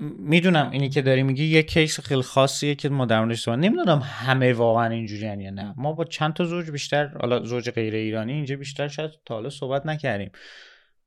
می‌دونم 0.00 0.70
اینی 0.70 0.88
که 0.88 1.02
داری 1.02 1.22
میگی 1.22 1.44
یه 1.44 1.62
case 1.62 2.00
خیلی 2.00 2.22
خاصیه 2.22 2.74
که 2.74 2.88
ما 2.88 3.06
در 3.06 3.20
موردش 3.20 3.48
نمی‌دونم 3.48 4.02
همه 4.04 4.52
واقعا 4.52 4.88
اینجوری 4.90 5.42
یا 5.42 5.50
نه 5.50 5.74
ما 5.76 5.92
با 5.92 6.04
چند 6.04 6.32
تا 6.32 6.44
زوج 6.44 6.70
بیشتر 6.70 7.06
حالا 7.20 7.44
زوج 7.44 7.70
غیر 7.70 7.94
ایرانی 7.94 8.32
اینجا 8.32 8.56
بیشتر 8.56 8.88
شاید 8.88 9.10
تا 9.26 9.34
حالا 9.34 9.50
صحبت 9.50 9.86
نکردیم 9.86 10.30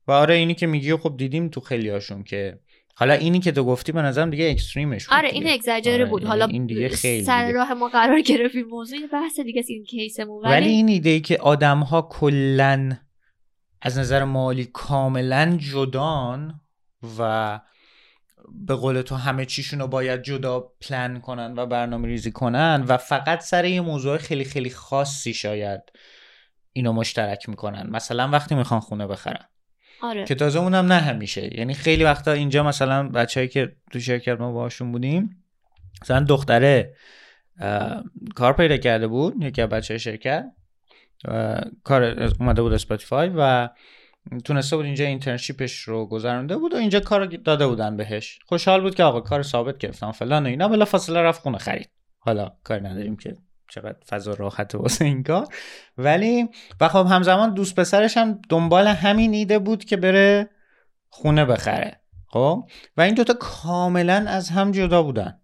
و 0.08 0.12
آره 0.12 0.34
اینی 0.34 0.54
که 0.54 0.66
میگی 0.66 0.96
خب 0.96 1.16
دیدیم 1.16 1.48
تو 1.48 1.60
خیلی 1.60 1.88
هاشون 1.88 2.22
که 2.22 2.58
حالا 2.96 3.14
اینی 3.14 3.40
که 3.40 3.52
تو 3.52 3.64
گفتی 3.64 3.92
به 3.92 4.02
نظرم 4.02 4.30
دیگه 4.30 4.50
extreme 4.50 4.94
ش 4.94 5.06
بود 5.06 5.16
آره. 5.16 5.28
این 5.28 5.48
اگزاجره 5.48 5.94
آره، 5.94 6.04
بود 6.04 6.22
یعنی 6.22 6.30
حالا 6.30 6.46
این 6.46 6.66
دیگه 6.66 6.88
خیلی 6.88 7.24
سر 7.24 7.46
دیگه. 7.46 7.58
راه 7.58 7.74
ما 7.74 7.88
قرار 7.88 8.20
گرفتیم 8.20 8.66
موضوع 8.66 8.98
یه 8.98 9.06
بحث 9.06 9.40
دیگه 9.40 9.60
است 9.60 9.70
این 9.70 9.84
case 9.84 10.18
مون 10.18 10.44
ولی 10.44 10.52
ولی, 10.52 10.68
این 10.68 10.88
ایده 10.88 11.10
ای 11.10 11.20
که 11.20 11.38
آدم 11.38 11.78
ها 11.78 12.02
کلا 12.02 12.96
از 13.82 13.98
نظر 13.98 14.24
مالی 14.24 14.68
کاملا 14.72 15.58
جدان 15.72 16.60
و 17.18 17.60
به 18.54 18.74
قول 18.74 19.02
تو 19.02 19.14
همه 19.14 19.44
چیشون 19.44 19.80
رو 19.80 19.86
باید 19.86 20.22
جدا 20.22 20.60
پلن 20.60 21.20
کنن 21.20 21.54
و 21.56 21.66
برنامه 21.66 22.08
ریزی 22.08 22.32
کنن 22.32 22.84
و 22.88 22.96
فقط 22.96 23.40
سر 23.40 23.64
یه 23.64 23.80
موضوع 23.80 24.16
خیلی 24.16 24.44
خیلی 24.44 24.70
خاصی 24.70 25.34
شاید 25.34 25.80
اینو 26.72 26.92
مشترک 26.92 27.48
می‌کنن. 27.48 27.90
مثلا 27.90 28.28
وقتی 28.28 28.54
می‌خوان 28.54 28.80
خونه 28.80 29.06
بخرن. 29.06 29.44
آره. 30.02 30.24
که 30.24 30.34
تازه 30.34 30.58
اونم 30.58 30.92
نه 30.92 31.00
همیشه. 31.00 31.58
یعنی 31.58 31.74
خیلی 31.74 32.04
وقتا 32.04 32.32
اینجا 32.32 32.62
مثلا 32.62 33.08
بچههایی 33.08 33.48
که 33.48 33.76
تو 33.92 34.00
شرکت 34.00 34.40
ما 34.40 34.52
باشون 34.52 34.92
بودیم 34.92 35.44
مثلا 36.02 36.20
دختره 36.20 36.94
کار 38.34 38.52
پیدا 38.52 38.76
کرده 38.76 39.06
بود 39.06 39.42
یکی 39.42 39.62
از 39.62 39.68
بچه 39.68 39.98
شرکت 39.98 40.44
کار 41.84 42.02
اومده 42.40 42.62
بود 42.62 42.72
Spotify 42.72 43.30
و 43.36 43.68
تونسته 44.44 44.76
بود 44.76 44.84
اینجا 44.84 45.04
internship 45.04 45.67
ش 45.67 45.80
رو 45.80 46.06
گذرانده 46.06 46.56
بود 46.56 46.74
و 46.74 46.76
اینجا 46.76 47.00
کار 47.00 47.26
داده 47.26 47.66
بودن 47.66 47.96
بهش. 47.96 48.38
خوشحال 48.46 48.80
بود 48.80 48.94
که 48.94 49.04
آقا 49.04 49.20
کار 49.20 49.42
ثابت 49.42 49.78
گرفتم 49.78 50.12
فلان 50.12 50.46
و 50.46 50.48
اینا. 50.48 50.68
بلا 50.68 50.84
فاصله 50.84 51.22
رفت 51.22 51.42
خونه 51.42 51.58
خرید. 51.58 51.90
حالا 52.18 52.52
کاری 52.64 52.84
نداریم 52.84 53.16
که 53.16 53.36
چقدر 53.68 53.96
فضا 54.08 54.34
راحت 54.34 54.74
واسه 54.74 55.04
این 55.04 55.22
کار. 55.22 55.46
ولی 55.98 56.48
و 56.80 56.88
خب 56.88 57.06
همزمان 57.06 57.54
دوست 57.54 57.74
پسرش 57.76 58.16
هم 58.16 58.40
دنبال 58.48 58.86
همین 58.86 59.34
ایده 59.34 59.58
بود 59.58 59.84
که 59.84 59.96
بره 59.96 60.50
خونه 61.08 61.44
بخره. 61.44 62.00
خب؟ 62.26 62.64
و 62.96 63.00
این 63.00 63.14
دوتا 63.14 63.34
کاملا 63.34 64.24
از 64.28 64.50
هم 64.50 64.72
جدا 64.72 65.02
بودن. 65.02 65.41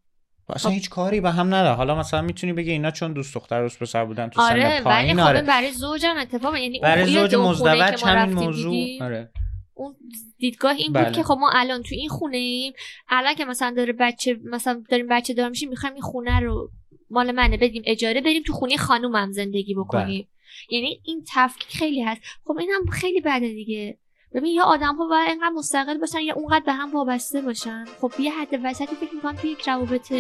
و 0.49 0.53
اصلا 0.53 0.71
خب. 0.71 0.75
هیچ 0.75 0.91
کاری 0.91 1.21
به 1.21 1.31
هم 1.31 1.47
نداره. 1.47 1.75
حالا 1.75 1.95
مثلا 1.95 2.23
می‌تونی 2.23 2.53
بگی 2.53 2.71
اینا 2.71 2.91
چون 2.91 3.13
دوست 3.13 3.35
دختر 3.35 3.63
دوست 3.63 3.79
پسر 3.79 4.05
بودن 4.05 4.29
تو 4.29 4.41
آره 4.41 4.79
سن 4.79 4.85
پایین 4.85 5.17
خب 5.17 5.29
آره. 5.29 5.43
برای 5.43 5.73
زوجم 5.73 6.15
اتفاق 6.19 6.57
یعنی 6.57 6.81
برای 6.81 7.13
زوج 7.13 7.35
مزدوج 7.35 8.05
همین 8.05 8.35
موضوع. 8.35 8.71
دیدیم، 8.71 9.03
آره. 9.03 9.31
اون 9.75 9.95
دیدگاه 10.39 10.73
این 10.73 10.93
بله. 10.93 11.05
بود 11.05 11.17
که 11.17 11.23
خب 11.23 11.37
ما 11.41 11.51
الان 11.55 11.83
تو 11.83 11.95
این 11.95 12.09
خونه 12.09 12.37
ایم 12.37 12.73
الان 13.09 13.35
که 13.35 13.45
مثلا 13.45 13.75
داره 13.77 13.93
بچه 13.93 14.41
مثلا 14.45 14.83
داریم 14.91 15.07
بچه 15.11 15.35
دار 15.35 15.49
میشیم 15.49 15.69
می‌خوایم 15.69 15.95
این 15.95 16.03
خونه 16.03 16.41
رو 16.41 16.71
مال 17.11 17.33
منه 17.33 17.57
بدیم 17.57 17.83
اجاره 17.87 18.21
بریم 18.21 18.43
تو 18.43 18.53
خونه 18.53 18.77
خانومم 18.77 19.33
زندگی 19.33 19.75
بکنیم. 19.75 20.07
بله. 20.07 20.27
یعنی 20.71 21.01
این 21.05 21.25
تفکیک 21.35 21.77
خیلی 21.77 22.03
هست. 22.03 22.21
خب 22.45 22.59
این 22.59 22.71
هم 22.71 22.91
خیلی 22.91 23.21
بده 23.21 23.49
دیگه. 23.49 23.99
ببین 24.35 24.55
یا 24.55 24.63
آدم 24.63 24.97
ها 24.97 25.09
باید 25.09 25.29
اینقدر 25.29 25.51
مستقل 25.51 25.99
باشن 25.99 26.21
یا 26.21 26.35
اونقدر 26.35 26.65
به 26.67 26.73
هم 26.73 26.93
وابسته 26.93 27.41
باشن. 27.41 27.85
خب 28.01 28.13
یه 28.19 28.33
حد 28.33 28.61
وسطی 28.65 28.97
فکر 28.97 29.15
می‌کنم 29.15 29.37
توی 29.37 29.51
یک 29.51 29.69
روابط 29.69 30.13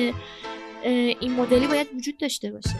این 0.83 1.33
مدلی 1.33 1.67
باید 1.67 1.87
وجود 1.97 2.17
داشته 2.19 2.51
باشه. 2.51 2.77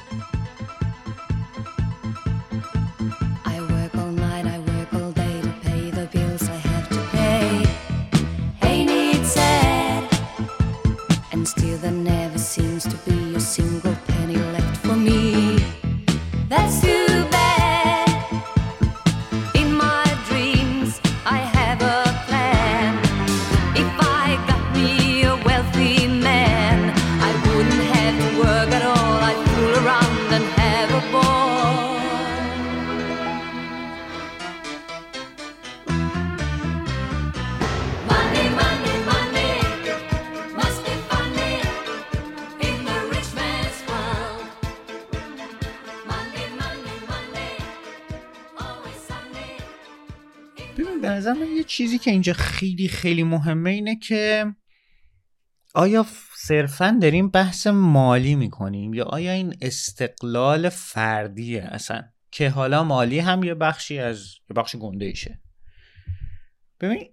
Still 11.59 11.79
there 11.79 12.01
never 12.15 12.39
seems 12.39 12.83
to 12.93 12.97
be 13.07 13.28
نظر 51.19 51.33
من 51.33 51.57
یه 51.57 51.65
چیزی 51.65 51.99
که 51.99 52.11
اینجا 52.11 52.33
خیلی 52.33 52.89
خیلی 52.89 53.23
مهمه 53.23 53.71
اینه 53.71 53.97
که 53.97 54.47
آیا 55.75 56.07
صرفا 56.37 56.99
داریم 57.03 57.29
بحث 57.29 57.67
مالی 57.67 58.35
می‌کنیم 58.35 58.95
یا 58.95 59.05
آیا 59.05 59.33
این 59.33 59.57
استقلال 59.61 60.69
فردیه 60.69 61.63
اصلا؟ 61.63 62.05
که 62.31 62.51
حالا 62.51 62.85
مالی 62.85 63.19
هم 63.19 63.43
یه 63.43 63.55
بخشی 63.55 63.99
از 63.99 64.35
یه 64.51 64.55
بخش 64.55 64.77
گنده 64.77 65.05
ایشه 65.05 65.41
ببین 66.81 67.09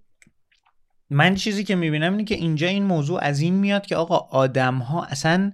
من 1.09 1.35
چیزی 1.35 1.63
که 1.63 1.75
می‌بینم 1.75 2.11
اینه 2.11 2.23
که 2.23 2.35
اینجا 2.35 2.67
این 2.67 2.83
موضوع 2.83 3.19
از 3.23 3.39
این 3.39 3.53
میاد 3.53 3.85
که 3.85 3.95
آقا 3.95 4.17
آدم 4.17 4.77
ها 4.77 5.05
اصلا 5.05 5.51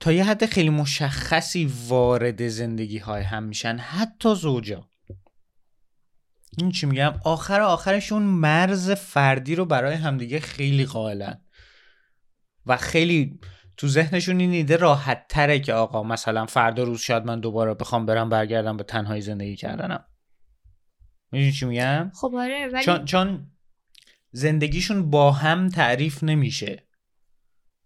تا 0.00 0.12
یه 0.12 0.24
حد 0.24 0.46
خیلی 0.46 0.70
مشخصی 0.70 1.72
وارد 1.88 2.48
زندگی 2.48 2.98
های 2.98 3.22
هم 3.22 3.42
میشن 3.42 3.76
حتی 3.76 4.34
زوجا 4.34 4.88
این 6.58 6.70
چی 6.70 6.86
میگم؟ 6.86 7.14
آخر 7.24 7.60
آخرشون 7.60 8.22
مرز 8.22 8.90
فردی 8.90 9.54
رو 9.54 9.64
برای 9.64 9.94
همدیگه 9.94 10.40
خیلی 10.40 10.86
قائلن. 10.86 11.40
و 12.66 12.76
خیلی 12.76 13.40
تو 13.76 13.88
ذهنشون 13.88 14.40
این 14.40 14.52
ایده 14.52 14.76
راحت 14.76 15.28
تره 15.28 15.60
که 15.60 15.72
آقا 15.72 16.02
مثلا 16.02 16.46
فردا 16.46 16.82
روز 16.82 17.00
شاید 17.00 17.24
من 17.24 17.40
دوباره 17.40 17.74
بخوام 17.74 18.06
برم 18.06 18.28
برگردم 18.28 18.76
به 18.76 18.84
تنهایی 18.84 19.22
زندگی 19.22 19.56
کردنم. 19.56 20.04
می‌دونی 21.32 21.52
چی 21.52 21.66
میگم؟ 21.66 22.10
خب 22.14 22.34
آره 22.34 22.68
ولی 22.72 22.84
چون 22.84 23.04
چون 23.04 23.46
زندگیشون 24.30 25.10
با 25.10 25.32
هم 25.32 25.68
تعریف 25.68 26.24
نمیشه. 26.24 26.86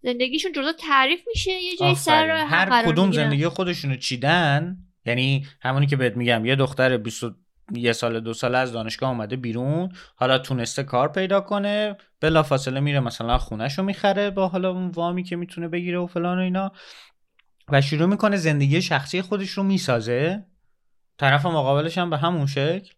زندگیشون 0.03 0.51
جدا 0.51 0.73
تعریف 0.73 1.19
میشه 1.27 1.51
یه 1.51 1.77
جایی 1.77 1.95
سر 1.95 2.29
هر 2.29 2.85
کدوم. 2.85 3.11
زندگی 3.11 3.47
خودشونو 3.47 3.95
چیدن؟ 3.95 4.77
یعنی 5.05 5.47
همونی 5.61 5.87
که 5.87 5.95
بهت 5.95 6.17
میگم 6.17 6.45
یه 6.45 6.55
دختر 6.55 6.97
20 6.97 7.23
یه 7.71 7.93
سال 7.93 8.19
دو 8.19 8.33
سال 8.33 8.55
از 8.55 8.71
دانشگاه 8.71 9.09
اومده 9.09 9.35
بیرون. 9.35 9.89
حالا 10.15 10.39
تونسته 10.39 10.83
کار 10.83 11.07
پیدا 11.11 11.41
کنه. 11.41 11.97
بلافاصله 12.21 12.79
میره 12.79 12.99
مثلا 12.99 13.37
خونهشو 13.37 13.83
می‌خره 13.83 14.29
با 14.29 14.47
حالا 14.47 14.71
اون 14.71 14.87
وامی 14.87 15.23
که 15.23 15.35
می‌تونه 15.35 15.67
بگیره 15.67 15.99
و 15.99 16.07
فلان 16.07 16.37
و 16.37 16.41
اینا. 16.41 16.71
و 17.69 17.81
شروع 17.81 18.05
می‌کنه 18.05 18.37
زندگی 18.37 18.81
شخصی 18.81 19.21
خودش 19.21 19.49
رو 19.49 19.63
می‌سازه. 19.63 20.45
طرف 21.17 21.45
مقابلش 21.45 21.97
هم 21.97 22.09
به 22.09 22.17
همون 22.17 22.45
شکل. 22.45 22.93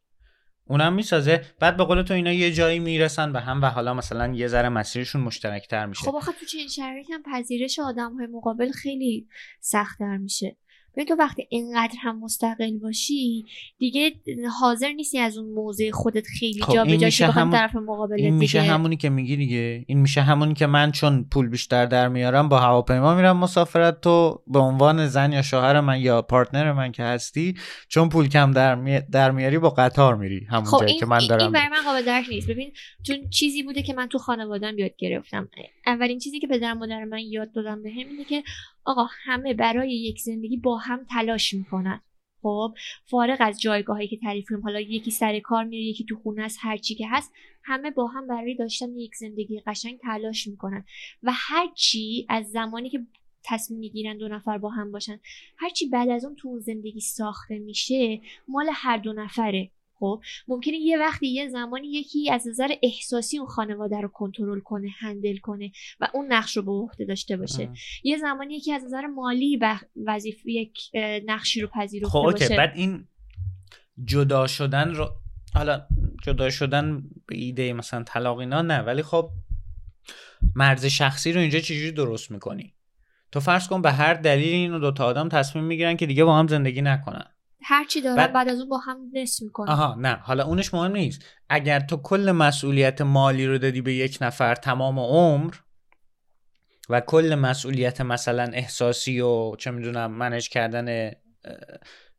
اونم 0.66 0.94
می‌سازه. 0.94 1.46
بعد 1.60 1.78
به 1.78 1.84
قول 1.84 2.02
تو 2.02 2.14
اینا 2.14 2.32
یه 2.32 2.54
جایی 2.54 2.80
می‌رسن 2.80 3.34
به 3.34 3.40
هم 3.40 3.62
و 3.62 3.66
حالا 3.66 3.94
مثلا 3.94 4.34
یه 4.34 4.48
ذره 4.48 4.70
مسیرشون 4.70 5.22
مشترکتر 5.22 5.86
میشه. 5.86 6.02
خب 6.02 6.16
آخه 6.16 6.32
تو 6.32 6.46
چنین 6.46 6.68
شرایطی 6.68 7.14
پذیرش 7.34 7.80
آدم 7.80 8.14
های 8.14 8.28
مقابل 8.28 8.72
خیلی 8.72 9.28
سختتر 9.60 10.18
میشه. 10.18 10.58
ببین 10.94 11.06
تو 11.06 11.16
وقتی 11.16 11.48
اینقدر 11.50 11.96
هم 12.02 12.20
مستقل 12.20 12.78
باشی 12.78 13.46
دیگه 13.78 14.12
حاضر 14.62 14.92
نیستی 14.92 15.20
از 15.20 15.38
اون 15.38 15.54
موضع 15.54 15.92
خودت 15.92 16.24
خیلی 16.40 16.62
خب 16.62 16.74
جا 16.74 16.84
این 16.84 17.00
به 17.00 17.12
جا 17.12 17.28
همون- 17.32 17.54
طرف 17.54 17.76
مقابل 17.76 18.16
این 18.16 18.34
میشه 18.34 18.62
دیگه. 18.62 18.72
همونی 18.74 18.98
که 18.98 19.10
میگی 19.10 19.36
دیگه. 19.36 19.84
این 19.88 20.00
میشه 20.00 20.22
همونی 20.22 20.54
که 20.54 20.68
من 20.68 20.92
چون 20.92 21.24
پول 21.32 21.48
بیشتر 21.50 21.86
در 21.86 22.08
میارم 22.08 22.50
با 22.50 22.60
هواپیما 22.60 23.16
میرم 23.16 23.38
مسافرت. 23.38 24.02
تو 24.02 24.42
به 24.48 24.60
عنوان 24.60 25.08
زن 25.08 25.32
یا 25.32 25.42
شوهر 25.42 25.80
من 25.80 26.00
یا 26.02 26.22
پارتنر 26.22 26.74
من 26.74 26.92
که 26.92 27.04
هستی 27.04 27.56
چون 27.88 28.10
پول 28.10 28.28
کم 28.28 28.52
در, 28.52 28.76
می... 28.76 29.00
در 29.12 29.32
میاری 29.32 29.58
با 29.58 29.70
قطار 29.70 30.16
میری 30.16 30.46
همون 30.50 30.64
خب 30.66 30.80
جایی 30.80 30.92
این, 30.92 31.00
که 31.00 31.06
من 31.06 31.20
این 31.20 31.28
دارم 31.30 31.52
برای 31.52 31.68
من 31.70 31.84
قابل 31.86 32.06
درک 32.06 32.26
نیست. 32.30 32.48
ببین 32.50 32.72
چون 33.04 33.30
چیزی 33.30 33.64
بوده 33.64 33.82
که 33.82 33.94
من 33.94 34.08
تو 34.08 34.18
خانوادم 34.18 34.78
یاد 34.78 34.92
گرفتم. 34.98 35.50
اولین 35.86 36.20
چیزی 36.20 36.40
که 36.40 36.48
پدر 36.48 36.74
مادر 36.74 37.04
من 37.04 37.20
یاد 37.20 37.52
دادم 37.52 37.84
به 37.84 37.90
اینه 37.90 38.24
که 38.24 38.44
آقا 38.90 39.08
همه 39.24 39.54
برای 39.54 39.94
یک 39.94 40.20
زندگی 40.20 40.58
با 40.58 40.78
هم 40.78 41.06
تلاش 41.10 41.54
می‌کنن. 41.54 42.02
خب 42.42 42.74
فارغ 43.06 43.38
از 43.40 43.62
جایگاهی 43.62 44.08
که 44.08 44.18
تعریف 44.18 44.46
کنیم 44.50 44.62
حالا 44.62 44.80
یکی 44.80 45.12
سر 45.12 45.40
کار 45.40 45.64
میره 45.64 45.84
یکی 45.84 46.06
تو 46.06 46.16
خونه 46.16 46.44
است 46.44 46.58
هر 46.62 46.78
چی 46.78 46.96
که 46.96 47.08
هست 47.10 47.34
همه 47.64 47.92
با 47.92 48.08
هم 48.08 48.28
برای 48.28 48.56
داشتن 48.56 48.98
یک 48.98 49.16
زندگی 49.16 49.60
قشنگ 49.68 50.00
تلاش 50.00 50.48
می‌کنن. 50.48 50.86
و 51.24 51.32
هر 51.34 51.68
چی 51.76 52.26
از 52.30 52.52
زمانی 52.52 52.90
که 52.90 53.00
تصمیم 53.44 53.80
می‌گیرن 53.80 54.18
دو 54.18 54.28
نفر 54.28 54.58
با 54.58 54.70
هم 54.70 54.92
باشن 54.92 55.20
هرچی 55.58 55.90
بعد 55.90 56.10
از 56.10 56.26
اون 56.26 56.36
تو 56.36 56.60
زندگی 56.60 57.00
ساخته 57.00 57.60
میشه 57.60 58.22
مال 58.48 58.70
هر 58.74 58.98
دو 58.98 59.14
نفره. 59.14 59.72
خب 60.00 60.22
ممکنه 60.48 60.78
یه 60.78 61.00
وقتی 61.00 61.28
یه 61.28 61.50
زمانی 61.50 61.88
یکی 61.88 62.32
از 62.32 62.48
نظر 62.48 62.70
احساسی 62.84 63.38
اون 63.38 63.48
خانواده 63.48 64.02
رو 64.02 64.08
کنترل 64.08 64.60
کنه 64.60 64.90
هندل 65.00 65.38
کنه 65.38 65.72
و 66.00 66.08
اون 66.14 66.34
نقش 66.34 66.58
رو 66.58 66.64
به 66.64 66.72
عهده 66.72 67.06
داشته 67.06 67.38
باشه. 67.38 67.64
اه. 67.64 67.70
یه 68.04 68.18
زمانی 68.18 68.56
یکی 68.56 68.74
از 68.74 68.84
نظر 68.86 69.08
مالی 69.08 69.60
وظیفه 70.06 70.52
یک 70.52 70.80
نقشی 71.26 71.62
رو 71.62 71.68
پذیرفته 71.68 72.10
خب 72.10 72.32
باشه. 72.32 72.58
بعد 72.58 72.72
این 72.76 73.08
جدا 74.06 74.48
شدن 74.48 74.94
رو 74.94 75.10
حالا 75.54 75.82
جدا 76.24 76.50
شدن 76.50 77.04
به 77.28 77.38
ایده 77.38 77.74
مثلا 77.74 78.04
طلاق 78.04 78.38
اینا 78.38 78.62
نه 78.62 78.80
ولی 78.80 79.04
خب 79.04 79.30
مرز 80.56 80.86
شخصی 80.86 81.32
رو 81.32 81.42
اینجا 81.42 81.60
چجوری 81.60 81.92
درست 81.92 82.32
می‌کنی؟ 82.32 82.74
تو 83.32 83.40
فرض 83.40 83.68
کن 83.68 83.82
به 83.82 83.92
هر 83.92 84.14
دلیل 84.14 84.54
اینو 84.54 84.80
دوتا 84.80 85.06
آدم 85.06 85.30
تصمیم 85.30 85.66
می‌گیرن 85.66 85.98
که 85.98 86.06
دیگه 86.06 86.24
با 86.24 86.40
هم 86.40 86.48
زندگی 86.48 86.82
نکنن. 86.82 87.26
هر 87.64 87.86
چی 87.86 88.02
دارن 88.02 88.16
بعد- 88.16 88.34
بعد, 88.34 88.50
از 88.50 88.60
اون 88.60 88.70
با 88.70 88.78
هم 88.78 88.98
نصف 89.14 89.44
می‌کنن. 89.44 89.70
آها 89.70 89.96
نه. 90.00 90.14
حالا 90.16 90.46
اونش 90.46 90.74
مهم 90.74 90.92
نیست. 90.92 91.22
اگر 91.50 91.80
تو 91.80 91.98
کل 91.98 92.32
مسئولیت 92.32 93.02
مالی 93.02 93.48
رو 93.48 93.58
دادی 93.58 93.82
به 93.82 93.94
یک 93.94 94.18
نفر 94.22 94.56
تمام 94.56 95.00
عمر 95.00 95.54
و 96.90 97.02
کل 97.02 97.36
مسئولیت 97.36 98.02
مثلا 98.02 98.44
احساسی 98.54 99.20
و 99.22 99.56
چه 99.56 99.72
می‌دونم 99.72 100.12
manage 100.12 100.50
کردن 100.50 101.12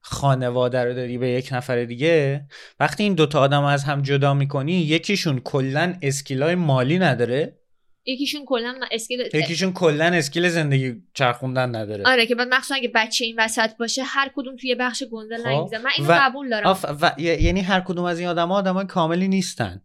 خانواده 0.01 0.85
رو 0.85 0.95
دادی 0.95 1.19
به 1.19 1.29
یک 1.29 1.49
نفر 1.53 1.85
دیگه 1.85 2.47
وقتی 2.81 3.03
این 3.03 3.15
دوتا 3.15 3.41
آدم 3.41 3.65
از 3.65 3.85
هم 3.85 4.03
جدا 4.03 4.35
می‌کنی 4.35 4.73
یکیشون 4.73 5.41
کلا 5.41 5.95
skill 6.03 6.46
ای 6.46 6.55
مالی 6.55 6.99
نداره. 6.99 7.60
یکیشون 8.05 8.45
کلا 8.47 8.81
skill 8.93 9.21
یکیشون 9.35 9.73
کلا 9.73 10.05
skill 10.05 10.49
زندگی 10.49 11.03
چرخوندن 11.15 11.77
نداره. 11.77 12.05
آره 12.07 12.27
که 12.27 12.35
بعد 12.35 12.49
مخصوصا 12.49 12.75
اگه 12.75 12.91
بچه 12.95 13.25
این 13.25 13.37
وسط 13.39 13.77
باشه 13.77 14.03
هر 14.05 14.31
کدوم 14.35 14.57
توی 14.57 14.75
بخش 14.75 15.03
گنده 15.13 15.37
خب. 15.39 15.47
لنگ 15.47 15.63
می‌زنه 15.63 15.79
من 15.83 15.91
اینو 15.99 16.11
و- 16.11 16.19
قبول 16.21 16.51
دارم. 16.51 16.67
آف 16.67 16.85
و 17.03 17.15
یعنی 17.21 17.61
هر 17.61 17.81
کدوم 17.81 18.05
از 18.05 18.19
این 18.19 18.29
آدم 18.29 18.49
ها 18.49 18.55
آدم 18.55 18.75
های 18.75 18.87
کاملی 18.87 19.29
نیستن. 19.29 19.83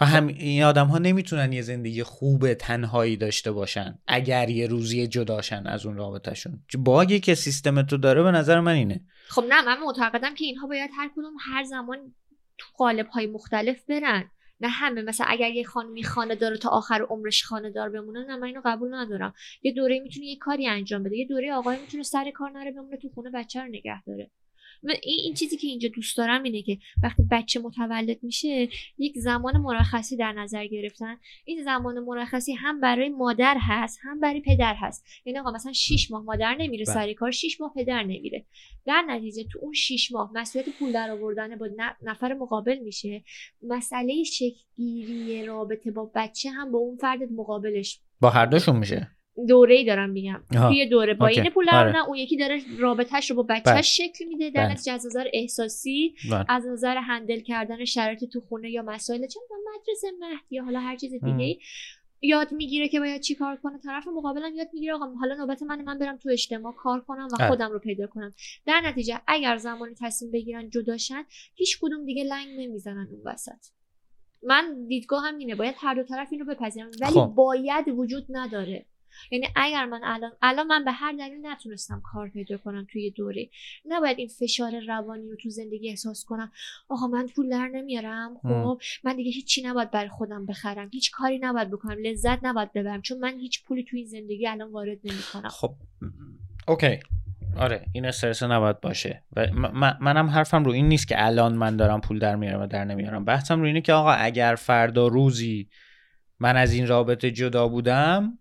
و 0.00 0.04
هم 0.06 0.26
این 0.26 0.62
آدم 0.62 0.86
ها 0.86 0.98
نمی‌تونن 0.98 1.52
یه 1.52 1.62
زندگی 1.62 2.02
خوب 2.02 2.54
تنهایی 2.54 3.16
داشته 3.16 3.52
باشن 3.52 3.98
اگر 4.06 4.50
یه 4.50 4.66
روزی 4.66 5.06
جداشن 5.06 5.66
از 5.66 5.86
اون 5.86 5.96
رابطهشون. 5.96 6.62
باگی 6.78 7.20
که 7.20 7.34
سیستم 7.34 7.82
تو 7.82 7.96
داره 7.96 8.22
به 8.22 8.30
نظر 8.30 8.60
من 8.60 8.72
اینه. 8.72 9.00
خب 9.28 9.44
نه 9.48 9.62
من 9.62 9.78
معتقدم 9.80 10.34
که 10.34 10.44
اینها 10.44 10.66
باید 10.66 10.90
هر 10.96 11.10
کدوم 11.16 11.32
هر 11.40 11.64
زمان 11.64 11.98
تو 12.58 12.66
قالب 12.76 13.06
های 13.06 13.26
مختلف 13.26 13.76
برن. 13.88 14.30
نه 14.62 14.68
همه 14.68 15.02
مثلا 15.02 15.26
اگر 15.28 15.50
یه 15.50 15.64
خانمی 15.64 16.04
خانه 16.04 16.34
داره 16.34 16.56
تا 16.56 16.68
آخر 16.68 17.02
عمرش 17.02 17.44
خانه 17.44 17.70
دار 17.70 17.88
بمونه 17.88 18.24
نه 18.26 18.36
من 18.36 18.46
اینو 18.46 18.60
قبول 18.64 18.94
ندارم. 18.94 19.34
یه 19.62 19.72
دوره 19.72 20.00
می‌تونه 20.00 20.26
یه 20.26 20.38
کاری 20.38 20.68
انجام 20.68 21.02
بده. 21.02 21.16
یه 21.16 21.26
دوره 21.26 21.52
آقای 21.54 21.80
می‌تونه 21.80 22.02
سر 22.02 22.30
کار 22.30 22.50
نره 22.50 22.72
بمونه 22.72 22.96
تو 22.96 23.08
خونه 23.08 23.30
بچه 23.30 23.60
رو 23.62 23.68
نگه 23.68 24.02
داره. 24.04 24.30
این, 24.84 25.00
این 25.02 25.34
چیزی 25.34 25.56
که 25.56 25.66
اینجا 25.66 25.88
دوست 25.88 26.16
دارم 26.16 26.42
اینه 26.42 26.62
که 26.62 26.78
وقتی 27.02 27.22
بچه 27.30 27.60
متولد 27.60 28.22
میشه 28.22 28.68
یک 28.98 29.18
زمان 29.18 29.56
مرخصی 29.56 30.16
در 30.16 30.32
نظر 30.32 30.66
گرفتن. 30.66 31.16
این 31.44 31.62
زمان 31.64 31.98
مرخصی 31.98 32.52
هم 32.52 32.80
برای 32.80 33.08
مادر 33.08 33.56
هست 33.60 33.98
هم 34.02 34.20
برای 34.20 34.40
پدر 34.40 34.74
هست. 34.74 35.04
یعنی 35.24 35.38
آقا 35.38 35.50
مثلا 35.50 35.72
6 35.72 36.10
ماه 36.10 36.22
مادر 36.22 36.54
نمیره 36.54 36.84
بله. 36.84 36.94
سر 36.94 37.12
کار 37.12 37.30
6 37.30 37.60
ماه 37.60 37.72
پدر 37.76 38.02
نمیره. 38.02 38.46
در 38.86 39.04
نتیجه 39.08 39.44
تو 39.52 39.58
اون 39.62 39.72
6 39.72 40.12
ماه 40.12 40.30
مسئولیت 40.34 40.68
پول 40.78 40.92
در 40.92 41.10
آوردن 41.10 41.56
با 41.56 41.68
نفر 42.02 42.34
مقابل 42.34 42.78
میشه. 42.78 43.24
مسئله 43.62 44.22
شکلگیری 44.24 45.46
رابطه 45.46 45.90
با 45.90 46.10
بچه 46.14 46.50
هم 46.50 46.72
با 46.72 46.78
اون 46.78 46.96
فرد 46.96 47.32
مقابلش 47.32 48.00
با 48.20 48.30
هر 48.30 48.46
دوشون 48.46 48.76
میشه. 48.76 49.10
دوره 49.48 49.74
ای 49.74 49.84
دارم 49.84 50.10
میگم. 50.10 50.42
توی 50.52 50.86
دوره 50.86 51.14
با. 51.14 51.26
این 51.26 51.50
پول 51.50 51.68
آره. 51.70 51.92
نه 51.92 52.08
اون 52.08 52.16
یکی 52.16 52.36
داره 52.36 52.60
رابطهش 52.78 53.30
رو 53.30 53.36
با 53.36 53.42
بله. 53.42 53.60
بچهش 53.60 53.96
شکل 53.96 54.24
میده 54.24 54.50
در 54.50 54.64
بله. 54.64 54.72
نتیجه 54.72 54.92
از 54.92 55.06
نظر 55.06 55.26
احساسی 55.32 56.14
بله. 56.30 56.44
از 56.48 56.66
نظر 56.66 56.96
هندل 56.96 57.40
کردن 57.40 57.84
شرایط 57.84 58.24
تو 58.24 58.40
خونه 58.40 58.70
یا 58.70 58.82
مسائل 58.82 59.26
چه 59.26 59.40
مدرسه 59.50 60.08
مهد 60.20 60.52
یا 60.52 60.64
حالا 60.64 60.80
هر 60.80 60.96
چیز 60.96 61.12
دیگه 61.12 61.44
ای 61.44 61.58
یاد 62.22 62.52
می‌گیره 62.52 62.88
که 62.88 63.00
باید 63.00 63.20
چی 63.20 63.34
کار 63.34 63.56
کنه 63.56 63.78
طرف 63.78 64.08
مقابلم 64.08 64.54
یاد 64.54 64.68
می‌گیره 64.72 64.94
آقا 64.94 65.06
حالا 65.20 65.34
نوبت 65.34 65.62
من 65.62 65.82
من 65.82 65.98
برم 65.98 66.16
تو 66.16 66.28
اجتماع 66.28 66.72
کار 66.72 67.00
کنم 67.00 67.28
و 67.32 67.36
بله. 67.36 67.48
خودم 67.48 67.70
رو 67.70 67.78
پیدا 67.78 68.06
کنم 68.06 68.32
در 68.66 68.80
نتیجه 68.84 69.20
اگر 69.26 69.56
زمانی 69.56 69.94
تصمیم 70.00 70.32
بگیرن 70.32 70.70
جداشن 70.70 71.24
هیچ 71.54 71.78
کدوم 71.80 72.04
دیگه 72.04 72.24
لنگ 72.24 72.48
نمی‌زنن 72.58 73.08
اون 73.10 73.20
وسط 73.24 73.66
من 74.42 74.86
دیدگاه 74.86 75.22
هم 75.24 75.38
اینه 75.38 75.54
باید 75.54 75.74
هر 75.78 75.94
دو 75.94 76.02
طرف 76.02 76.28
این 76.30 76.40
رو 76.40 76.54
بپذیرن 76.54 76.90
ولی 77.00 77.10
خب. 77.10 77.26
باید 77.26 77.88
وجود 77.88 78.26
نداره 78.28 78.86
یعنی 79.30 79.48
اگر 79.56 79.84
من 79.84 80.00
الان 80.04 80.32
الان 80.42 80.66
من 80.66 80.84
به 80.84 80.92
هر 80.92 81.12
دلیل 81.12 81.46
نتونستم 81.46 82.02
کار 82.12 82.28
پیدا 82.28 82.56
کنم 82.56 82.86
توی 82.92 83.10
دوره 83.10 83.48
نباید 83.84 84.18
این 84.18 84.28
فشار 84.28 84.80
روانی 84.88 85.28
رو 85.28 85.36
تو 85.36 85.50
زندگی 85.50 85.90
احساس 85.90 86.24
کنم. 86.24 86.52
آقا 86.88 87.06
من 87.06 87.26
پول 87.26 87.48
در 87.48 87.68
نمیارم؟ 87.68 88.38
خب 88.42 88.80
من 89.04 89.16
دیگه 89.16 89.30
هیچی 89.30 89.62
نباید 89.62 89.90
برای 89.90 90.08
خودم 90.08 90.46
بخرم. 90.46 90.88
هیچ 90.92 91.10
کاری 91.10 91.38
نباید 91.38 91.70
بکنم. 91.70 91.96
لذت 92.02 92.38
نباید 92.42 92.72
ببرم. 92.72 93.02
چون 93.02 93.18
من 93.18 93.38
هیچ 93.38 93.64
پولی 93.64 93.84
توی 93.84 93.98
این 93.98 94.08
زندگی 94.08 94.46
الان 94.46 94.72
وارد 94.72 94.98
نمی‌کنم. 95.04 95.48
خب 95.48 95.74
Okay. 96.68 96.98
آره 97.56 97.86
این 97.92 98.06
استرس 98.06 98.42
نباید 98.42 98.80
باشه. 98.80 99.24
و 99.36 99.46
م- 99.46 99.98
منم 100.00 100.26
حرفم 100.26 100.64
رو 100.64 100.72
این 100.72 100.88
نیست 100.88 101.08
که 101.08 101.26
الان 101.26 101.54
من 101.54 101.76
دارم 101.76 102.00
پول 102.00 102.18
در 102.18 102.36
میارم 102.36 102.60
و 102.60 102.66
در 102.66 102.84
نمیارم. 102.84 103.24
بحثم 103.24 103.60
رو 103.60 103.66
اینه 103.66 103.80
که 103.80 103.92
آقا 103.92 104.12
اگر 104.12 104.54
فردا 104.54 105.06
روزی 105.06 105.68
من 106.40 106.56
از 106.56 106.72
این 106.72 106.86
رابطه 106.86 107.30
جدا 107.30 107.68
بودم 107.68 108.38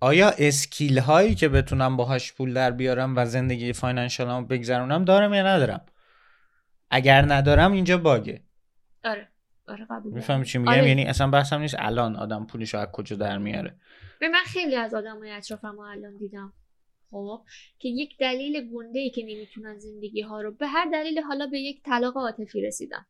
آیا 0.00 0.30
skill 0.38 0.98
هایی 0.98 1.34
که 1.34 1.48
بتونم 1.48 1.96
باهاش 1.96 2.32
پول 2.32 2.54
در 2.54 2.70
بیارم 2.70 3.16
و 3.16 3.26
زندگی 3.26 3.72
financial 3.72 4.32
مو 4.32 4.46
بگذرونم 4.46 5.04
دارم 5.04 5.34
یا 5.34 5.42
ندارم؟ 5.42 5.86
اگر 6.90 7.32
ندارم 7.32 7.72
اینجا 7.72 7.98
bug 7.98 8.24
ه. 8.24 8.42
آره 9.04 9.28
آره 9.68 9.86
قبول. 9.90 10.14
می‌فهمی 10.14 10.44
چی 10.44 10.58
میگم؟ 10.58 10.72
آره. 10.72 10.88
یعنی 10.88 11.04
اصلا 11.04 11.30
بحثم 11.30 11.60
نیست 11.60 11.76
الان 11.78 12.16
آدم 12.16 12.46
پولش 12.46 12.74
رو 12.74 12.80
از 12.80 12.88
کجا 12.92 13.16
در 13.16 13.38
میاره. 13.38 13.76
به 14.20 14.28
من 14.28 14.42
خیلی 14.46 14.76
از 14.76 14.94
آدمای 14.94 15.30
اطرافم 15.30 15.78
الان 15.78 16.16
دیدم. 16.16 16.52
خب 17.10 17.42
که 17.78 17.88
یک 17.88 18.18
دلیل 18.18 18.70
گنده 18.74 18.98
ای 18.98 19.10
که 19.10 19.22
نمی‌تونن 19.22 19.78
زندگی 19.78 20.20
ها 20.20 20.40
رو 20.40 20.52
به 20.52 20.66
هر 20.66 20.88
دلیل 20.92 21.18
حالا 21.18 21.46
به 21.46 21.58
یک 21.58 21.82
طلاق 21.82 22.16
عاطفی 22.16 22.60
رسیدن. 22.60 23.06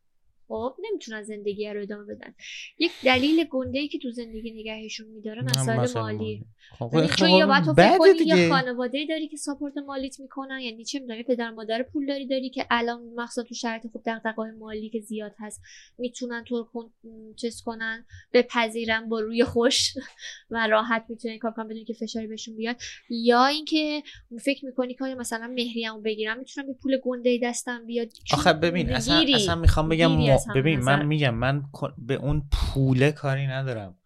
خب 0.51 0.75
نمی‌تونن 0.83 1.23
زندگی 1.23 1.69
رو 1.69 1.81
ادامه 1.81 2.03
بدن 2.03 2.33
یک 2.79 2.91
دلیل 3.03 3.43
گنده 3.49 3.79
ای 3.79 3.87
که 3.87 3.99
تو 3.99 4.11
زندگی 4.11 4.51
نگهشون 4.51 5.07
میداره 5.07 5.41
مسائل 5.41 6.01
مالی 6.01 6.45
خب 6.79 6.89
یعنی 6.93 7.07
خب 7.07 7.15
چون 7.15 7.29
یا 7.29 7.47
باید 7.47 7.63
تو 7.63 7.73
فکر 7.73 7.97
کنی. 7.97 8.25
یا 8.25 8.49
خانواده 8.49 9.05
داری 9.09 9.27
که 9.27 9.37
ساپورت 9.37 9.77
مالیت 9.77 10.19
می‌کنن 10.19 10.59
یعنی 10.59 10.85
چه 10.85 10.99
می‌دونم 10.99 11.23
پدر 11.23 11.51
مادر 11.51 11.83
پول 11.83 12.05
داری 12.05 12.27
داری 12.27 12.49
که 12.49 12.65
الان 12.69 13.01
مخصوصا 13.15 13.43
تو 13.43 13.53
شرایط 13.53 13.87
خوب 13.87 14.01
دغدغه‌های 14.05 14.51
مالی 14.51 14.89
که 14.89 14.99
زیاد 14.99 15.33
هست 15.39 15.61
می‌تونن 15.97 16.43
تو 16.43 16.67
رو. 16.73 16.91
چیز 17.35 17.61
کنن 17.61 18.05
بپذیرن 18.33 19.09
با 19.09 19.19
روی 19.19 19.43
خوش 19.43 19.93
و 20.51 20.67
راحت 20.67 21.05
می‌تونن 21.09 21.37
کار 21.37 21.51
کنن 21.51 21.67
بدون 21.67 21.85
که 21.85 21.93
فشاری 21.93 22.27
بهشون 22.27 22.55
بیاد 22.55 22.75
یا 23.09 23.45
اینکه 23.45 24.03
فکر 24.41 24.65
می‌کنی 24.65 24.93
که 24.93 25.03
مثلا 25.03 25.47
مهریه‌مو 25.47 26.01
بگیرم 26.01 26.39
می‌تونم 26.39 26.67
به 26.67 26.73
پول 26.73 26.97
گنده 27.03 27.29
ای 27.29 27.39
دستم 27.39 27.85
بیاد 27.85 28.07
آخه 28.33 28.53
ببین 28.53 28.89
اصلا. 28.89 29.25
اصلا 29.35 29.55
می‌خوام 29.55 29.89
بگم 29.89 30.11
همه 30.47 30.61
ببین 30.61 30.79
نظر. 30.79 30.95
من 30.95 31.05
میگم 31.05 31.35
من 31.35 31.63
به 31.97 32.13
اون 32.13 32.43
پوله 32.51 33.11
کاری 33.11 33.47
ندارم. 33.47 33.97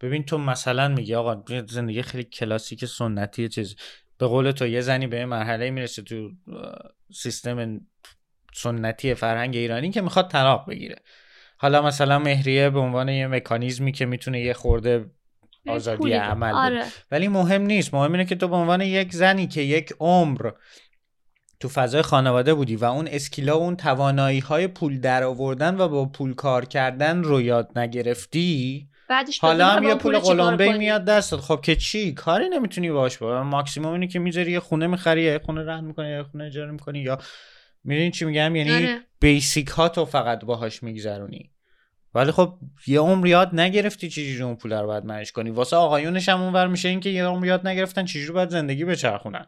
ببین 0.00 0.24
تو 0.24 0.38
مثلا 0.38 0.88
میگی 0.88 1.14
آقا 1.14 1.44
زندگی 1.68 2.02
خیلی 2.02 2.24
کلاسیک 2.24 2.84
سنتی 2.84 3.48
چیز. 3.48 3.76
به 4.18 4.26
قول 4.26 4.50
تو 4.50 4.66
یه 4.66 4.80
زنی 4.80 5.06
به 5.06 5.26
مرحله 5.26 5.70
می‌رسه 5.70 6.02
تو 6.02 6.30
سیستم 7.14 7.80
سنتی 8.54 9.14
فرهنگ 9.14 9.56
ایرانی 9.56 9.90
که 9.90 10.00
می‌خواد 10.00 10.30
طلاق 10.30 10.68
بگیره. 10.68 10.96
حالا 11.56 11.82
مثلا 11.82 12.18
مهریه 12.18 12.70
به 12.70 12.78
عنوان 12.78 13.08
یه 13.08 13.26
مکانیزمی 13.26 13.92
که 13.92 14.06
می‌تونه 14.06 14.40
یه 14.40 14.52
خورده 14.52 15.10
آزادی 15.66 16.12
عمل. 16.12 16.54
آره. 16.54 16.84
ولی 17.10 17.28
مهم 17.28 17.62
نیست. 17.62 17.94
مهم 17.94 18.12
اینه 18.12 18.24
که 18.24 18.36
تو 18.36 18.48
به 18.48 18.56
عنوان 18.56 18.80
یک 18.80 19.12
زنی 19.12 19.46
که 19.46 19.60
یک 19.60 19.92
عمر 20.00 20.50
تو 21.60 21.68
فضای 21.68 22.02
خانواده 22.02 22.54
بودی 22.54 22.76
و 22.76 22.84
اون 22.84 23.08
اسکیلا 23.08 23.58
و 23.58 23.62
اون 23.62 23.76
توانایی 23.76 24.38
های 24.38 24.66
پول 24.66 25.00
در 25.00 25.22
آوردن 25.22 25.80
و 25.80 25.88
با 25.88 26.06
پول 26.06 26.34
کار 26.34 26.64
کردن 26.64 27.22
رو 27.22 27.40
یاد 27.40 27.78
نگرفتی؟ 27.78 28.88
بعدش 29.08 29.38
حالا 29.38 29.66
هم 29.66 29.82
یه 29.82 29.94
پول 29.94 30.18
قلمبه؟ 30.18 30.72
میاد 30.72 31.04
دستت 31.04 31.36
خب 31.36 31.60
که 31.60 31.76
چی؟ 31.76 32.14
کاری 32.14 32.48
نمی‌تونی 32.48 32.90
باش 32.90 33.18
با. 33.18 33.42
ماکسیموم 33.42 33.92
اینه 33.92 34.06
که 34.06 34.18
می‌ذاری 34.18 34.52
یه 34.52 34.60
خونه 34.60 34.86
می‌خری 34.86 35.22
یه 35.22 35.40
خونه 35.44 35.64
رهن 35.64 35.84
می‌کنی 35.84 36.08
یه 36.08 36.22
خونه 36.22 36.44
اجاره 36.44 36.70
می‌کنی 36.70 36.98
یا 36.98 37.18
می‌دونی 37.84 38.10
چی 38.10 38.24
میگم؟ 38.24 38.56
یعنی 38.56 38.70
آره. 38.70 38.98
بیسیک 39.20 39.68
ها 39.68 39.88
تو 39.88 40.04
فقط 40.04 40.44
باهاش 40.44 40.82
میگذرونی. 40.82 41.50
ولی 42.14 42.30
خب 42.30 42.58
یه 42.86 43.00
عمر 43.00 43.26
یاد 43.26 43.60
نگرفتی 43.60 44.08
چجوری 44.08 44.42
اون 44.42 44.56
پول 44.56 44.72
رو 44.72 44.86
باید 44.86 45.04
منش 45.04 45.32
کنی؟ 45.32 45.50
واسه 45.50 45.76
آقایونش 45.76 46.28
هم 46.28 46.42
اونور 46.42 46.66
میشه 46.66 46.88
اینکه 46.88 47.10
یه 47.10 47.24
عمر 47.24 47.46
یاد 47.46 47.66
نگرفتن 47.66 48.04
چجوری 48.04 48.32
باید 48.32 48.48
زندگی 48.48 48.84
بچرخونن. 48.84 49.46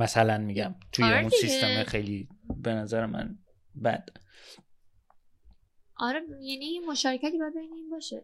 مثلا 0.00 0.38
میگم 0.38 0.74
توی 0.92 1.04
آره 1.04 1.20
اون. 1.20 1.28
سیستم 1.28 1.84
خیلی 1.84 2.28
به 2.56 2.74
نظر 2.74 3.06
من 3.06 3.38
بد. 3.84 4.08
آره 5.96 6.20
یعنی 6.42 6.78
مشارکتی 6.88 7.38
باید 7.38 7.54
بین 7.54 7.72
این 7.72 7.90
باشه. 7.90 8.22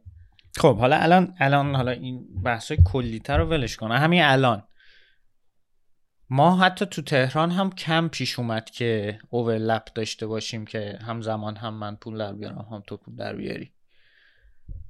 خب 0.56 0.76
حالا 0.76 0.96
الان 0.96 1.34
الان 1.38 1.74
حالا 1.74 1.90
این 1.90 2.42
بحث 2.42 2.72
کلیتر 2.72 3.38
رو 3.38 3.44
ولش 3.48 3.76
کنه 3.76 3.98
همین 3.98 4.22
الان. 4.22 4.62
ما 6.30 6.56
حتی 6.56 6.86
تو 6.86 7.02
تهران 7.02 7.50
هم 7.50 7.70
کم 7.70 8.08
پیش 8.08 8.38
اومد 8.38 8.70
که 8.70 9.18
اوورلپ 9.30 9.92
داشته 9.92 10.26
باشیم 10.26 10.66
که 10.66 10.98
همزمان 11.02 11.56
هم 11.56 11.74
من 11.74 11.96
پول 11.96 12.18
در 12.18 12.32
بیارم 12.32 12.66
هم 12.70 12.82
تو 12.86 12.96
پول 12.96 13.16
در 13.16 13.36
بیاری. 13.36 13.72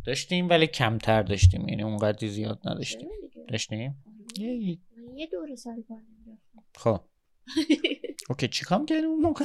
داشتیم 0.05 0.49
ولی 0.49 0.67
کمتر 0.67 1.23
داشتیم. 1.23 1.69
یعنی 1.69 1.83
اونقدری 1.83 2.29
زیاد 2.29 2.61
نداشتیم. 2.65 3.09
دیگه؟ 3.31 3.47
داشتیم. 3.49 4.05
یه- 4.39 4.79
من 4.97 5.17
یه 5.17 5.27
کار 5.27 5.47
نمی‌رفتم 5.49 6.65
خب. 6.77 7.01
اوکی 8.31 8.49
چی 8.49 8.65
کام 8.65 8.87
کردیم 8.87 9.11
اون 9.11 9.21
موقع؟ 9.21 9.45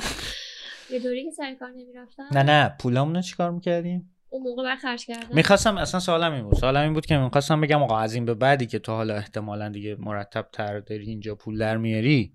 یه 0.91 0.99
دوره 0.99 1.23
که 1.23 1.32
سر 1.32 1.56
کار 1.60 1.69
نمی‌رفتم. 1.69 2.27
نه 2.32 2.43
نه 2.43 2.75
پولامون 2.80 3.15
رو 3.15 3.21
چیکار 3.21 3.51
می‌کردیم 3.51 4.15
اون 4.30 4.43
موقع 4.43 4.63
بر 4.63 4.75
خرج 4.75 5.06
کردم. 5.06 5.36
می‌خواستم 5.36 5.77
اصلا 5.77 5.99
سوالم 5.99 6.34
این 6.34 6.43
بود. 6.43 6.56
سوالم 6.56 6.82
این 6.84 6.93
بود 6.93 7.06
که 7.06 7.17
می‌خواستم 7.17 7.62
بگم 7.62 7.84
آقا 7.84 7.97
از 7.97 8.13
این 8.13 8.25
به 8.25 8.34
بعدی 8.34 8.65
که 8.65 8.80
تو 8.80 8.91
حالا 8.91 9.15
احتمالا 9.15 9.69
دیگه 9.69 9.95
مرتب 9.99 10.49
تر 10.54 10.80
داری 10.80 11.06
اینجا 11.06 11.36
پول 11.36 11.58
در 11.58 11.77
میاری 11.77 12.34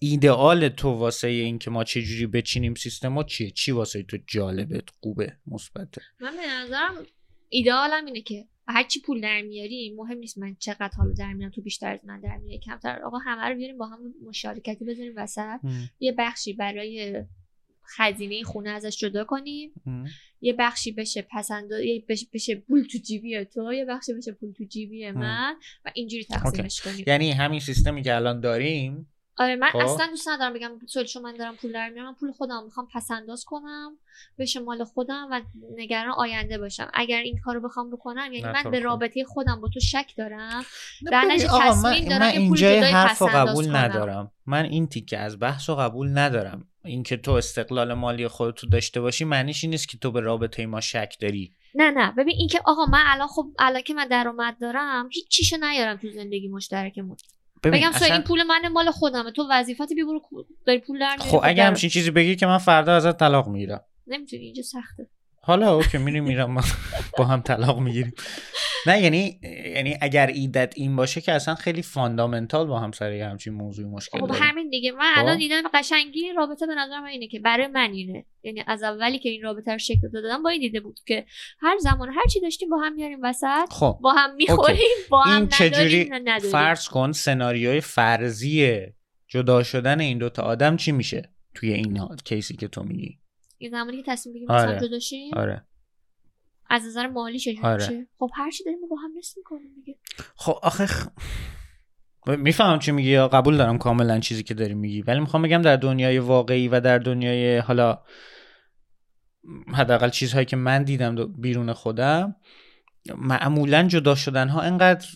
ایدئال 0.00 0.68
تو 0.68 0.90
واسه 0.90 1.28
این 1.28 1.58
که 1.58 1.70
ما 1.70 1.84
چجوری 1.84 2.26
بچینیم 2.26 2.74
سیستما 2.74 3.22
چیه؟ 3.22 3.50
چی 3.50 3.72
واسه 3.72 4.02
تو 4.02 4.18
جالبه 4.26 4.82
خوبه 5.02 5.36
مثبته؟ 5.46 6.02
من 6.20 6.36
به 6.36 6.42
نظرم 6.46 6.94
ایدئالم 7.48 8.06
اینه 8.06 8.20
که 8.20 8.44
هرچی 8.68 9.00
پول 9.00 9.20
در 9.20 9.42
میاری 9.42 9.94
مهم 9.96 10.18
نیست 10.18 10.38
من 10.38 10.56
چقدر 10.58 10.90
حالا 10.96 11.12
در 11.12 11.32
میارم 11.32 11.52
تو 11.52 11.62
بیشتر 11.62 11.92
از 11.92 12.00
من 12.04 12.20
در 12.20 12.36
میاری 12.36 12.58
کمتر. 12.58 13.02
آقا 13.02 13.18
همه 13.18 13.42
رو 13.42 13.56
بیاریم 13.56 13.78
با 13.78 13.86
هم 13.86 13.98
مشارکتی 14.26 14.84
بذاریم 14.84 15.12
وسط. 15.16 15.60
یه 16.00 16.12
بخشی 16.12 16.52
برای 16.52 17.24
خزینه 17.86 18.42
خونه 18.42 18.70
ازش 18.70 18.98
جدا 18.98 19.24
کنیم. 19.24 19.72
یه 20.40 20.52
بخشی 20.52 20.92
بشه 20.92 21.26
پسند 21.30 21.70
یه 21.70 22.04
بشه, 22.08 22.26
بشه 22.32 22.54
پول 22.54 22.82
تو 22.82 22.98
جیبی 22.98 23.44
تو 23.44 23.72
یه 23.72 23.84
بخشی 23.84 24.14
بشه 24.14 24.32
پول 24.32 24.52
تو 24.52 24.64
جیبی 24.64 25.10
من 25.10 25.56
و 25.84 25.90
اینجوری 25.94 26.24
تقسیمش 26.24 26.80
کنیم. 26.80 27.04
یعنی 27.06 27.30
همین 27.30 27.60
سیستمی 27.60 28.02
که 28.02 28.14
الان 28.14 28.40
داریم 28.40 29.12
آره 29.38 29.56
من 29.56 29.70
خب. 29.70 29.76
اصلا 29.76 30.06
دوست 30.06 30.28
ندارم 30.28 30.52
بگم 30.52 30.70
سوال 30.86 31.04
چون 31.04 31.22
من 31.22 31.36
دارم 31.36 31.56
پول 31.56 31.72
در 31.72 31.88
میارم 31.88 32.08
من 32.08 32.14
پول 32.14 32.32
خودم 32.32 32.64
می‌خوام 32.64 32.88
پس 32.94 33.10
انداز 33.10 33.44
کنم 33.44 33.98
بشه 34.38 34.60
مال 34.60 34.84
خودم 34.84 35.28
و 35.30 35.40
نگران 35.76 36.14
آینده 36.16 36.58
باشم. 36.58 36.90
اگر 36.94 37.20
این 37.20 37.40
کارو 37.44 37.60
بخوام 37.60 37.90
بکنم 37.90 38.32
یعنی 38.32 38.52
من 38.52 38.70
به 38.70 38.78
خوب. 38.78 38.84
رابطه 38.84 39.24
خودم 39.24 39.60
با 39.60 39.68
تو 39.68 39.80
شک 39.80 40.12
دارم. 40.16 40.64
در 41.12 41.24
نتیجه 41.24 41.48
تصمیم 41.60 42.08
دارم 42.08 42.20
من 42.20 42.28
اینجای 42.28 42.78
حرف 42.78 43.22
قبول 43.22 43.64
کنم. 43.64 43.76
ندارم. 43.76 44.32
من 44.46 44.64
این 44.64 44.86
تیکه 44.86 45.18
از 45.18 45.38
بحث 45.38 45.68
و 45.68 45.74
قبول 45.74 46.18
ندارم. 46.18 46.68
اینکه 46.84 47.16
تو 47.16 47.32
استقلال 47.32 47.94
مالی 47.94 48.28
خودتو 48.28 48.66
داشته 48.66 49.00
باشی 49.00 49.24
معنیش 49.24 49.64
این 49.64 49.70
نیست 49.70 49.88
که 49.88 49.98
تو 49.98 50.10
به 50.10 50.20
رابطه 50.20 50.66
ما 50.66 50.80
شک 50.80 51.16
داری. 51.20 51.52
نه 51.74 51.90
نه. 51.90 52.12
ببین 52.18 52.34
این 52.38 52.48
که 52.48 52.60
آقا 52.64 52.86
من 52.86 53.02
الان 53.06 53.28
خب 53.28 53.46
الان 53.58 53.82
که 53.82 53.94
من 53.94 54.08
درآمد 54.08 54.56
دارم 54.60 55.08
هیچ 55.12 55.28
چیشو 55.28 55.56
نیارم 55.56 55.96
تو 55.96 56.10
زندگی 56.10 56.48
مشترکمون. 56.48 57.16
ببین 57.66 57.80
بگم 57.80 57.88
اصلا- 57.88 58.14
این 58.14 58.22
پول 58.22 58.42
من 58.42 58.68
مال 58.68 58.90
خودمه. 58.90 59.30
تو 59.30 59.46
وظیفت 59.50 59.92
بی 59.92 60.04
برو 60.04 60.20
داری 60.66 60.78
پول 60.78 60.98
در 60.98 61.16
خب 61.18 61.40
اگه 61.42 61.64
همچین 61.64 61.90
چیزی 61.90 62.10
بگی 62.10 62.36
که 62.36 62.46
من 62.46 62.58
فردا 62.58 62.96
ازت 62.96 63.18
طلاق 63.18 63.48
می‌گیرم. 63.48 63.80
نمی‌تونی 64.06 64.42
اینجا 64.42 64.62
سخته. 64.62 65.08
حالا 65.46 65.74
اوکی 65.74 65.98
میریم 65.98 66.24
میرم 66.24 66.52
ما 66.52 66.60
با 67.18 67.24
هم 67.24 67.40
طلاق 67.40 67.80
می‌گیریم. 67.80 68.12
نه 68.86 69.00
یعنی 69.00 69.40
یعنی 69.74 69.96
اگر 70.00 70.26
ایدت 70.26 70.72
این 70.76 70.96
باشه 70.96 71.20
که 71.20 71.32
اصلا 71.32 71.54
خیلی 71.54 71.82
فاندامنتال 71.82 72.66
با 72.66 72.78
هم 72.78 72.92
سر 72.92 73.12
یه 73.12 73.26
همچین 73.26 73.52
موضوع 73.52 73.86
مشکل 73.86 74.18
خب. 74.18 74.34
همین 74.40 74.70
دیگه. 74.70 74.92
من 74.92 75.12
خب. 75.14 75.20
الان 75.20 75.38
دیدم 75.38 75.62
قشنگی 75.74 76.32
رابطه 76.36 76.66
به 76.66 76.74
نظر 76.74 77.00
من 77.00 77.06
اینه 77.06 77.28
که 77.28 77.40
برای 77.40 77.66
من 77.66 77.90
اینه. 77.92 78.24
یعنی 78.42 78.64
از 78.66 78.82
اولی 78.82 79.18
که 79.18 79.28
این 79.28 79.42
رابطه 79.42 79.72
رو 79.72 79.78
شکل 79.78 80.08
دادم 80.12 80.42
با 80.42 80.50
این 80.50 80.60
دیده 80.60 80.80
بود 80.80 81.00
که 81.06 81.26
هر 81.60 81.78
زمان 81.78 82.08
هر 82.08 82.26
چی 82.32 82.40
داشتیم 82.40 82.68
با 82.68 82.78
هم 82.78 82.94
میاریم 82.94 83.18
وسط 83.22 83.68
خب 83.70 83.98
با 84.00 84.12
هم 84.12 84.34
می‌خوریم 84.34 84.78
با 85.10 85.22
هم 85.22 85.40
این 85.40 85.48
چجوری 85.48 86.10
فرض 86.52 86.88
کن 86.88 87.12
سناریوی 87.12 87.80
فرضی 87.80 88.80
جدا 89.28 89.62
شدن 89.62 90.00
این 90.00 90.18
دوتا 90.18 90.42
آدم 90.42 90.76
چی 90.76 90.92
میشه 90.92 91.32
توی 91.54 91.72
این 91.72 92.08
کیسی 92.24 92.56
که 92.56 92.68
تو 92.68 92.82
میگی؟ 92.82 93.18
این 93.58 93.70
زمانی 93.70 94.02
که 94.02 94.12
تصمیم 94.12 94.34
بگیریم 94.34 94.50
آره. 94.50 94.74
مثلا 94.74 94.88
جدا 94.88 94.98
شیم 94.98 95.34
آره 95.34 95.66
از 96.70 96.84
نظر 96.86 97.06
مالی 97.06 97.38
چجوری 97.38 97.62
آره. 97.62 97.88
میشه 97.88 98.06
خب 98.18 98.30
هر 98.34 98.50
چی 98.50 98.64
داریم 98.64 98.80
با 98.90 98.96
هم 98.96 99.10
نصف 99.18 99.36
می‌کنیم 99.36 99.74
دیگه 99.74 99.98
خب 100.36 100.58
آخه 100.62 100.86
خ... 100.86 101.08
می‌فهمم 102.26 102.78
چی 102.78 102.92
میگی 102.92 103.10
یا 103.10 103.28
قبول 103.28 103.56
دارم 103.56 103.78
کاملا 103.78 104.20
چیزی 104.20 104.42
که 104.42 104.54
داری 104.54 104.74
میگی 104.74 105.02
ولی 105.02 105.20
می‌خوام 105.20 105.42
بگم 105.42 105.62
در 105.62 105.76
دنیای 105.76 106.18
واقعی 106.18 106.68
و 106.68 106.80
در 106.80 106.98
دنیای 106.98 107.58
حالا 107.58 107.98
حداقل 109.74 110.10
چیزهایی 110.10 110.46
که 110.46 110.56
من 110.56 110.82
دیدم 110.82 111.32
بیرون 111.32 111.72
خودم 111.72 112.36
معمولا 113.16 113.82
جدا 113.82 114.14
شدن 114.14 114.48
ها 114.48 114.60
انقدر 114.60 115.06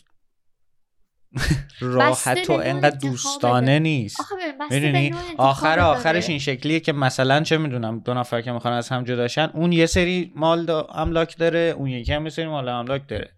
راحت 1.81 2.51
و 2.51 2.53
انقدر. 2.53 2.99
دوستانه 2.99 3.79
نیست 3.79 4.21
آخه 4.21 4.35
می‌دونی 4.71 5.15
آخر. 5.37 5.81
آخرش 5.81 6.29
این 6.29 6.39
شکلیه 6.39 6.81
که 6.81 6.93
مثلا 6.93 7.43
چه 7.43 7.59
می‌دونم 7.59 7.99
دو 7.99 8.15
نفر 8.15 8.41
که 8.41 8.53
می‌خوان 8.53 8.75
از 8.75 8.89
هم 8.89 9.05
جداشن 9.05 9.51
اون 9.55 9.73
یه 9.73 9.87
سری 9.87 10.33
مال 10.37 10.65
دا 10.65 10.83
املاک 10.83 11.39
داره 11.39 11.75
اون 11.77 11.89
یکی 11.89 12.13
هم 12.13 12.25
یه 12.25 12.31
سری 12.31 12.47
مال 12.47 12.69
املاک 12.69 13.03
داره 13.09 13.31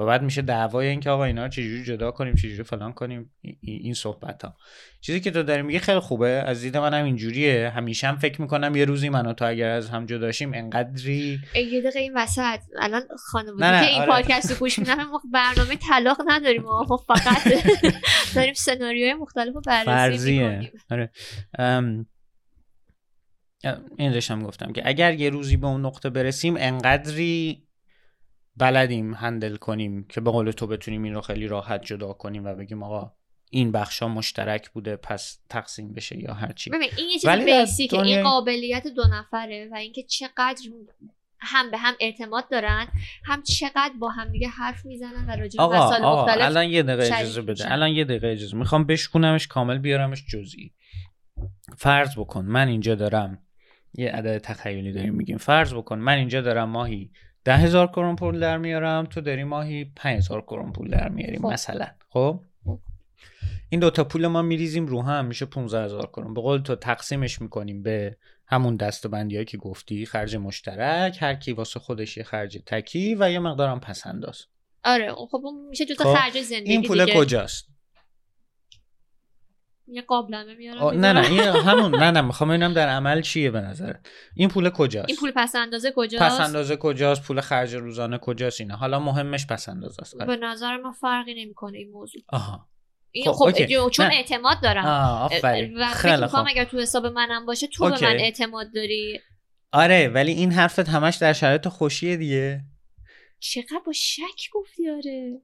و 0.00 0.04
بعد 0.06 0.22
میشه 0.22 0.42
دعوای 0.42 0.88
این 0.88 1.00
که 1.00 1.10
آقا 1.10 1.24
اینا 1.24 1.42
رو 1.42 1.48
چجوری 1.48 1.84
جدا 1.84 2.10
کنیم 2.10 2.34
چجوری 2.34 2.62
فلان 2.62 2.92
کنیم. 2.92 3.32
ای- 3.40 3.58
ای- 3.60 3.76
این 3.76 3.94
صحبت 3.94 4.44
ها 4.44 4.56
چیزی 5.00 5.20
که 5.20 5.30
تو 5.30 5.42
داری 5.42 5.62
میگه 5.62 5.78
خیلی 5.78 5.98
خوبه. 6.00 6.28
از 6.28 6.60
دید 6.62 6.76
منم 6.76 7.04
اینجوریه. 7.04 7.70
همیشه 7.70 8.06
هم 8.08 8.16
فکر 8.16 8.40
می‌کنم 8.42 8.76
یه 8.76 8.84
روزی 8.84 9.08
من 9.08 9.26
و 9.26 9.32
تو 9.32 9.44
اگر 9.48 9.68
از 9.70 9.90
هم 9.90 10.06
جداشیم 10.06 10.54
انقدری 10.54 11.38
یه 11.54 11.80
دقیقه 11.80 11.98
این 12.00 12.12
وسط. 12.16 12.60
الان 12.80 13.02
خانواده 13.30 13.80
که 13.80 13.90
این 13.90 13.98
آره. 14.02 14.10
پادکست 14.10 14.50
رو 14.52 14.56
گوش 14.58 14.78
میدن 14.78 15.04
ما 15.04 15.20
برنامه 15.32 15.76
طلاق 15.90 16.18
نداریم. 16.26 16.62
ما 16.62 16.86
ما 16.88 16.96
فقط 16.96 17.64
داریم 18.34 18.54
سناریوهای 18.54 19.14
مختلف 19.14 19.54
رو 19.54 19.60
بررسی 19.66 19.86
فرضیه. 19.86 20.48
می‌کنیم. 20.48 20.70
آره. 20.90 21.10
ام، 21.58 22.06
این 23.98 24.12
داشتم 24.12 24.42
گفتم 24.42 24.72
که 24.72 24.82
اگر 24.88 25.14
یه 25.14 25.30
روزی 25.30 25.56
به 25.56 25.66
اون 25.66 25.86
نقطه 25.86 26.10
برسیم 26.10 26.54
انقدری 26.58 27.62
بلدیم 28.60 29.14
هندل 29.14 29.56
کنیم 29.56 30.06
که 30.08 30.20
به 30.20 30.30
قول 30.30 30.50
تو 30.50 30.66
بتونیم 30.66 31.02
این 31.02 31.14
رو 31.14 31.20
خیلی 31.20 31.46
راحت 31.46 31.82
جدا 31.84 32.12
کنیم 32.12 32.44
و 32.44 32.54
بگیم 32.54 32.82
آقا 32.82 33.12
این 33.50 33.72
بخش 33.72 34.02
ها 34.02 34.08
مشترک 34.08 34.70
بوده 34.70 34.96
پس 34.96 35.38
تقسیم 35.48 35.92
بشه 35.92 36.18
یا 36.18 36.34
هر 36.34 36.52
چی. 36.52 36.70
ببین 36.70 36.90
این 36.98 37.08
یه 37.10 37.18
چیز 37.18 37.30
بیسیکه 37.30 37.96
دنیای- 37.96 38.14
این 38.14 38.22
قابلیت 38.22 38.86
دو 38.86 39.02
نفره 39.12 39.68
و 39.72 39.74
اینکه 39.74 40.02
چقدر 40.02 40.60
هم 41.42 41.70
به 41.70 41.78
هم 41.78 41.94
اعتماد 42.00 42.50
دارن 42.50 42.86
هم 43.24 43.42
چقدر 43.42 43.92
با 44.00 44.08
هم 44.08 44.32
دیگه 44.32 44.48
حرف 44.48 44.84
می‌زنن 44.86 45.26
و 45.28 45.30
راجع 45.40 45.68
به 45.68 45.76
مسائل 45.76 46.02
مختلف 46.02 46.44
الان 46.46 46.68
یه 46.68 46.82
دقیقه 46.82 47.16
اجازه 47.16 47.42
بده. 47.42 47.72
الان 47.72 47.90
یه 47.90 48.04
دقیقه 48.04 48.28
اجازه. 48.28 48.56
می‌خوام 48.56 48.84
بشکونمش 48.84 49.46
کامل 49.46 49.78
بیارمش 49.78 50.24
جزئی. 50.26 50.72
فرض 51.78 52.18
بکن 52.18 52.44
من 52.44 52.68
اینجا 52.68 52.94
دارم 52.94 53.38
یه 53.94 54.10
عدد 54.10 54.38
تخیلی 54.38 54.92
داریم 54.92 55.14
میگیم. 55.14 55.38
فرض 55.38 55.74
بکن 55.74 55.98
من 55.98 56.12
اینجا 56.14 56.40
دارم 56.40 56.68
ماهی 56.68 57.10
ده 57.44 57.56
هزار 57.56 57.86
کرون 57.86 58.16
پول 58.16 58.40
در 58.40 58.58
میارم 58.58 59.06
تو 59.06 59.20
داری 59.20 59.44
ماهی 59.44 59.84
پنج 59.96 60.16
هزار 60.16 60.40
کرون 60.40 60.72
پول 60.72 60.90
در 60.90 61.08
میاریم 61.08 61.42
خب. 61.42 61.46
مثلا. 61.46 61.86
خب؟ 62.08 62.40
این 63.68 63.80
دوتا 63.80 64.04
پول 64.04 64.26
ما 64.26 64.42
میریزیم 64.42 64.86
رو 64.86 65.02
هم 65.02 65.24
میشه 65.24 65.46
15 65.46 65.84
هزار 65.84 66.06
کرون. 66.06 66.34
به 66.34 66.40
قول 66.40 66.58
تو 66.58 66.76
تقسیمش 66.76 67.42
می‌کنیم 67.42 67.82
به 67.82 68.16
همون 68.46 68.76
دستبندی 68.76 69.44
که 69.44 69.58
گفتی 69.58 70.06
خرج 70.06 70.36
مشترک 70.36 71.18
هر 71.20 71.34
کی 71.34 71.52
واسه 71.52 71.80
خودش 71.80 72.16
یه 72.16 72.24
خرج 72.24 72.58
تکی 72.66 73.14
و 73.14 73.30
یه 73.30 73.38
مقدارم 73.38 73.80
پس 73.80 74.06
انداز 74.06 74.44
آره 74.84 75.12
خب 75.12 75.42
میشه 75.70 75.84
جزء 75.84 76.04
خب، 76.04 76.14
خرج 76.14 76.42
زندگی 76.42 76.72
این 76.72 76.82
پول. 76.82 77.14
کجاست؟ 77.14 77.68
یه 79.90 80.02
قابلمه 80.02 80.54
میارم 80.54 81.00
نه. 81.00 81.12
نه 81.12 81.30
این 81.30 81.40
همون 81.40 81.94
نه 81.94 82.10
نه 82.10 82.20
می‌خوام 82.20 82.50
ببینم 82.50 82.72
در 82.72 82.88
عمل 82.88 83.22
چیه 83.22 83.50
به 83.50 83.60
نظرت. 83.60 84.06
این 84.36 84.48
پول 84.48 84.70
کجاست؟ 84.70 85.08
این 85.08 85.16
پول 85.16 85.32
پس 85.36 85.54
اندازه 85.54 85.92
کجاست؟ 85.96 86.24
پس 86.24 86.40
اندازه 86.40 86.76
کجاست؟ 86.76 87.22
پول 87.22 87.40
خرج 87.40 87.74
روزانه 87.74 88.18
کجاست؟ 88.18 88.60
اینا. 88.60 88.76
حالا 88.76 89.00
مهمش 89.00 89.46
پس 89.46 89.68
اندازه 89.68 90.02
است 90.02 90.18
به 90.18 90.36
نظر 90.36 90.76
من 90.76 90.92
فرقی 90.92 91.44
نمی‌کنه 91.44 91.78
این 91.78 91.90
موضوع. 91.90 92.22
آها. 92.28 92.68
این 93.12 93.32
خب، 93.32 93.52
خب, 93.52 93.90
چون 93.90 94.06
نه. 94.06 94.14
اعتماد 94.14 94.56
دارم. 94.62 94.84
و 94.84 95.28
خیلی 95.94 96.26
خوب. 96.26 96.46
اگر 96.48 96.64
تو 96.64 96.78
حساب 96.78 97.06
منم 97.06 97.46
باشه 97.46 97.66
تو 97.66 97.84
اوکی. 97.84 98.00
به 98.00 98.12
من 98.12 98.20
اعتماد 98.20 98.66
داری. 98.74 99.20
آره 99.72 100.08
ولی 100.08 100.32
این 100.32 100.52
حرفت 100.52 100.88
همش 100.88 101.16
در 101.16 101.32
شرایط 101.32 101.68
خوشیه 101.68 102.16
دیگه. 102.16 102.60
چقدر 103.40 103.80
با 103.86 103.92
شک 103.92 104.50
گفتی 104.52 104.90
آره. 104.90 105.42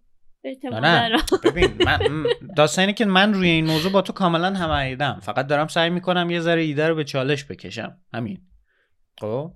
نه 0.62 0.80
دارم 0.80 1.20
ببین 1.44 1.82
من 1.84 2.26
داستان 2.56 2.82
اینه 2.82 2.92
که 2.92 3.04
من 3.04 3.34
روی 3.34 3.48
این 3.48 3.66
موضوع 3.66 3.92
با 3.92 4.02
تو 4.02 4.12
کاملا 4.12 4.54
هم 4.54 4.70
عقیدم 4.70 5.20
فقط 5.22 5.46
دارم 5.46 5.68
سعی 5.68 5.90
می‌کنم 5.90 6.30
یه 6.30 6.40
ذره 6.40 6.62
ایده 6.62 6.88
رو 6.88 6.94
به 6.94 7.04
چالش 7.04 7.44
بکشم 7.44 7.96
همین 8.14 8.38
خب 9.20 9.52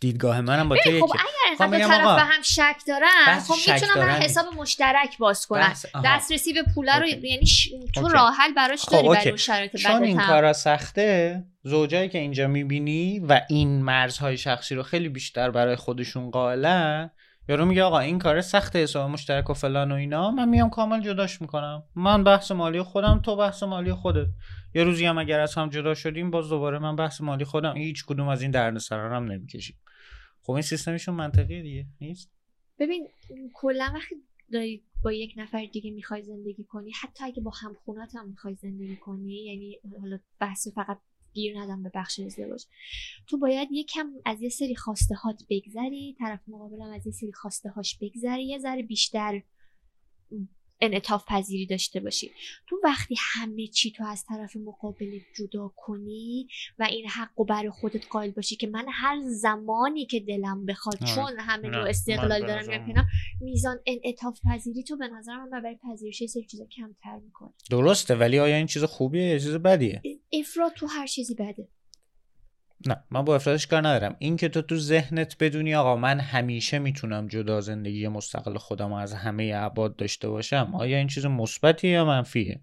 دیدگاه 0.00 0.40
منم 0.40 0.68
با 0.68 0.76
تو 0.76 0.90
خب 0.90 0.96
یکی 0.96 1.04
اگر 1.04 1.56
خب 1.58 1.74
میگم 1.74 1.88
طرف 1.88 2.06
آقا، 2.06 2.14
به 2.14 2.20
هم 2.20 2.42
شک 2.42 2.76
دارن 2.88 3.40
خب 3.48 3.72
می‌تونم 3.72 4.06
من 4.06 4.10
حساب 4.10 4.44
مشترک 4.56 5.18
باز 5.18 5.46
کنم. 5.46 5.72
دسترسی 6.04 6.52
به 6.52 6.64
پوله 6.74 6.98
رو. 6.98 7.06
یعنی 7.06 7.46
ش... 7.46 7.68
تو. 7.94 8.08
راه 8.08 8.34
حل 8.34 8.54
براش 8.54 8.82
خب، 8.82 8.92
داری 8.92 9.08
برای. 9.08 9.28
اون 9.28 9.36
شرایط 9.36 9.76
چون 9.76 10.02
این. 10.02 10.20
کارا 10.20 10.52
سخته 10.52 11.42
زوجایی 11.62 12.08
که 12.08 12.18
اینجا 12.18 12.48
می‌بینی 12.48 13.18
و 13.18 13.40
این 13.48 13.82
مرزهای 13.82 14.38
شخصی 14.38 14.74
رو 14.74 14.82
خیلی 14.82 15.08
بیشتر 15.08 15.50
برای 15.50 15.76
خودشون 15.76 16.30
قائلن 16.30 17.10
یارو 17.48 17.64
میگه 17.66 17.82
آقا 17.82 17.98
این 17.98 18.18
کار 18.18 18.40
سخته 18.40 18.82
حساب 18.82 19.10
مشترک 19.10 19.50
و 19.50 19.54
فلان 19.54 19.92
و 19.92 19.94
اینا. 19.94 20.30
من 20.30 20.48
میام 20.48 20.70
کامل 20.70 21.00
جداش 21.00 21.40
می‌کنم. 21.40 21.82
من 21.94 22.24
بحث 22.24 22.52
مالی 22.52 22.82
خودم 22.82 23.20
تو 23.24 23.36
بحث 23.36 23.62
مالی 23.62 23.92
خودت. 23.92 24.26
یه 24.74 24.84
روزی 24.84 25.06
هم 25.06 25.18
اگر 25.18 25.40
از 25.40 25.54
هم 25.54 25.68
جدا 25.68 25.94
شدیم 25.94 26.30
باز 26.30 26.48
دوباره 26.48 26.78
من 26.78 26.96
بحث 26.96 27.20
مالی 27.20 27.44
خودم. 27.44 27.76
هیچ 27.76 28.04
کدوم 28.04 28.28
از 28.28 28.42
این 28.42 28.50
دردسرا 28.50 29.16
هم 29.16 29.24
نمی‌کشیم. 29.24 29.76
خب 30.42 30.52
این 30.52 30.62
سیستمشون 30.62 31.14
منطقیه 31.14 31.62
دیگه 31.62 31.86
نیست؟ 32.00 32.30
ببین 32.78 33.08
کلا 33.52 33.92
وقتی 33.94 34.14
داری 34.52 34.84
با 35.02 35.12
یک 35.12 35.34
نفر 35.36 35.66
دیگه 35.72 35.90
می‌خوای 35.90 36.22
زندگی 36.22 36.64
کنی 36.64 36.92
حتی 37.02 37.24
اگه 37.24 37.42
با 37.42 37.52
همخونات 37.62 38.16
هم 38.16 38.28
می‌خوای 38.28 38.54
زندگی 38.54 38.96
کنی 38.96 39.44
یعنی 39.44 39.78
حالا 40.00 40.18
بحث 40.40 40.68
فقط 40.68 40.98
گیر 41.32 41.60
ندم 41.60 41.82
به 41.82 41.90
بخش 41.94 42.20
ازدواج. 42.20 42.64
تو 43.26 43.38
باید 43.38 43.68
یکم 43.72 44.06
از 44.24 44.42
یه 44.42 44.48
سری 44.48 44.76
خواسته 44.76 45.14
هات 45.14 45.42
بگذری 45.50 46.16
طرف 46.18 46.40
مقابلم 46.48 46.90
از 46.90 47.06
یه 47.06 47.12
سری 47.12 47.32
خواسته 47.32 47.68
هاش 47.68 47.98
بگذری 48.00 48.44
یه 48.44 48.58
ذره 48.58 48.82
بیشتر 48.82 49.42
انعطاف 50.82 51.24
پذیری 51.28 51.66
داشته 51.66 52.00
باشی. 52.00 52.30
تو 52.66 52.76
وقتی 52.84 53.14
همه 53.18 53.66
چی 53.66 53.92
تو 53.92 54.04
از 54.04 54.24
طرف 54.28 54.56
مقابل 54.56 55.18
جدا 55.36 55.72
کنی 55.76 56.48
و 56.78 56.86
این 56.90 57.06
حق 57.08 57.40
و 57.40 57.44
برای 57.44 57.70
خودت 57.70 58.06
قائل 58.10 58.30
باشی 58.30 58.56
که 58.56 58.66
من 58.66 58.86
هر 58.90 59.20
زمانی 59.22 60.06
که 60.06 60.20
دلم 60.20 60.66
بخواد 60.66 60.96
آره. 61.02 61.14
چون 61.14 61.38
همه 61.38 61.68
من 61.68 61.88
استقلال 61.88 62.46
دارم 62.46 62.84
میام 62.84 63.06
میزان 63.40 63.76
انعطاف 63.86 64.40
پذیری 64.44 64.82
تو 64.82 64.96
به 64.96 65.08
نظر 65.08 65.36
من 65.36 65.62
برای 65.62 65.78
پذیرش 65.90 66.20
یه 66.20 66.26
سری 66.26 66.44
چیزا 66.44 66.64
کمتر 66.64 67.18
می‌کنه. 67.24 67.50
درسته 67.70 68.14
ولی 68.14 68.38
آیا 68.38 68.56
این 68.56 68.66
چیز 68.66 68.84
خوبیه 68.84 69.22
یا 69.22 69.38
چیز 69.38 69.54
بدیه؟ 69.54 70.02
افراد 70.32 70.72
تو 70.72 70.86
هر 70.86 71.06
چیزی 71.06 71.34
بده. 71.34 71.68
نه 72.86 73.04
من 73.10 73.24
با 73.24 73.34
افرادش 73.34 73.66
کار 73.66 73.88
ندارم. 73.88 74.16
این 74.18 74.36
که 74.36 74.48
تو 74.48 74.62
تو 74.62 74.76
ذهنت 74.76 75.36
بدونی 75.40 75.74
آقا 75.74 75.96
من 75.96 76.20
همیشه 76.20 76.78
می‌تونم 76.78 77.28
جدا 77.28 77.60
زندگی 77.60 78.08
مستقل 78.08 78.58
خودم 78.58 78.92
از 78.92 79.14
همه 79.14 79.52
ابعاد 79.56 79.96
داشته 79.96 80.28
باشم 80.28 80.70
آیا 80.74 80.98
این 80.98 81.06
چیز 81.06 81.26
مثبتیه 81.26 81.90
یا 81.90 82.04
منفیه؟ 82.04 82.60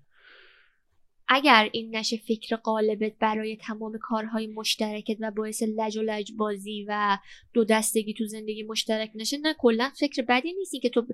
اگر 1.31 1.69
این 1.71 1.95
نشه 1.95 2.17
فکر 2.17 2.55
قالبت 2.55 3.13
برای 3.19 3.55
تمام 3.55 3.97
کارهای 4.01 4.47
مشترکت 4.47 5.17
و 5.19 5.31
باعث 5.31 5.63
لج 5.77 5.97
و 5.97 6.01
لج 6.01 6.31
بازی 6.37 6.85
و 6.87 7.17
دو 7.53 7.63
دستگی 7.63 8.13
تو 8.13 8.25
زندگی 8.25 8.63
مشترک 8.63 9.11
نشه 9.15 9.37
نه 9.37 9.55
کلا 9.57 9.91
فکر 9.99 10.21
بدی 10.21 10.53
نیستی 10.53 10.79
که 10.79 10.89
تو 10.89 11.07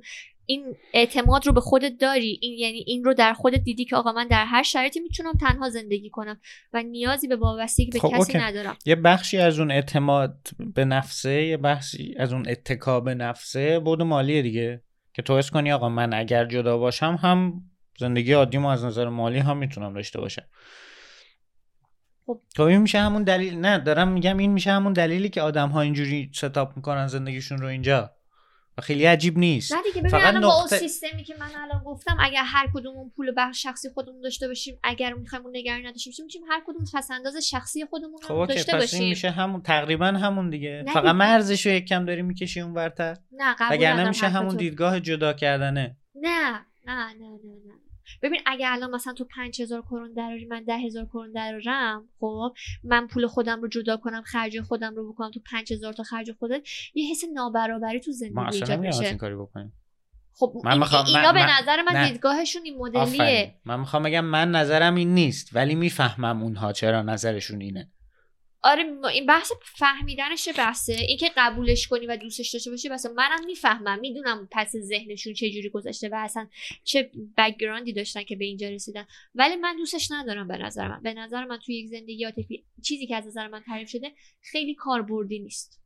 این 0.45 0.75
اعتماد 0.93 1.47
رو 1.47 1.53
به 1.53 1.61
خودت 1.61 1.97
داری. 1.99 2.39
این 2.41 2.59
یعنی 2.59 2.83
این 2.87 3.03
رو 3.03 3.13
در 3.13 3.33
خودت 3.33 3.59
دیدی 3.59 3.85
که 3.85 3.95
آقا 3.95 4.11
من 4.11 4.27
در 4.27 4.45
هر 4.45 4.63
شرایطی 4.63 4.99
می‌تونم 4.99 5.33
تنها 5.33 5.69
زندگی 5.69 6.09
کنم 6.09 6.39
و 6.73 6.83
نیازی 6.83 7.27
به 7.27 7.35
وابستگی 7.35 7.89
به 7.91 7.99
خب، 7.99 8.09
کسی 8.09 8.17
اوکی. 8.17 8.37
ندارم. 8.37 8.77
یه 8.85 8.95
بخشی 8.95 9.37
از 9.37 9.59
اون 9.59 9.71
اعتماد 9.71 10.47
به 10.75 10.85
نفسه 10.85 11.43
یه 11.43 11.57
بخشی 11.57 12.15
از 12.17 12.33
اون 12.33 12.49
اتکا 12.49 12.99
به 12.99 13.15
نفسه 13.15 13.79
بود 13.79 14.01
مالیه 14.01 14.41
دیگه. 14.41 14.81
که 15.13 15.21
تو 15.21 15.37
حس 15.37 15.51
کنی 15.51 15.71
آقا 15.71 15.89
من 15.89 16.13
اگر 16.13 16.45
جدا 16.45 16.77
باشم 16.77 17.17
هم 17.21 17.53
زندگی 17.99 18.33
عادی 18.33 18.57
ما 18.57 18.73
از 18.73 18.85
نظر 18.85 19.09
مالی 19.09 19.39
هم 19.39 19.57
می‌تونم 19.57 19.93
داشته 19.93 20.19
باشم. 20.21 20.43
خب. 22.25 22.41
خب 22.55 22.63
این 22.63 22.77
میشه 22.77 22.99
همون 22.99 23.23
دلیل. 23.23 23.57
نه 23.57 23.77
دارم 23.77 24.07
میگم 24.07 24.37
این 24.37 24.51
میشه 24.51 24.71
همون 24.71 24.93
دلیلی 24.93 25.29
که 25.29 25.41
آدم 25.41 25.69
ها 25.69 25.81
اینجوری 25.81 26.31
ستاپ 26.33 26.75
می‌کنن 26.75 27.07
زندگیشون 27.07 27.57
رو 27.57 27.67
اینجا. 27.67 28.11
و 28.77 28.81
خیلی 28.81 29.05
عجیب 29.05 29.37
نیست. 29.37 29.73
نه 29.73 29.81
دیگه 29.93 30.09
فقط 30.09 30.25
الان 30.27 30.41
با 30.41 30.53
اون 30.53 30.63
نقطه- 30.63 30.77
سیستمی 30.77 31.23
که 31.23 31.35
من 31.39 31.49
الان 31.61 31.83
گفتم 31.83 32.17
اگر 32.19 32.43
هر 32.45 32.69
کدومون 32.73 33.11
پول 33.15 33.33
بخش 33.37 33.63
شخصی 33.63 33.89
خودمون 33.89 34.21
داشته 34.21 34.47
باشیم 34.47 34.79
اگر 34.83 35.13
می‌خوایم 35.13 35.45
اون 35.45 35.57
نگرانی 35.57 35.83
نداشته 35.83 36.09
باشیم 36.09 36.25
می‌تونیم 36.25 36.47
هر 36.51 36.61
کدوم 36.67 36.83
پسنداز 36.93 37.37
شخصی 37.37 37.85
خودمون 37.85 38.17
خب 38.23 38.31
رو 38.33 38.39
اوکی 38.39 38.53
داشته 38.53 38.73
پس 38.73 38.79
باشیم. 38.79 38.99
این 38.99 39.09
میشه 39.09 39.29
همون 39.31 39.61
تقریبا 39.61 40.05
همون 40.05 40.49
دیگه. 40.49 40.83
نه 40.85 40.93
فقط. 40.93 41.15
مرزش 41.15 41.65
رو 41.65 41.71
یک 41.71 41.85
کم 41.85 42.05
داری 42.05 42.21
می‌کشی 42.21 42.61
اون 42.61 42.73
ورتر 42.73 43.17
نه 43.31 43.55
قبول 43.59 43.77
وگرنه 43.77 43.93
ندارم 43.93 44.07
میشه 44.09 44.25
حرف 44.25 44.35
همون. 44.35 44.55
دیدگاه 44.57 44.99
جدا 44.99 45.33
کردنه. 45.33 45.97
نه 46.15 46.51
نه 46.51 46.93
نه 46.95 47.13
نه 47.13 47.29
نه. 47.65 47.73
ببین 48.21 48.39
اگه 48.45 48.71
الان 48.71 48.91
مثلا 48.95 49.13
تو 49.13 49.25
5000 49.35 49.81
کرون 49.81 50.13
دراری 50.13 50.45
من 50.45 50.63
10000 50.63 51.05
کرون 51.05 51.31
درارم 51.31 52.09
خب 52.19 52.53
من 52.83 53.07
پول 53.07 53.27
خودم 53.27 53.61
رو 53.61 53.67
جدا 53.67 53.97
کنم 53.97 54.21
خرج 54.21 54.61
خودم 54.61 54.95
رو 54.95 55.13
بکنم 55.13 55.31
تو 55.31 55.39
5000 55.51 55.93
تا 55.93 56.03
خرج 56.03 56.31
خودت 56.31 56.61
یه 56.93 57.11
حس 57.11 57.23
نابرابری 57.33 57.99
تو 57.99 58.11
زندگی 58.11 58.39
ایجاد 58.53 58.79
میشه 58.79 59.05
این 59.05 59.17
کاری 59.17 59.35
بکنیم 59.35 59.73
خب 60.33 60.53
من 60.63 60.77
میخوام- 60.79 61.05
اینا 61.05 61.31
من- 61.31 61.33
به 61.33 61.61
نظر 61.61 61.81
من 61.81 61.91
نه. 61.91 62.07
دیدگاهشون 62.11 62.61
این. 62.65 62.77
مدلیه 62.77 63.55
من 63.65 63.79
می‌خوام 63.79 64.03
بگم 64.03 64.25
من 64.25 64.51
نظرم 64.51 64.95
این 64.95 65.13
نیست 65.13 65.55
ولی 65.55 65.75
می‌فهمم 65.75 66.43
اونها 66.43 66.73
چرا 66.73 67.01
نظرشون 67.01 67.61
اینه 67.61 67.89
آره 68.65 68.85
این 69.13 69.25
بحث 69.25 69.51
فهمیدنش 69.61 70.49
بحثه 70.57 70.93
اینکه 70.93 71.31
قبولش 71.37 71.87
کنی 71.87 72.05
و 72.07 72.17
دوستش 72.17 72.49
داشته 72.49 72.71
باشی 72.71 72.89
بس 72.89 73.05
منم 73.05 73.45
می‌فهمم. 73.45 73.99
می‌دونم 73.99 74.47
پس 74.51 74.75
ذهنشون 74.75 75.33
چه 75.33 75.49
جوری 75.49 75.69
گذشته 75.69 76.09
و 76.09 76.15
اصلا 76.15 76.47
چه 76.83 77.11
بکگراندی 77.37 77.93
داشتن 77.93 78.23
که 78.23 78.35
به 78.35 78.45
اینجا 78.45 78.69
رسیدن. 78.69 79.07
ولی 79.35 79.55
من 79.55 79.77
دوستش 79.77 80.11
ندارم 80.11 80.47
به 80.47 80.57
نظر 80.57 80.87
من. 80.87 81.01
به 81.01 81.13
نظر 81.13 81.45
من 81.45 81.57
توی 81.57 81.75
یک 81.75 81.87
زندگی 81.87 82.23
عاطفی 82.23 82.63
چیزی 82.83 83.07
که 83.07 83.15
از 83.15 83.27
نظر 83.27 83.47
من 83.47 83.63
تعریف 83.63 83.89
شده 83.89 84.11
خیلی 84.41 84.75
کاربردی 84.75 85.39
نیست. 85.39 85.84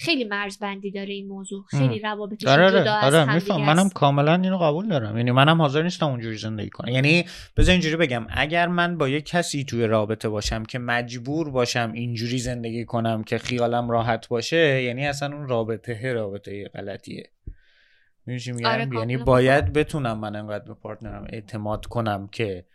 خیلی 0.00 0.24
مرزبندی 0.24 0.90
داره 0.90 1.12
این 1.12 1.28
موضوع. 1.28 1.64
خیلی 1.70 1.98
روابطش 1.98 2.46
آره 2.46 2.70
جدا 2.70 2.94
آره 2.94 3.18
از 3.18 3.50
آره 3.50 3.64
منم. 3.66 3.88
کاملا 3.88 4.34
اینو 4.34 4.58
قبول 4.58 4.88
دارم. 4.88 5.16
یعنی 5.16 5.30
منم 5.30 5.62
حاضر 5.62 5.82
نیستم 5.82 6.06
اونجوری 6.06 6.36
زندگی 6.36 6.70
کنم. 6.70 6.92
یعنی 6.92 7.24
بذار 7.56 7.72
اینجوری 7.72 7.96
بگم. 7.96 8.26
اگر 8.30 8.66
من 8.68 8.98
با 8.98 9.08
یه 9.08 9.20
کسی 9.20 9.64
توی 9.64 9.86
رابطه 9.86 10.28
باشم 10.28 10.64
که 10.64 10.78
مجبور 10.78 11.50
باشم 11.50 11.92
اینجوری 11.94 12.38
زندگی 12.38 12.84
کنم 12.84 13.24
که 13.24 13.38
خیالم 13.38 13.90
راحت 13.90 14.28
باشه 14.28 14.82
یه 14.82 15.08
اصلا 15.08 15.36
اون 15.36 15.48
رابطه 15.48 16.12
رابطه 16.12 16.68
غلطیه. 16.68 17.30
میگم؟ 18.26 18.66
آره، 18.66 18.88
یعنی 18.94 19.16
باید 19.16 19.72
بتونم 19.72 20.18
من 20.18 20.36
انقدر 20.36 20.64
به 20.64 20.74
partner 20.74 21.19
م 21.19 21.26
اعتماد 21.28 21.86
کنم 21.86 22.28
که 22.32 22.66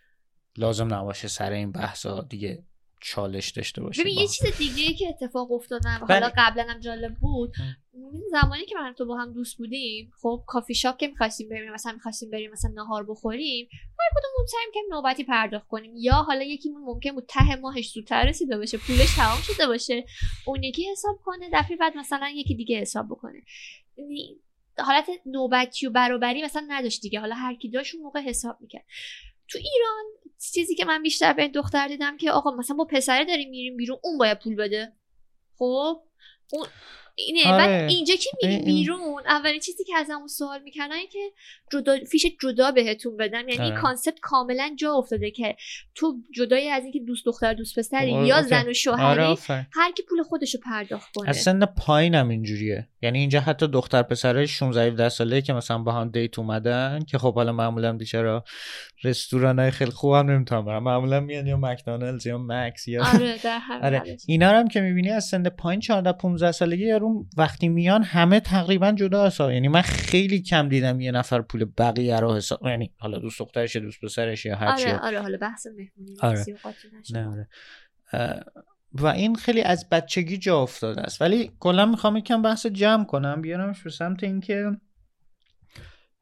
لازم 0.56 0.94
نباشه 0.94 1.28
سر 1.28 1.50
این 1.50 1.72
بحثا 1.72 2.20
دیگه 2.20 2.62
چالش 3.04 3.50
داشته 3.50 3.82
باشه 3.82 4.02
ببین 4.02 4.14
یه 4.14 4.20
هم. 4.20 4.26
چیز 4.26 4.58
دیگه 4.58 4.82
ای 4.82 4.94
که 4.94 5.08
اتفاق 5.08 5.52
افتادن 5.52 5.96
و 6.02 6.06
بله. 6.06 6.20
حالا 6.20 6.32
قبلا 6.36 6.62
هم 6.62 6.80
جالب 6.80 7.14
بود 7.14 7.52
زمانی 8.30 8.66
که 8.66 8.74
من 8.74 8.94
تو 8.98 9.06
با 9.06 9.16
هم 9.16 9.32
دوست 9.32 9.58
بودیم 9.58 10.10
خب 10.22 10.44
کافی 10.46 10.74
شاپ 10.74 10.98
که 10.98 11.08
می‌خواستیم 11.08 11.48
بریم 11.48 11.72
مثلا 11.72 11.92
می‌خواستیم 11.92 12.30
بریم 12.30 12.50
مثلا 12.50 12.70
نهار 12.74 13.06
بخوریم 13.08 13.68
هر 13.72 14.20
کدومون 14.20 14.46
سعی 14.46 14.72
که 14.74 14.80
نوبتی 14.90 15.24
پرداخت 15.24 15.68
کنیم. 15.68 15.92
یا 15.96 16.14
حالا 16.14 16.42
یکیمون 16.42 16.82
ممکن 16.82 17.12
بود 17.12 17.26
ته 17.28 17.56
ماهش 17.56 17.90
زودتر 17.90 18.26
رسیده 18.26 18.58
باشه 18.58 18.78
پولش 18.78 19.16
تمام 19.16 19.38
شده 19.42 19.66
باشه 19.66 20.04
اون 20.46 20.62
یکی 20.62 20.90
حساب 20.90 21.20
کنه 21.24 21.50
دفعه 21.52 21.76
بعد 21.76 21.96
مثلا 21.96 22.28
یکی 22.34 22.54
دیگه 22.54 22.80
حساب 22.80 23.06
بکنه. 23.06 23.42
یعنی 23.96 24.36
حالت 24.78 25.06
نوبتی 25.26 25.86
و 25.86 25.90
برابری 25.90 26.42
مثلا 26.42 26.66
نداشت 26.68 27.02
دیگه. 27.02 27.20
حالا 27.20 27.34
هر 27.34 27.54
کی 27.54 27.68
داشت 27.70 27.94
اون 27.94 28.04
موقع 28.04 28.20
حساب 28.20 28.58
می‌کرد. 28.60 28.84
تو 29.48 29.58
ایران 29.58 30.04
چیزی 30.52 30.74
که 30.74 30.84
من 30.84 31.02
بیشتر 31.02 31.32
به 31.32 31.42
این 31.42 31.52
دختر 31.52 31.88
دیدم 31.88 32.16
که 32.16 32.30
آقا 32.30 32.50
مثلا 32.50 32.76
با 32.76 32.84
پسره 32.84 33.24
داریم 33.24 33.50
میریم 33.50 33.76
بیرون 33.76 33.98
اون 34.02 34.18
باید 34.18 34.38
پول 34.38 34.54
بده. 34.54 34.92
خب؟ 35.58 36.02
اون 36.52 36.66
اینه 37.14 37.52
آره. 37.52 37.66
بعد 37.66 37.90
اینجا 37.90 38.14
که 38.14 38.30
میریم 38.42 38.56
این- 38.58 38.64
بیرون 38.64 39.22
اولین 39.26 39.60
چیزی 39.60 39.84
که 39.84 39.96
از 39.96 40.06
همون 40.10 40.28
سوال 40.28 40.62
می‌کردن 40.62 40.92
اینه 40.92 41.08
که 41.08 41.18
جدا 41.72 41.96
فیش 42.10 42.26
جدا 42.42 42.70
بهتون 42.70 43.16
بدم 43.16 43.48
یعنی 43.48 43.62
این 43.62 43.72
آره. 43.72 43.82
کانسپت 43.82 44.20
کاملا 44.20 44.76
جا 44.78 44.92
افتاده 44.92 45.30
که 45.30 45.56
تو 45.94 46.16
جدای 46.34 46.68
از 46.68 46.82
اینکه 46.82 46.98
دوست 46.98 47.26
دختر 47.26 47.54
دوست 47.54 47.78
پسری 47.78 48.14
آره، 48.14 48.26
یا. 48.26 48.42
زن 48.42 48.68
و 48.68 48.72
شوهری 48.72 49.22
آره. 49.22 49.66
هر 49.72 49.92
کی 49.92 50.02
پول 50.02 50.22
خودشو 50.22 50.58
پرداخت 50.64 51.14
کنه 51.14 51.28
از 51.28 51.36
سن 51.36 51.64
پایینم 51.64 52.28
اینجوریه 52.28 52.88
یعنی 53.02 53.18
اینجا 53.18 53.40
حتی 53.40 53.66
دختر 53.66 54.02
پسره 54.02 54.46
16 54.46 54.86
17 54.86 55.08
ساله 55.08 55.42
که 55.42 55.52
مثلا 55.52 55.78
با 55.78 55.92
هم 55.92 56.08
دیت 56.08 56.38
اومدن 56.38 57.00
که 57.08 57.18
خب 57.18 57.34
حالا 57.34 57.52
معمولا 57.52 57.92
بیچاره 57.92 58.42
رستوران 59.04 59.58
های 59.58 59.70
خیلی 59.70 59.90
خوبم 59.90 60.30
نمی‌تونن 60.30 60.64
برن 60.64 60.78
معمولا 60.78 61.20
میان 61.20 61.46
یا 61.46 61.56
مکدونالدز 61.56 62.26
یا 62.26 62.38
مکس 62.38 62.88
یا 62.88 63.04
آره 63.14 63.38
در 63.44 63.58
هر 63.58 63.80
آره. 63.86 64.16
اینا 64.26 64.48
هم 64.50 64.68
که 64.68 64.80
می‌بینی 64.80 65.10
از 65.10 65.24
سن 65.24 65.48
پایین 65.48 65.80
14 65.80 66.12
15 66.12 66.52
سالگی 66.52 66.92
یارو 67.04 67.26
وقتی 67.36 67.68
میان 67.68 68.02
همه 68.02 68.40
تقریبا 68.40 68.92
جدا 68.92 69.26
هستن 69.26 69.52
یعنی 69.52 69.68
من 69.68 69.82
خیلی 69.82 70.42
کم 70.42 70.68
دیدم 70.68 71.00
یه 71.00 71.10
نفر 71.12 71.40
پول 71.40 71.64
بقیه 71.78 72.20
رو 72.20 72.34
حساب 72.34 72.66
یعنی 72.66 72.90
حالا 72.98 73.18
دوست 73.18 73.38
دخترش 73.38 73.76
دوست 73.76 74.00
پسرش 74.00 74.46
یا 74.46 74.56
هر 74.56 74.76
چی. 74.76 74.84
آره 74.84 74.98
آره 74.98 75.20
حالا 75.20 75.38
بحث 75.38 75.66
مهمونی 75.66 76.16
آره. 76.20 76.44
نه 77.10 77.28
آره. 77.28 77.48
و 78.92 79.06
این 79.06 79.34
خیلی 79.34 79.62
از 79.62 79.88
بچگی 79.88 80.36
جا 80.36 80.62
افتاده 80.62 81.02
است. 81.02 81.22
ولی 81.22 81.50
کلا 81.60 81.86
می‌خوام 81.86 82.16
یکم 82.16 82.42
بحث 82.42 82.66
جمع 82.66 83.04
کنم 83.04 83.42
بیارمش 83.42 83.82
به 83.82 83.90
سمت 83.90 84.24
اینکه 84.24 84.70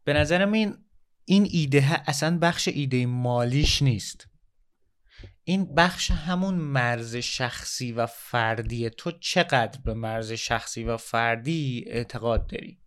به 0.04 0.12
نظرم 0.12 0.52
این 0.52 0.74
این 1.24 1.48
ایده 1.50 2.02
اصلا 2.06 2.38
بخش 2.38 2.68
ایده 2.68 3.06
مالیش 3.06 3.82
نیست. 3.82 4.28
این 5.44 5.74
بخش 5.74 6.10
همون 6.10 6.54
مرز 6.54 7.16
شخصی 7.16 7.92
و 7.92 8.06
فردیه 8.06 8.90
تو 8.90 9.10
چقدر 9.10 9.80
به 9.84 9.94
مرز 9.94 10.32
شخصی 10.32 10.84
و 10.84 10.96
فردی 10.96 11.84
اعتقاد 11.86 12.46
داری؟ 12.46 12.78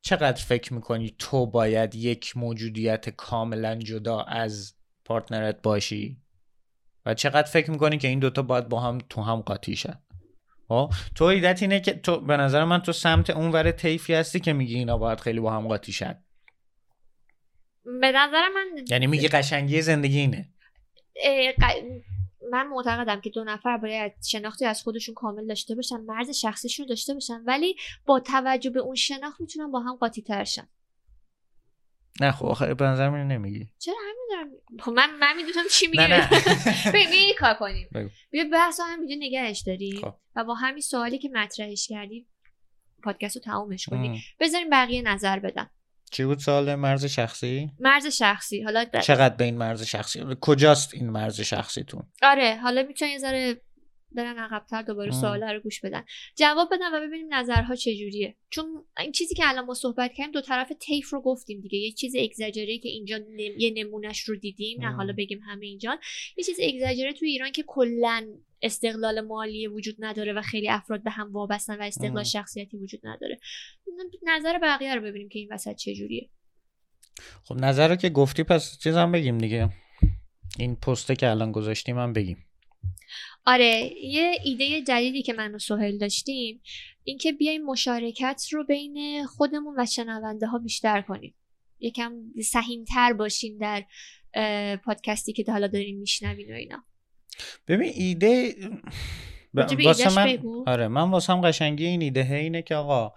چقدر 0.00 0.42
فکر 0.42 0.74
می‌کنی 0.74 1.14
تو 1.18 1.46
باید 1.46 1.94
یک 1.94 2.36
موجودیت 2.36 3.08
کاملا 3.08 3.74
جدا 3.74 4.20
از 4.20 4.74
پارتنرت 5.04 5.62
باشی؟ 5.62 6.20
و 7.06 7.14
چقدر 7.14 7.48
فکر 7.48 7.70
می‌کنی 7.70 7.98
که 7.98 8.08
این 8.08 8.18
دوتا 8.18 8.42
باید 8.42 8.68
با 8.68 8.80
هم 8.80 8.98
تو 9.08 9.22
هم 9.22 9.40
قاطی 9.40 9.76
شن؟ 9.76 10.02
خب؟ 10.68 10.92
تو 11.14 11.24
ایدت 11.24 11.62
اینه 11.62 11.80
که 11.80 11.92
تو 11.92 12.20
به 12.20 12.36
نظر 12.36 12.64
من 12.64 12.82
تو 12.82 12.92
سمت 12.92 13.30
اون 13.30 13.52
ور 13.52 13.70
طیفی 13.70 14.14
هستی 14.14 14.40
که 14.40 14.52
میگی 14.52 14.74
اینا 14.74 14.98
باید 14.98 15.20
خیلی 15.20 15.40
با 15.40 15.52
هم 15.52 15.68
قاطی 15.68 15.92
شن. 15.92 16.24
به 18.00 18.12
نظر 18.12 18.48
من 18.48 18.84
یعنی 18.88 19.06
میگی 19.06 19.28
قشنگی 19.28 19.82
زندگی 19.82 20.18
اینه. 20.18 20.53
من 22.50 22.66
معتقدم 22.66 23.20
که 23.20 23.30
دو 23.30 23.44
نفر 23.44 23.76
باید 23.76 24.12
شناختی 24.24 24.64
از 24.64 24.82
خودشون 24.82 25.14
کامل 25.14 25.46
داشته 25.46 25.74
باشن 25.74 25.96
مرز 25.96 26.30
شخصیشون 26.30 26.86
داشته 26.86 27.14
باشن 27.14 27.42
ولی 27.46 27.76
با 28.06 28.20
توجه 28.20 28.70
به 28.70 28.80
اون 28.80 28.94
شناخت 28.94 29.40
می‌تونن 29.40 29.70
با 29.70 29.80
هم 29.80 29.96
قاطی 29.96 30.22
ترشن 30.22 30.68
نه 32.20 32.32
خب 32.32 32.46
آخه 32.46 32.74
به 32.74 32.84
نظر 32.84 33.08
من 33.10 33.28
نمیگی. 33.28 33.68
چرا 33.78 33.94
همین 34.00 34.28
دارم 34.30 34.80
خب 34.80 34.92
من 34.92 35.10
من 35.20 35.36
می‌دونم 35.36 35.64
چی 35.70 35.86
میگی 35.86 36.02
نه. 36.02 36.30
نه 36.94 37.34
کار 37.38 37.54
کنیم. 37.54 37.88
بیا 38.30 38.44
بحث 38.52 38.80
رو 38.80 38.86
همینجا 38.86 39.14
نگهش 39.18 39.60
داریم 39.66 40.00
خب. 40.00 40.14
و 40.36 40.44
با 40.44 40.54
همین 40.54 40.80
سوالی 40.80 41.18
که 41.18 41.28
مطرحش 41.28 41.88
کردی 41.88 42.26
پادکست 43.02 43.36
رو 43.36 43.42
تمومش 43.42 43.86
کنیم. 43.86 44.22
بذاریم 44.40 44.70
بقیه 44.70 45.02
نظر 45.02 45.38
بدن. 45.38 45.70
چی 46.14 46.24
بود 46.24 46.38
سوال 46.38 46.74
مرز 46.74 47.04
شخصی؟ 47.04 47.70
مرز 47.80 48.06
شخصی. 48.06 48.62
حالا 48.62 48.84
د- 48.84 49.00
چقدر 49.00 49.34
به 49.36 49.44
این 49.44 49.58
مرز 49.58 49.82
شخصی؟ 49.82 50.24
کجاست 50.40 50.94
این 50.94 51.10
مرز 51.10 51.40
شخصیتون؟ 51.40 52.02
آره 52.22 52.56
حالا 52.62 52.82
می‌تونن 52.82 53.10
یه 53.10 53.18
ذره 53.18 53.56
برن 54.14 54.38
عقبتر 54.38 54.82
دوباره. 54.82 55.10
سوالا 55.10 55.52
رو 55.52 55.60
گوش 55.60 55.80
بدن. 55.80 56.04
جواب 56.36 56.68
بدن 56.72 56.94
و 56.94 57.06
ببینیم 57.06 57.34
نظرها 57.34 57.74
چجوریه. 57.74 58.36
چون 58.50 58.84
این 58.98 59.12
چیزی 59.12 59.34
که 59.34 59.42
الان 59.46 59.64
ما 59.64 59.74
صحبت 59.74 60.12
کردیم 60.12 60.32
دو 60.32 60.40
طرف 60.40 60.72
طیف 60.72 61.12
رو 61.12 61.20
گفتیم 61.20 61.60
دیگه. 61.60 61.78
یه 61.78 61.92
چیز 61.92 62.16
اگزاجره 62.16 62.78
که 62.78 62.88
اینجا 62.88 63.18
نم... 63.18 63.58
یه 63.58 63.72
نمونهش 63.76 64.20
رو 64.20 64.36
دیدیم. 64.36 64.80
نه. 64.80 64.92
حالا 64.92 65.12
بگیم 65.12 65.40
همه 65.40 65.66
اینجا. 65.66 65.98
یه 66.36 66.44
چیز 66.44 66.60
اگزاجره 66.62 67.12
تو 67.12 67.24
ایران 67.24 67.52
که 67.52 67.64
کلا 67.66 68.26
استقلال 68.62 69.20
مالی 69.20 69.66
وجود 69.66 69.96
نداره 69.98 70.32
و 70.32 70.42
خیلی 70.42 70.68
افراد 70.68 71.02
به 71.02 71.10
هم 71.10 71.32
وابستن 71.32 71.80
و 71.80 71.82
استقلال 71.82 72.18
ام. 72.18 72.24
شخصیتی 72.24 72.76
وجود 72.76 73.00
نداره. 73.04 73.38
نظر 74.22 74.58
بقیه 74.58 74.94
رو 74.94 75.00
ببینیم 75.00 75.28
که 75.28 75.38
این 75.38 75.48
وسط 75.52 75.76
چجوریه. 75.76 76.30
خب 77.44 77.54
نظر 77.54 77.88
رو 77.88 77.96
که 77.96 78.08
گفتی 78.08 78.42
پس 78.42 78.78
چیزم 78.78 79.12
بگیم 79.12 79.38
دیگه. 79.38 79.70
این 80.58 80.76
پسته 80.76 81.16
که 81.16 81.30
الان 81.30 81.52
گذاشتیم 81.52 81.98
هم 81.98 82.12
بگیم. 82.12 82.44
آره 83.46 83.90
یه 84.02 84.32
ایده 84.44 84.82
جدیدی 84.82 85.22
که 85.22 85.32
من 85.32 85.54
و 85.54 85.58
سهیل 85.58 85.98
داشتیم 85.98 86.62
اینکه 87.04 87.32
بیایم 87.32 87.64
مشارکت 87.64 88.42
رو 88.52 88.64
بین 88.64 89.26
خودمون 89.26 89.74
و 89.78 89.86
شنونده 89.86 90.46
ها 90.46 90.58
بیشتر 90.58 91.00
کنیم 91.00 91.34
یکم 91.80 92.12
سهیمتر 92.44 93.12
باشیم 93.12 93.58
در 93.58 93.84
پادکستی 94.76 95.32
که 95.32 95.44
حالا 95.52 95.66
داریم 95.66 95.98
میشنوین 95.98 96.52
و 96.52 96.54
اینا 96.54 96.84
ببین 97.68 97.92
ایده 97.94 98.54
ب- 99.54 99.84
واسه 99.84 100.16
من 100.16 100.32
بگو. 100.32 100.64
آره 100.66 100.88
من 100.88 101.10
واسه 101.10 101.32
هم 101.32 101.40
قشنگی 101.40 101.86
این 101.86 102.02
ایده 102.02 102.34
اینه 102.34 102.62
که 102.62 102.74
آقا 102.74 103.12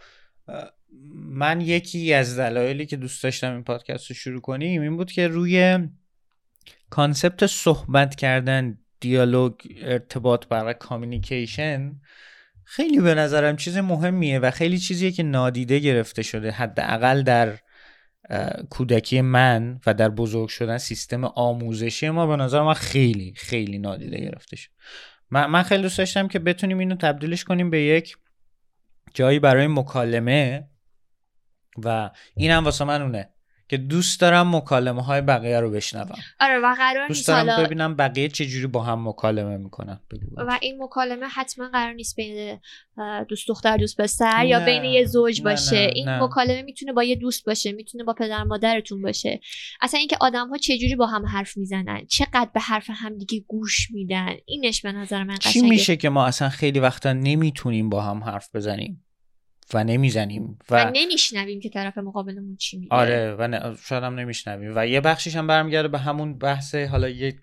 من 1.14 1.62
یکی 1.62 2.14
از 2.14 2.40
دلایلی 2.40 2.86
که 2.86 2.98
دوست 2.98 3.24
داشتم 3.24 3.54
این 3.54 3.64
پادکست 3.64 4.08
رو 4.10 4.16
شروع 4.16 4.42
کنیم 4.42 4.82
این 4.82 4.98
بود 4.98 5.12
که 5.12 5.28
روی 5.28 5.88
concept 6.90 7.46
صحبت 7.46 8.16
کردن 8.16 8.78
دیالوگ 9.00 9.54
ارتباط 9.82 10.48
برای 10.48 10.74
communication 10.74 12.02
خیلی 12.64 13.00
به 13.00 13.16
نظرم 13.16 13.56
چیز 13.56 13.78
مهمیه 13.78 14.40
و 14.40 14.52
خیلی 14.52 14.78
چیزیه 14.78 15.12
که 15.12 15.24
نادیده 15.24 15.80
گرفته 15.80 16.24
شده 16.24 16.52
حداقل 16.52 17.22
در 17.22 17.60
کودکی 18.70 19.22
من 19.22 19.80
و 19.86 19.94
در 19.94 20.10
بزرگ 20.10 20.50
شدن 20.50 20.78
سیستم 20.78 21.24
آموزشی 21.24 22.10
ما. 22.10 22.28
به 22.28 22.36
نظر 22.36 22.62
من 22.62 22.74
خیلی 22.74 23.34
خیلی 23.38 23.78
نادیده 23.78 24.18
گرفته 24.20 24.56
شد. 24.56 24.70
من 25.32 25.64
خیلی 25.64 25.82
دوست 25.82 25.98
داشتم 25.98 26.28
که 26.28 26.40
بتونیم 26.40 26.78
اینو 26.78 26.96
تبدیلش 26.96 27.44
کنیم 27.44 27.70
به 27.70 27.82
یک 27.82 28.18
جایی 29.14 29.40
برای 29.40 29.68
مکالمه 29.68 30.68
و 31.84 32.10
این 32.36 32.52
هم 32.52 32.66
واسه 32.66 32.86
من 32.86 33.02
اونه. 33.02 33.30
که 33.70 33.78
دوست 33.78 34.22
دارم 34.22 34.56
مکالمه 34.56 35.04
های 35.04 35.22
بقیه 35.22 35.60
رو 35.60 35.72
بشنوم. 35.72 36.16
آره 36.40 36.60
و 36.60 36.76
قرار 36.78 37.08
دوست 37.08 37.28
دارم 37.28 37.64
ببینم 37.64 37.96
بقیه 37.96 38.28
چجوری 38.28 38.68
با 38.68 38.84
هم 38.84 39.08
مکالمه 39.08 39.58
می‌کنن. 39.58 40.00
و 40.38 40.60
این 40.62 40.84
مکالمه 40.84 41.26
حتما 41.26 41.70
قرار 41.70 41.94
نیست 41.94 42.16
بین 42.16 42.60
دوست 43.30 43.48
دختر 43.48 43.78
دوست 43.78 44.02
پسر 44.02 44.46
یا 44.46 44.60
بین 44.60 44.84
یه 44.84 45.06
زوج 45.06 45.42
باشه. 45.42 45.76
نه، 45.76 45.92
این 45.96 46.10
نه. 46.10 46.24
مکالمه 46.24 46.62
می‌تونه 46.62 46.94
با 46.94 47.04
یه 47.04 47.16
دوست 47.16 47.46
باشه 47.46 47.72
می‌تونه 47.72 48.04
با 48.04 48.14
پدر 48.14 48.44
مادرتون 48.44 49.02
باشه. 49.02 49.40
اصلا 49.82 50.00
اینکه 50.00 50.18
آدم 50.22 50.50
ها 50.50 50.58
چجوری 50.58 50.96
با 50.96 51.08
هم 51.08 51.26
حرف 51.26 51.58
می‌زنن 51.58 52.06
چقدر 52.06 52.50
به 52.54 52.60
حرف 52.60 52.90
همدیگه 52.94 53.40
گوش 53.48 53.92
میدن 53.92 54.36
اینش 54.46 54.82
به 54.82 54.92
نظر 54.92 55.24
من 55.24 55.38
چی 55.38 55.50
قشنگه. 55.50 55.70
میشه 55.70 55.96
که 55.96 56.10
ما 56.10 56.26
اصلا 56.26 56.50
خیلی 56.50 56.80
وقتا 56.80 57.14
نمی‌تونیم 57.14 57.90
با 57.90 58.02
هم 58.02 58.24
حرف 58.24 58.56
بزنیم؟ 58.56 59.04
و 59.74 59.84
نمی‌زنیم 59.84 60.60
و, 60.70 60.86
و 60.86 60.92
نمیشنویم 60.96 61.60
که 61.60 61.70
طرف 61.70 61.98
مقابلمون 61.98 62.56
چی 62.56 62.78
میگه. 62.78 62.96
آره 62.96 63.36
و 63.36 63.48
نه 63.48 63.76
شاید 63.86 64.04
هم 64.04 64.16
نمیشنویم. 64.16 64.74
و 64.76 64.88
یه 64.88 65.02
بخشش 65.02 65.36
هم 65.36 65.48
برمیگرده 65.48 65.88
به 65.88 65.98
همون 65.98 66.38
بحث 66.38 66.76
حالا 66.76 67.10
یه 67.10 67.36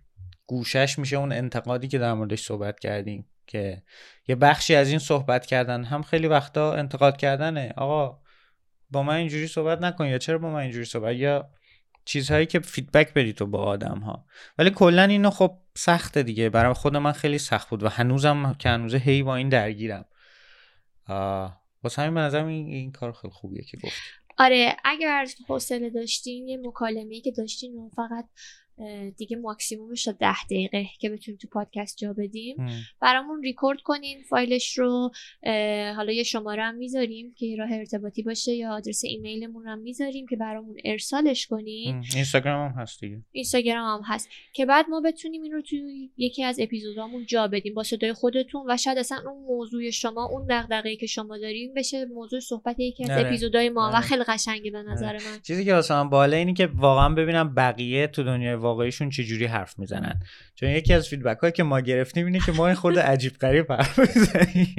گوشش 0.47 0.99
میشه 0.99 1.17
اون 1.17 1.33
انتقادی 1.33 1.89
که 1.89 1.99
در 1.99 2.15
موردش 2.15 2.43
صحبت 2.43 2.81
کردیم 2.81 3.27
که 3.47 3.83
یه 4.29 4.35
بخشی 4.35 4.75
از 4.75 4.89
این 4.89 4.99
صحبت 4.99 5.47
کردن 5.47 5.85
هم 5.85 6.03
خیلی 6.03 6.27
وقتا 6.27 6.73
انتقاد 6.73 7.17
کردنه. 7.17 7.73
آقا 7.77 8.19
با 8.91 9.03
من 9.03 9.15
اینجوری 9.15 9.47
صحبت 9.47 9.83
نکن 9.83 10.07
یا 10.07 10.19
چرا 10.19 10.39
با 10.39 10.51
من 10.51 10.61
اینجوری 10.61 10.85
صحبت؟ 10.85 11.17
یا 11.17 11.51
چیزهایی 12.05 12.47
که 12.47 12.61
فیدبک 12.61 13.15
بدی 13.15 13.33
تو 13.33 13.47
با 13.47 13.65
آدم 13.65 13.99
ها 13.99 14.27
ولی 14.59 14.71
کلا 14.71 15.03
اینو 15.03 15.31
خب 15.31 15.59
سخته 15.75 16.23
دیگه. 16.23 16.51
برای 16.51 16.73
خود 16.73 16.97
من 16.97 17.13
خیلی 17.13 17.39
سخت 17.39 17.69
بود 17.69 17.83
و 17.83 17.89
هنوزم 17.89 18.55
که 18.59 18.69
هنوزه 18.69 18.99
هی 18.99 19.23
با 19.23 19.37
این 19.37 19.49
درگیرم. 19.49 20.05
آه، 21.07 21.64
واسه 21.85 22.03
همین 22.03 22.15
به 22.15 22.21
نظرم 22.21 22.47
این, 22.47 22.67
این 22.67 22.93
کار 22.93 23.13
خیلی 23.13 23.33
خوبیه 23.33 23.63
که 23.63 23.77
گفت 23.77 23.97
آره 24.39 24.77
اگر 24.85 25.27
حوصله 25.49 25.91
داشتین 25.91 26.49
یه 26.49 26.57
مکالمه 26.57 27.21
که 27.21 27.31
داشتین 27.31 27.75
و 27.75 27.89
فقط 27.89 28.25
دیگه 29.17 29.37
ماکسیمومش 29.37 30.05
تا 30.05 30.13
ده 30.13 30.45
دقیقه 30.45 30.87
که 30.99 31.11
بتونیم 31.11 31.39
تو 31.43 31.49
پادکست 31.49 31.97
جا 31.97 32.13
بدیم. 32.13 32.57
برامون 33.01 33.43
ریکورد 33.43 33.81
کنین 33.81 34.23
فایلش 34.23 34.79
رو. 34.79 35.11
حالا 35.97 36.13
یه 36.13 36.23
شماره 36.23 36.63
هم 36.63 36.75
می‌ذاریم 36.75 37.35
که 37.37 37.57
راه 37.59 37.73
ارتباطی 37.73 38.23
باشه 38.23 38.53
یا 38.53 38.73
آدرس 38.73 39.05
ایمیلمون 39.05 39.67
هم 39.67 39.79
می‌ذاریم 39.79 40.27
که 40.27 40.37
برامون 40.37 40.77
ارسالش 40.85 41.47
کنین. 41.47 42.05
اینستاگرام 42.15 42.71
هم 42.71 42.83
هست 42.83 43.01
دیگه. 43.01 43.23
اینستاگرام 43.33 44.01
هم 44.01 44.15
هست. 44.15 44.29
که 44.53 44.67
بعد 44.67 44.87
ما 44.91 45.01
بتونیم 45.01 45.43
این 45.43 45.53
رو 45.53 45.63
توی 45.63 46.11
یکی 46.17 46.45
از 46.45 46.61
اپیزودامون 46.61 47.27
جا 47.27 47.49
بدیم 47.49 47.75
با 47.75 47.83
صدای 47.83 48.13
خودتون 48.13 48.65
و 48.69 48.77
شاید 48.77 48.99
اصلا 48.99 49.19
اون 49.27 49.45
موضوع 49.45 49.91
شما 49.91 50.25
اون 50.25 50.47
دغدغه‌ای 50.51 50.97
که 50.97 51.07
شما 51.07 51.39
داریم 51.39 51.75
بشه 51.75 52.05
موضوع 52.05 52.41
صحبت 52.41 52.81
یکی 52.81 53.05
از 53.05 53.11
آره. 53.11 53.27
اپیزودهای 53.27 53.69
ما 53.69 53.81
و 53.81 53.85
آره. 53.85 54.01
خیلی 54.01 54.25
قشنگه 54.25 54.71
به 54.71 54.83
نظر 54.83 55.13
من. 55.13 55.39
چیزی 55.43 55.65
که 55.65 55.75
واسه 55.75 55.95
من 55.95 56.11
بالا 56.11 56.37
اینه 56.37 56.55
که 56.55 56.67
واقعا 56.67 57.09
ببینم 57.09 57.55
بقیه 57.55 58.07
تو 58.07 58.23
دنیای 58.23 58.57
واقعیشون 58.65 59.11
چه 59.11 59.25
جوری 59.25 59.45
حرف 59.45 59.79
می‌زنن. 59.79 60.21
چون 60.55 60.69
یکی 60.69 60.95
از 60.95 61.09
فیدبک 61.09 61.39
هایی 61.39 61.53
که 61.53 61.63
ما 61.63 61.81
گرفتیم 61.81 62.27
اینه 62.27 62.39
که 62.47 62.53
ما 62.53 62.67
این 62.67 62.77
خود 62.77 62.99
عجیب 62.99 63.33
غریب 63.33 63.73
حرف 63.73 63.99
می‌زنیم. 63.99 64.77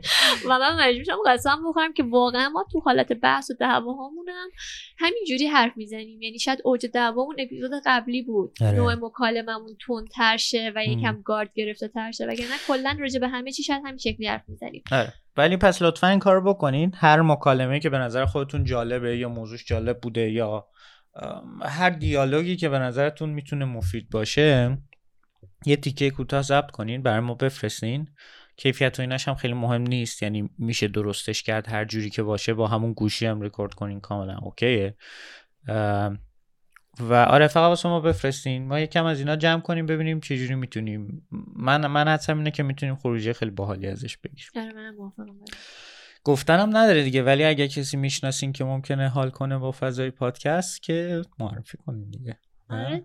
و 0.50 0.60
من 0.60 0.88
مجبور 0.88 1.04
شدم. 1.04 1.18
قسم 1.26 1.64
بخورم 1.70 1.94
که 1.94 2.04
واقعا 2.04 2.50
ما 2.50 2.66
تو 2.72 2.80
حالت 2.80 3.14
بحث 3.14 3.52
و 3.52 3.54
دعواهامون 3.60 4.26
هم 4.30 4.50
همینجوری 4.98 5.48
حرف 5.48 5.78
می‌زنیم. 5.78 6.22
یعنی 6.22 6.40
شاید 6.40 6.60
اوج 6.64 6.86
دعوامون 6.86 7.36
اپیزود 7.40 7.72
قبلی 7.86 8.22
بود. 8.22 8.58
آره. 8.62 8.78
نوع 8.78 8.96
مکالممون 8.96 9.78
تندتر 9.88 10.38
شه 10.38 10.72
و. 10.76 10.84
یکم 10.86 11.22
گارد 11.22 11.54
گرفته 11.54 11.88
تر 11.88 12.12
شه. 12.12 12.26
وگرنه 12.26 12.56
کلا 12.68 12.98
راجع 13.00 13.20
به 13.20 13.28
همه 13.28 13.52
چی 13.52 13.64
شاید 13.64 13.82
همین 13.86 13.98
شکلی 13.98 14.28
حرف 14.28 14.44
می‌زنیم. 14.48 14.84
آره. 14.92 15.14
ولی 15.38 15.58
پس 15.58 15.82
لطفا 15.82 16.08
این 16.08 16.20
کار 16.20 16.42
بکنین. 16.42 16.92
هر 16.96 17.22
مکالمه 17.22 17.80
که 17.80 17.90
به 17.90 17.98
نظر 17.98 18.26
خودتون 18.26 18.64
جالبه 18.64 19.18
یا 19.18 19.30
موضوعش 19.30 19.66
جالب 19.66 20.02
بوده 20.02 20.32
یا 20.32 20.68
هر 21.62 21.90
دیالوگی 21.90 22.56
که 22.56 22.70
به 22.70 22.80
نظرتون 22.80 23.30
می‌تونه 23.30 23.66
مفید 23.66 24.10
باشه 24.10 24.78
یه 25.66 25.76
تیکه 25.76 26.10
کوتاه 26.10 26.42
ضبط 26.42 26.72
کنین 26.72 27.02
برای 27.02 27.20
ما 27.20 27.34
بفرستین. 27.34 28.08
کیفیت 28.58 29.00
و 29.00 29.02
ایناش 29.02 29.28
هم 29.28 29.36
خیلی 29.36 29.54
مهم 29.54 29.82
نیست 29.82 30.24
یعنی 30.24 30.50
میشه 30.58 30.88
درستش 30.88 31.44
کرد 31.44 31.70
هر 31.70 31.86
جوری 31.86 32.10
که 32.10 32.24
باشه 32.24 32.54
با 32.54 32.68
همون 32.68 32.94
گوشی 32.94 33.26
هم 33.26 33.42
ریکورد 33.42 33.74
کنین 33.74 34.00
کاملا 34.00 34.38
اوکیه؟ 34.38 34.96
و 37.00 37.14
آره 37.14 37.48
فقط 37.48 37.68
واسه 37.70 37.90
ما 37.90 38.00
بفرستین. 38.00 38.68
ما 38.68 38.80
یکم 38.80 39.06
از 39.06 39.20
اینا 39.20 39.36
جمع 39.36 39.62
کنیم 39.62 39.86
ببینیم 39.86 40.20
چجوری 40.20 40.56
می‌تونیم. 40.56 41.28
من 41.56 41.88
من 41.88 42.08
حدسم 42.08 42.38
اینه 42.38 42.52
که 42.52 42.64
می‌تونیم 42.64 42.96
خروجی 42.96 43.34
خیلی 43.34 43.52
باحالی 43.52 43.88
ازش 43.88 44.18
بگیریم. 44.18 44.50
آره 44.56 44.74
منم 44.74 44.96
موافقم. 44.96 45.36
گفتنم 46.26 46.78
نداره 46.78 47.04
دیگه 47.04 47.24
ولی 47.24 47.44
اگه 47.44 47.68
کسی 47.68 47.98
می‌شناسین 47.98 48.54
که 48.54 48.64
ممکنه 48.64 49.10
حال 49.10 49.30
کنه 49.30 49.58
با 49.58 49.72
فضای 49.72 50.12
پادکست 50.12 50.84
که 50.84 51.22
معرفی 51.40 51.78
کنین 51.86 52.10
دیگه. 52.10 52.38
نه؟ 52.70 52.86
آره. 52.86 53.04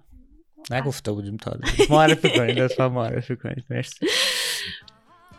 نگفته 0.71 1.12
بودیم 1.12 1.37
تا. 1.37 1.57
معرفی 1.91 2.31
کنین 2.31 2.59
لطفا 2.59 2.89
معرفی 2.89 3.37
کنید 3.37 3.64
مرسی. 3.71 4.07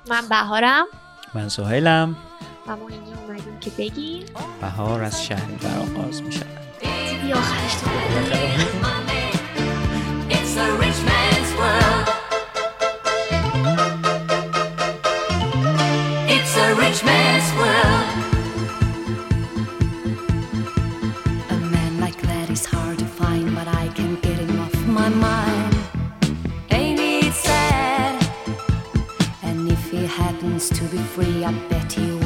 من 0.10 0.30
بهارم. 0.30 0.86
من 1.34 1.50
سهیلم. 1.50 2.16
و 2.68 2.76
ما 2.76 2.88
اینجا 2.88 3.22
اومدیم 3.28 3.60
که 3.60 3.70
بگیم 3.78 4.24
بهار 4.62 5.04
از 5.04 5.26
شهری 5.26 5.56
بر 5.56 5.78
آغاز 5.78 6.24
میشه 6.24 6.46
دیدی 6.82 7.34
آخرش 7.34 7.76
تو 7.76 7.90
rich 16.92 17.04
man's 17.06 17.50
world. 17.60 18.06
A 21.50 21.58
man 21.76 22.02
like 22.02 22.20
that 22.22 22.50
is 22.50 22.66
hard 22.66 23.00
to 23.00 23.06
find, 23.06 23.56
but 23.56 23.68
I 23.68 23.88
can't 23.96 24.22
get 24.22 24.38
him 24.40 24.60
off 24.60 24.76
my 24.88 25.08
mind. 25.08 25.76
Ain't 26.70 27.00
it 27.00 27.34
sad? 27.34 28.14
And 29.42 29.70
if 29.70 29.90
he 29.90 30.06
happens 30.06 30.70
to 30.70 30.84
be 30.86 30.98
free, 31.14 31.46
I 31.46 31.54
bet 31.70 31.94
he 31.94 32.02
wouldn't 32.02 32.21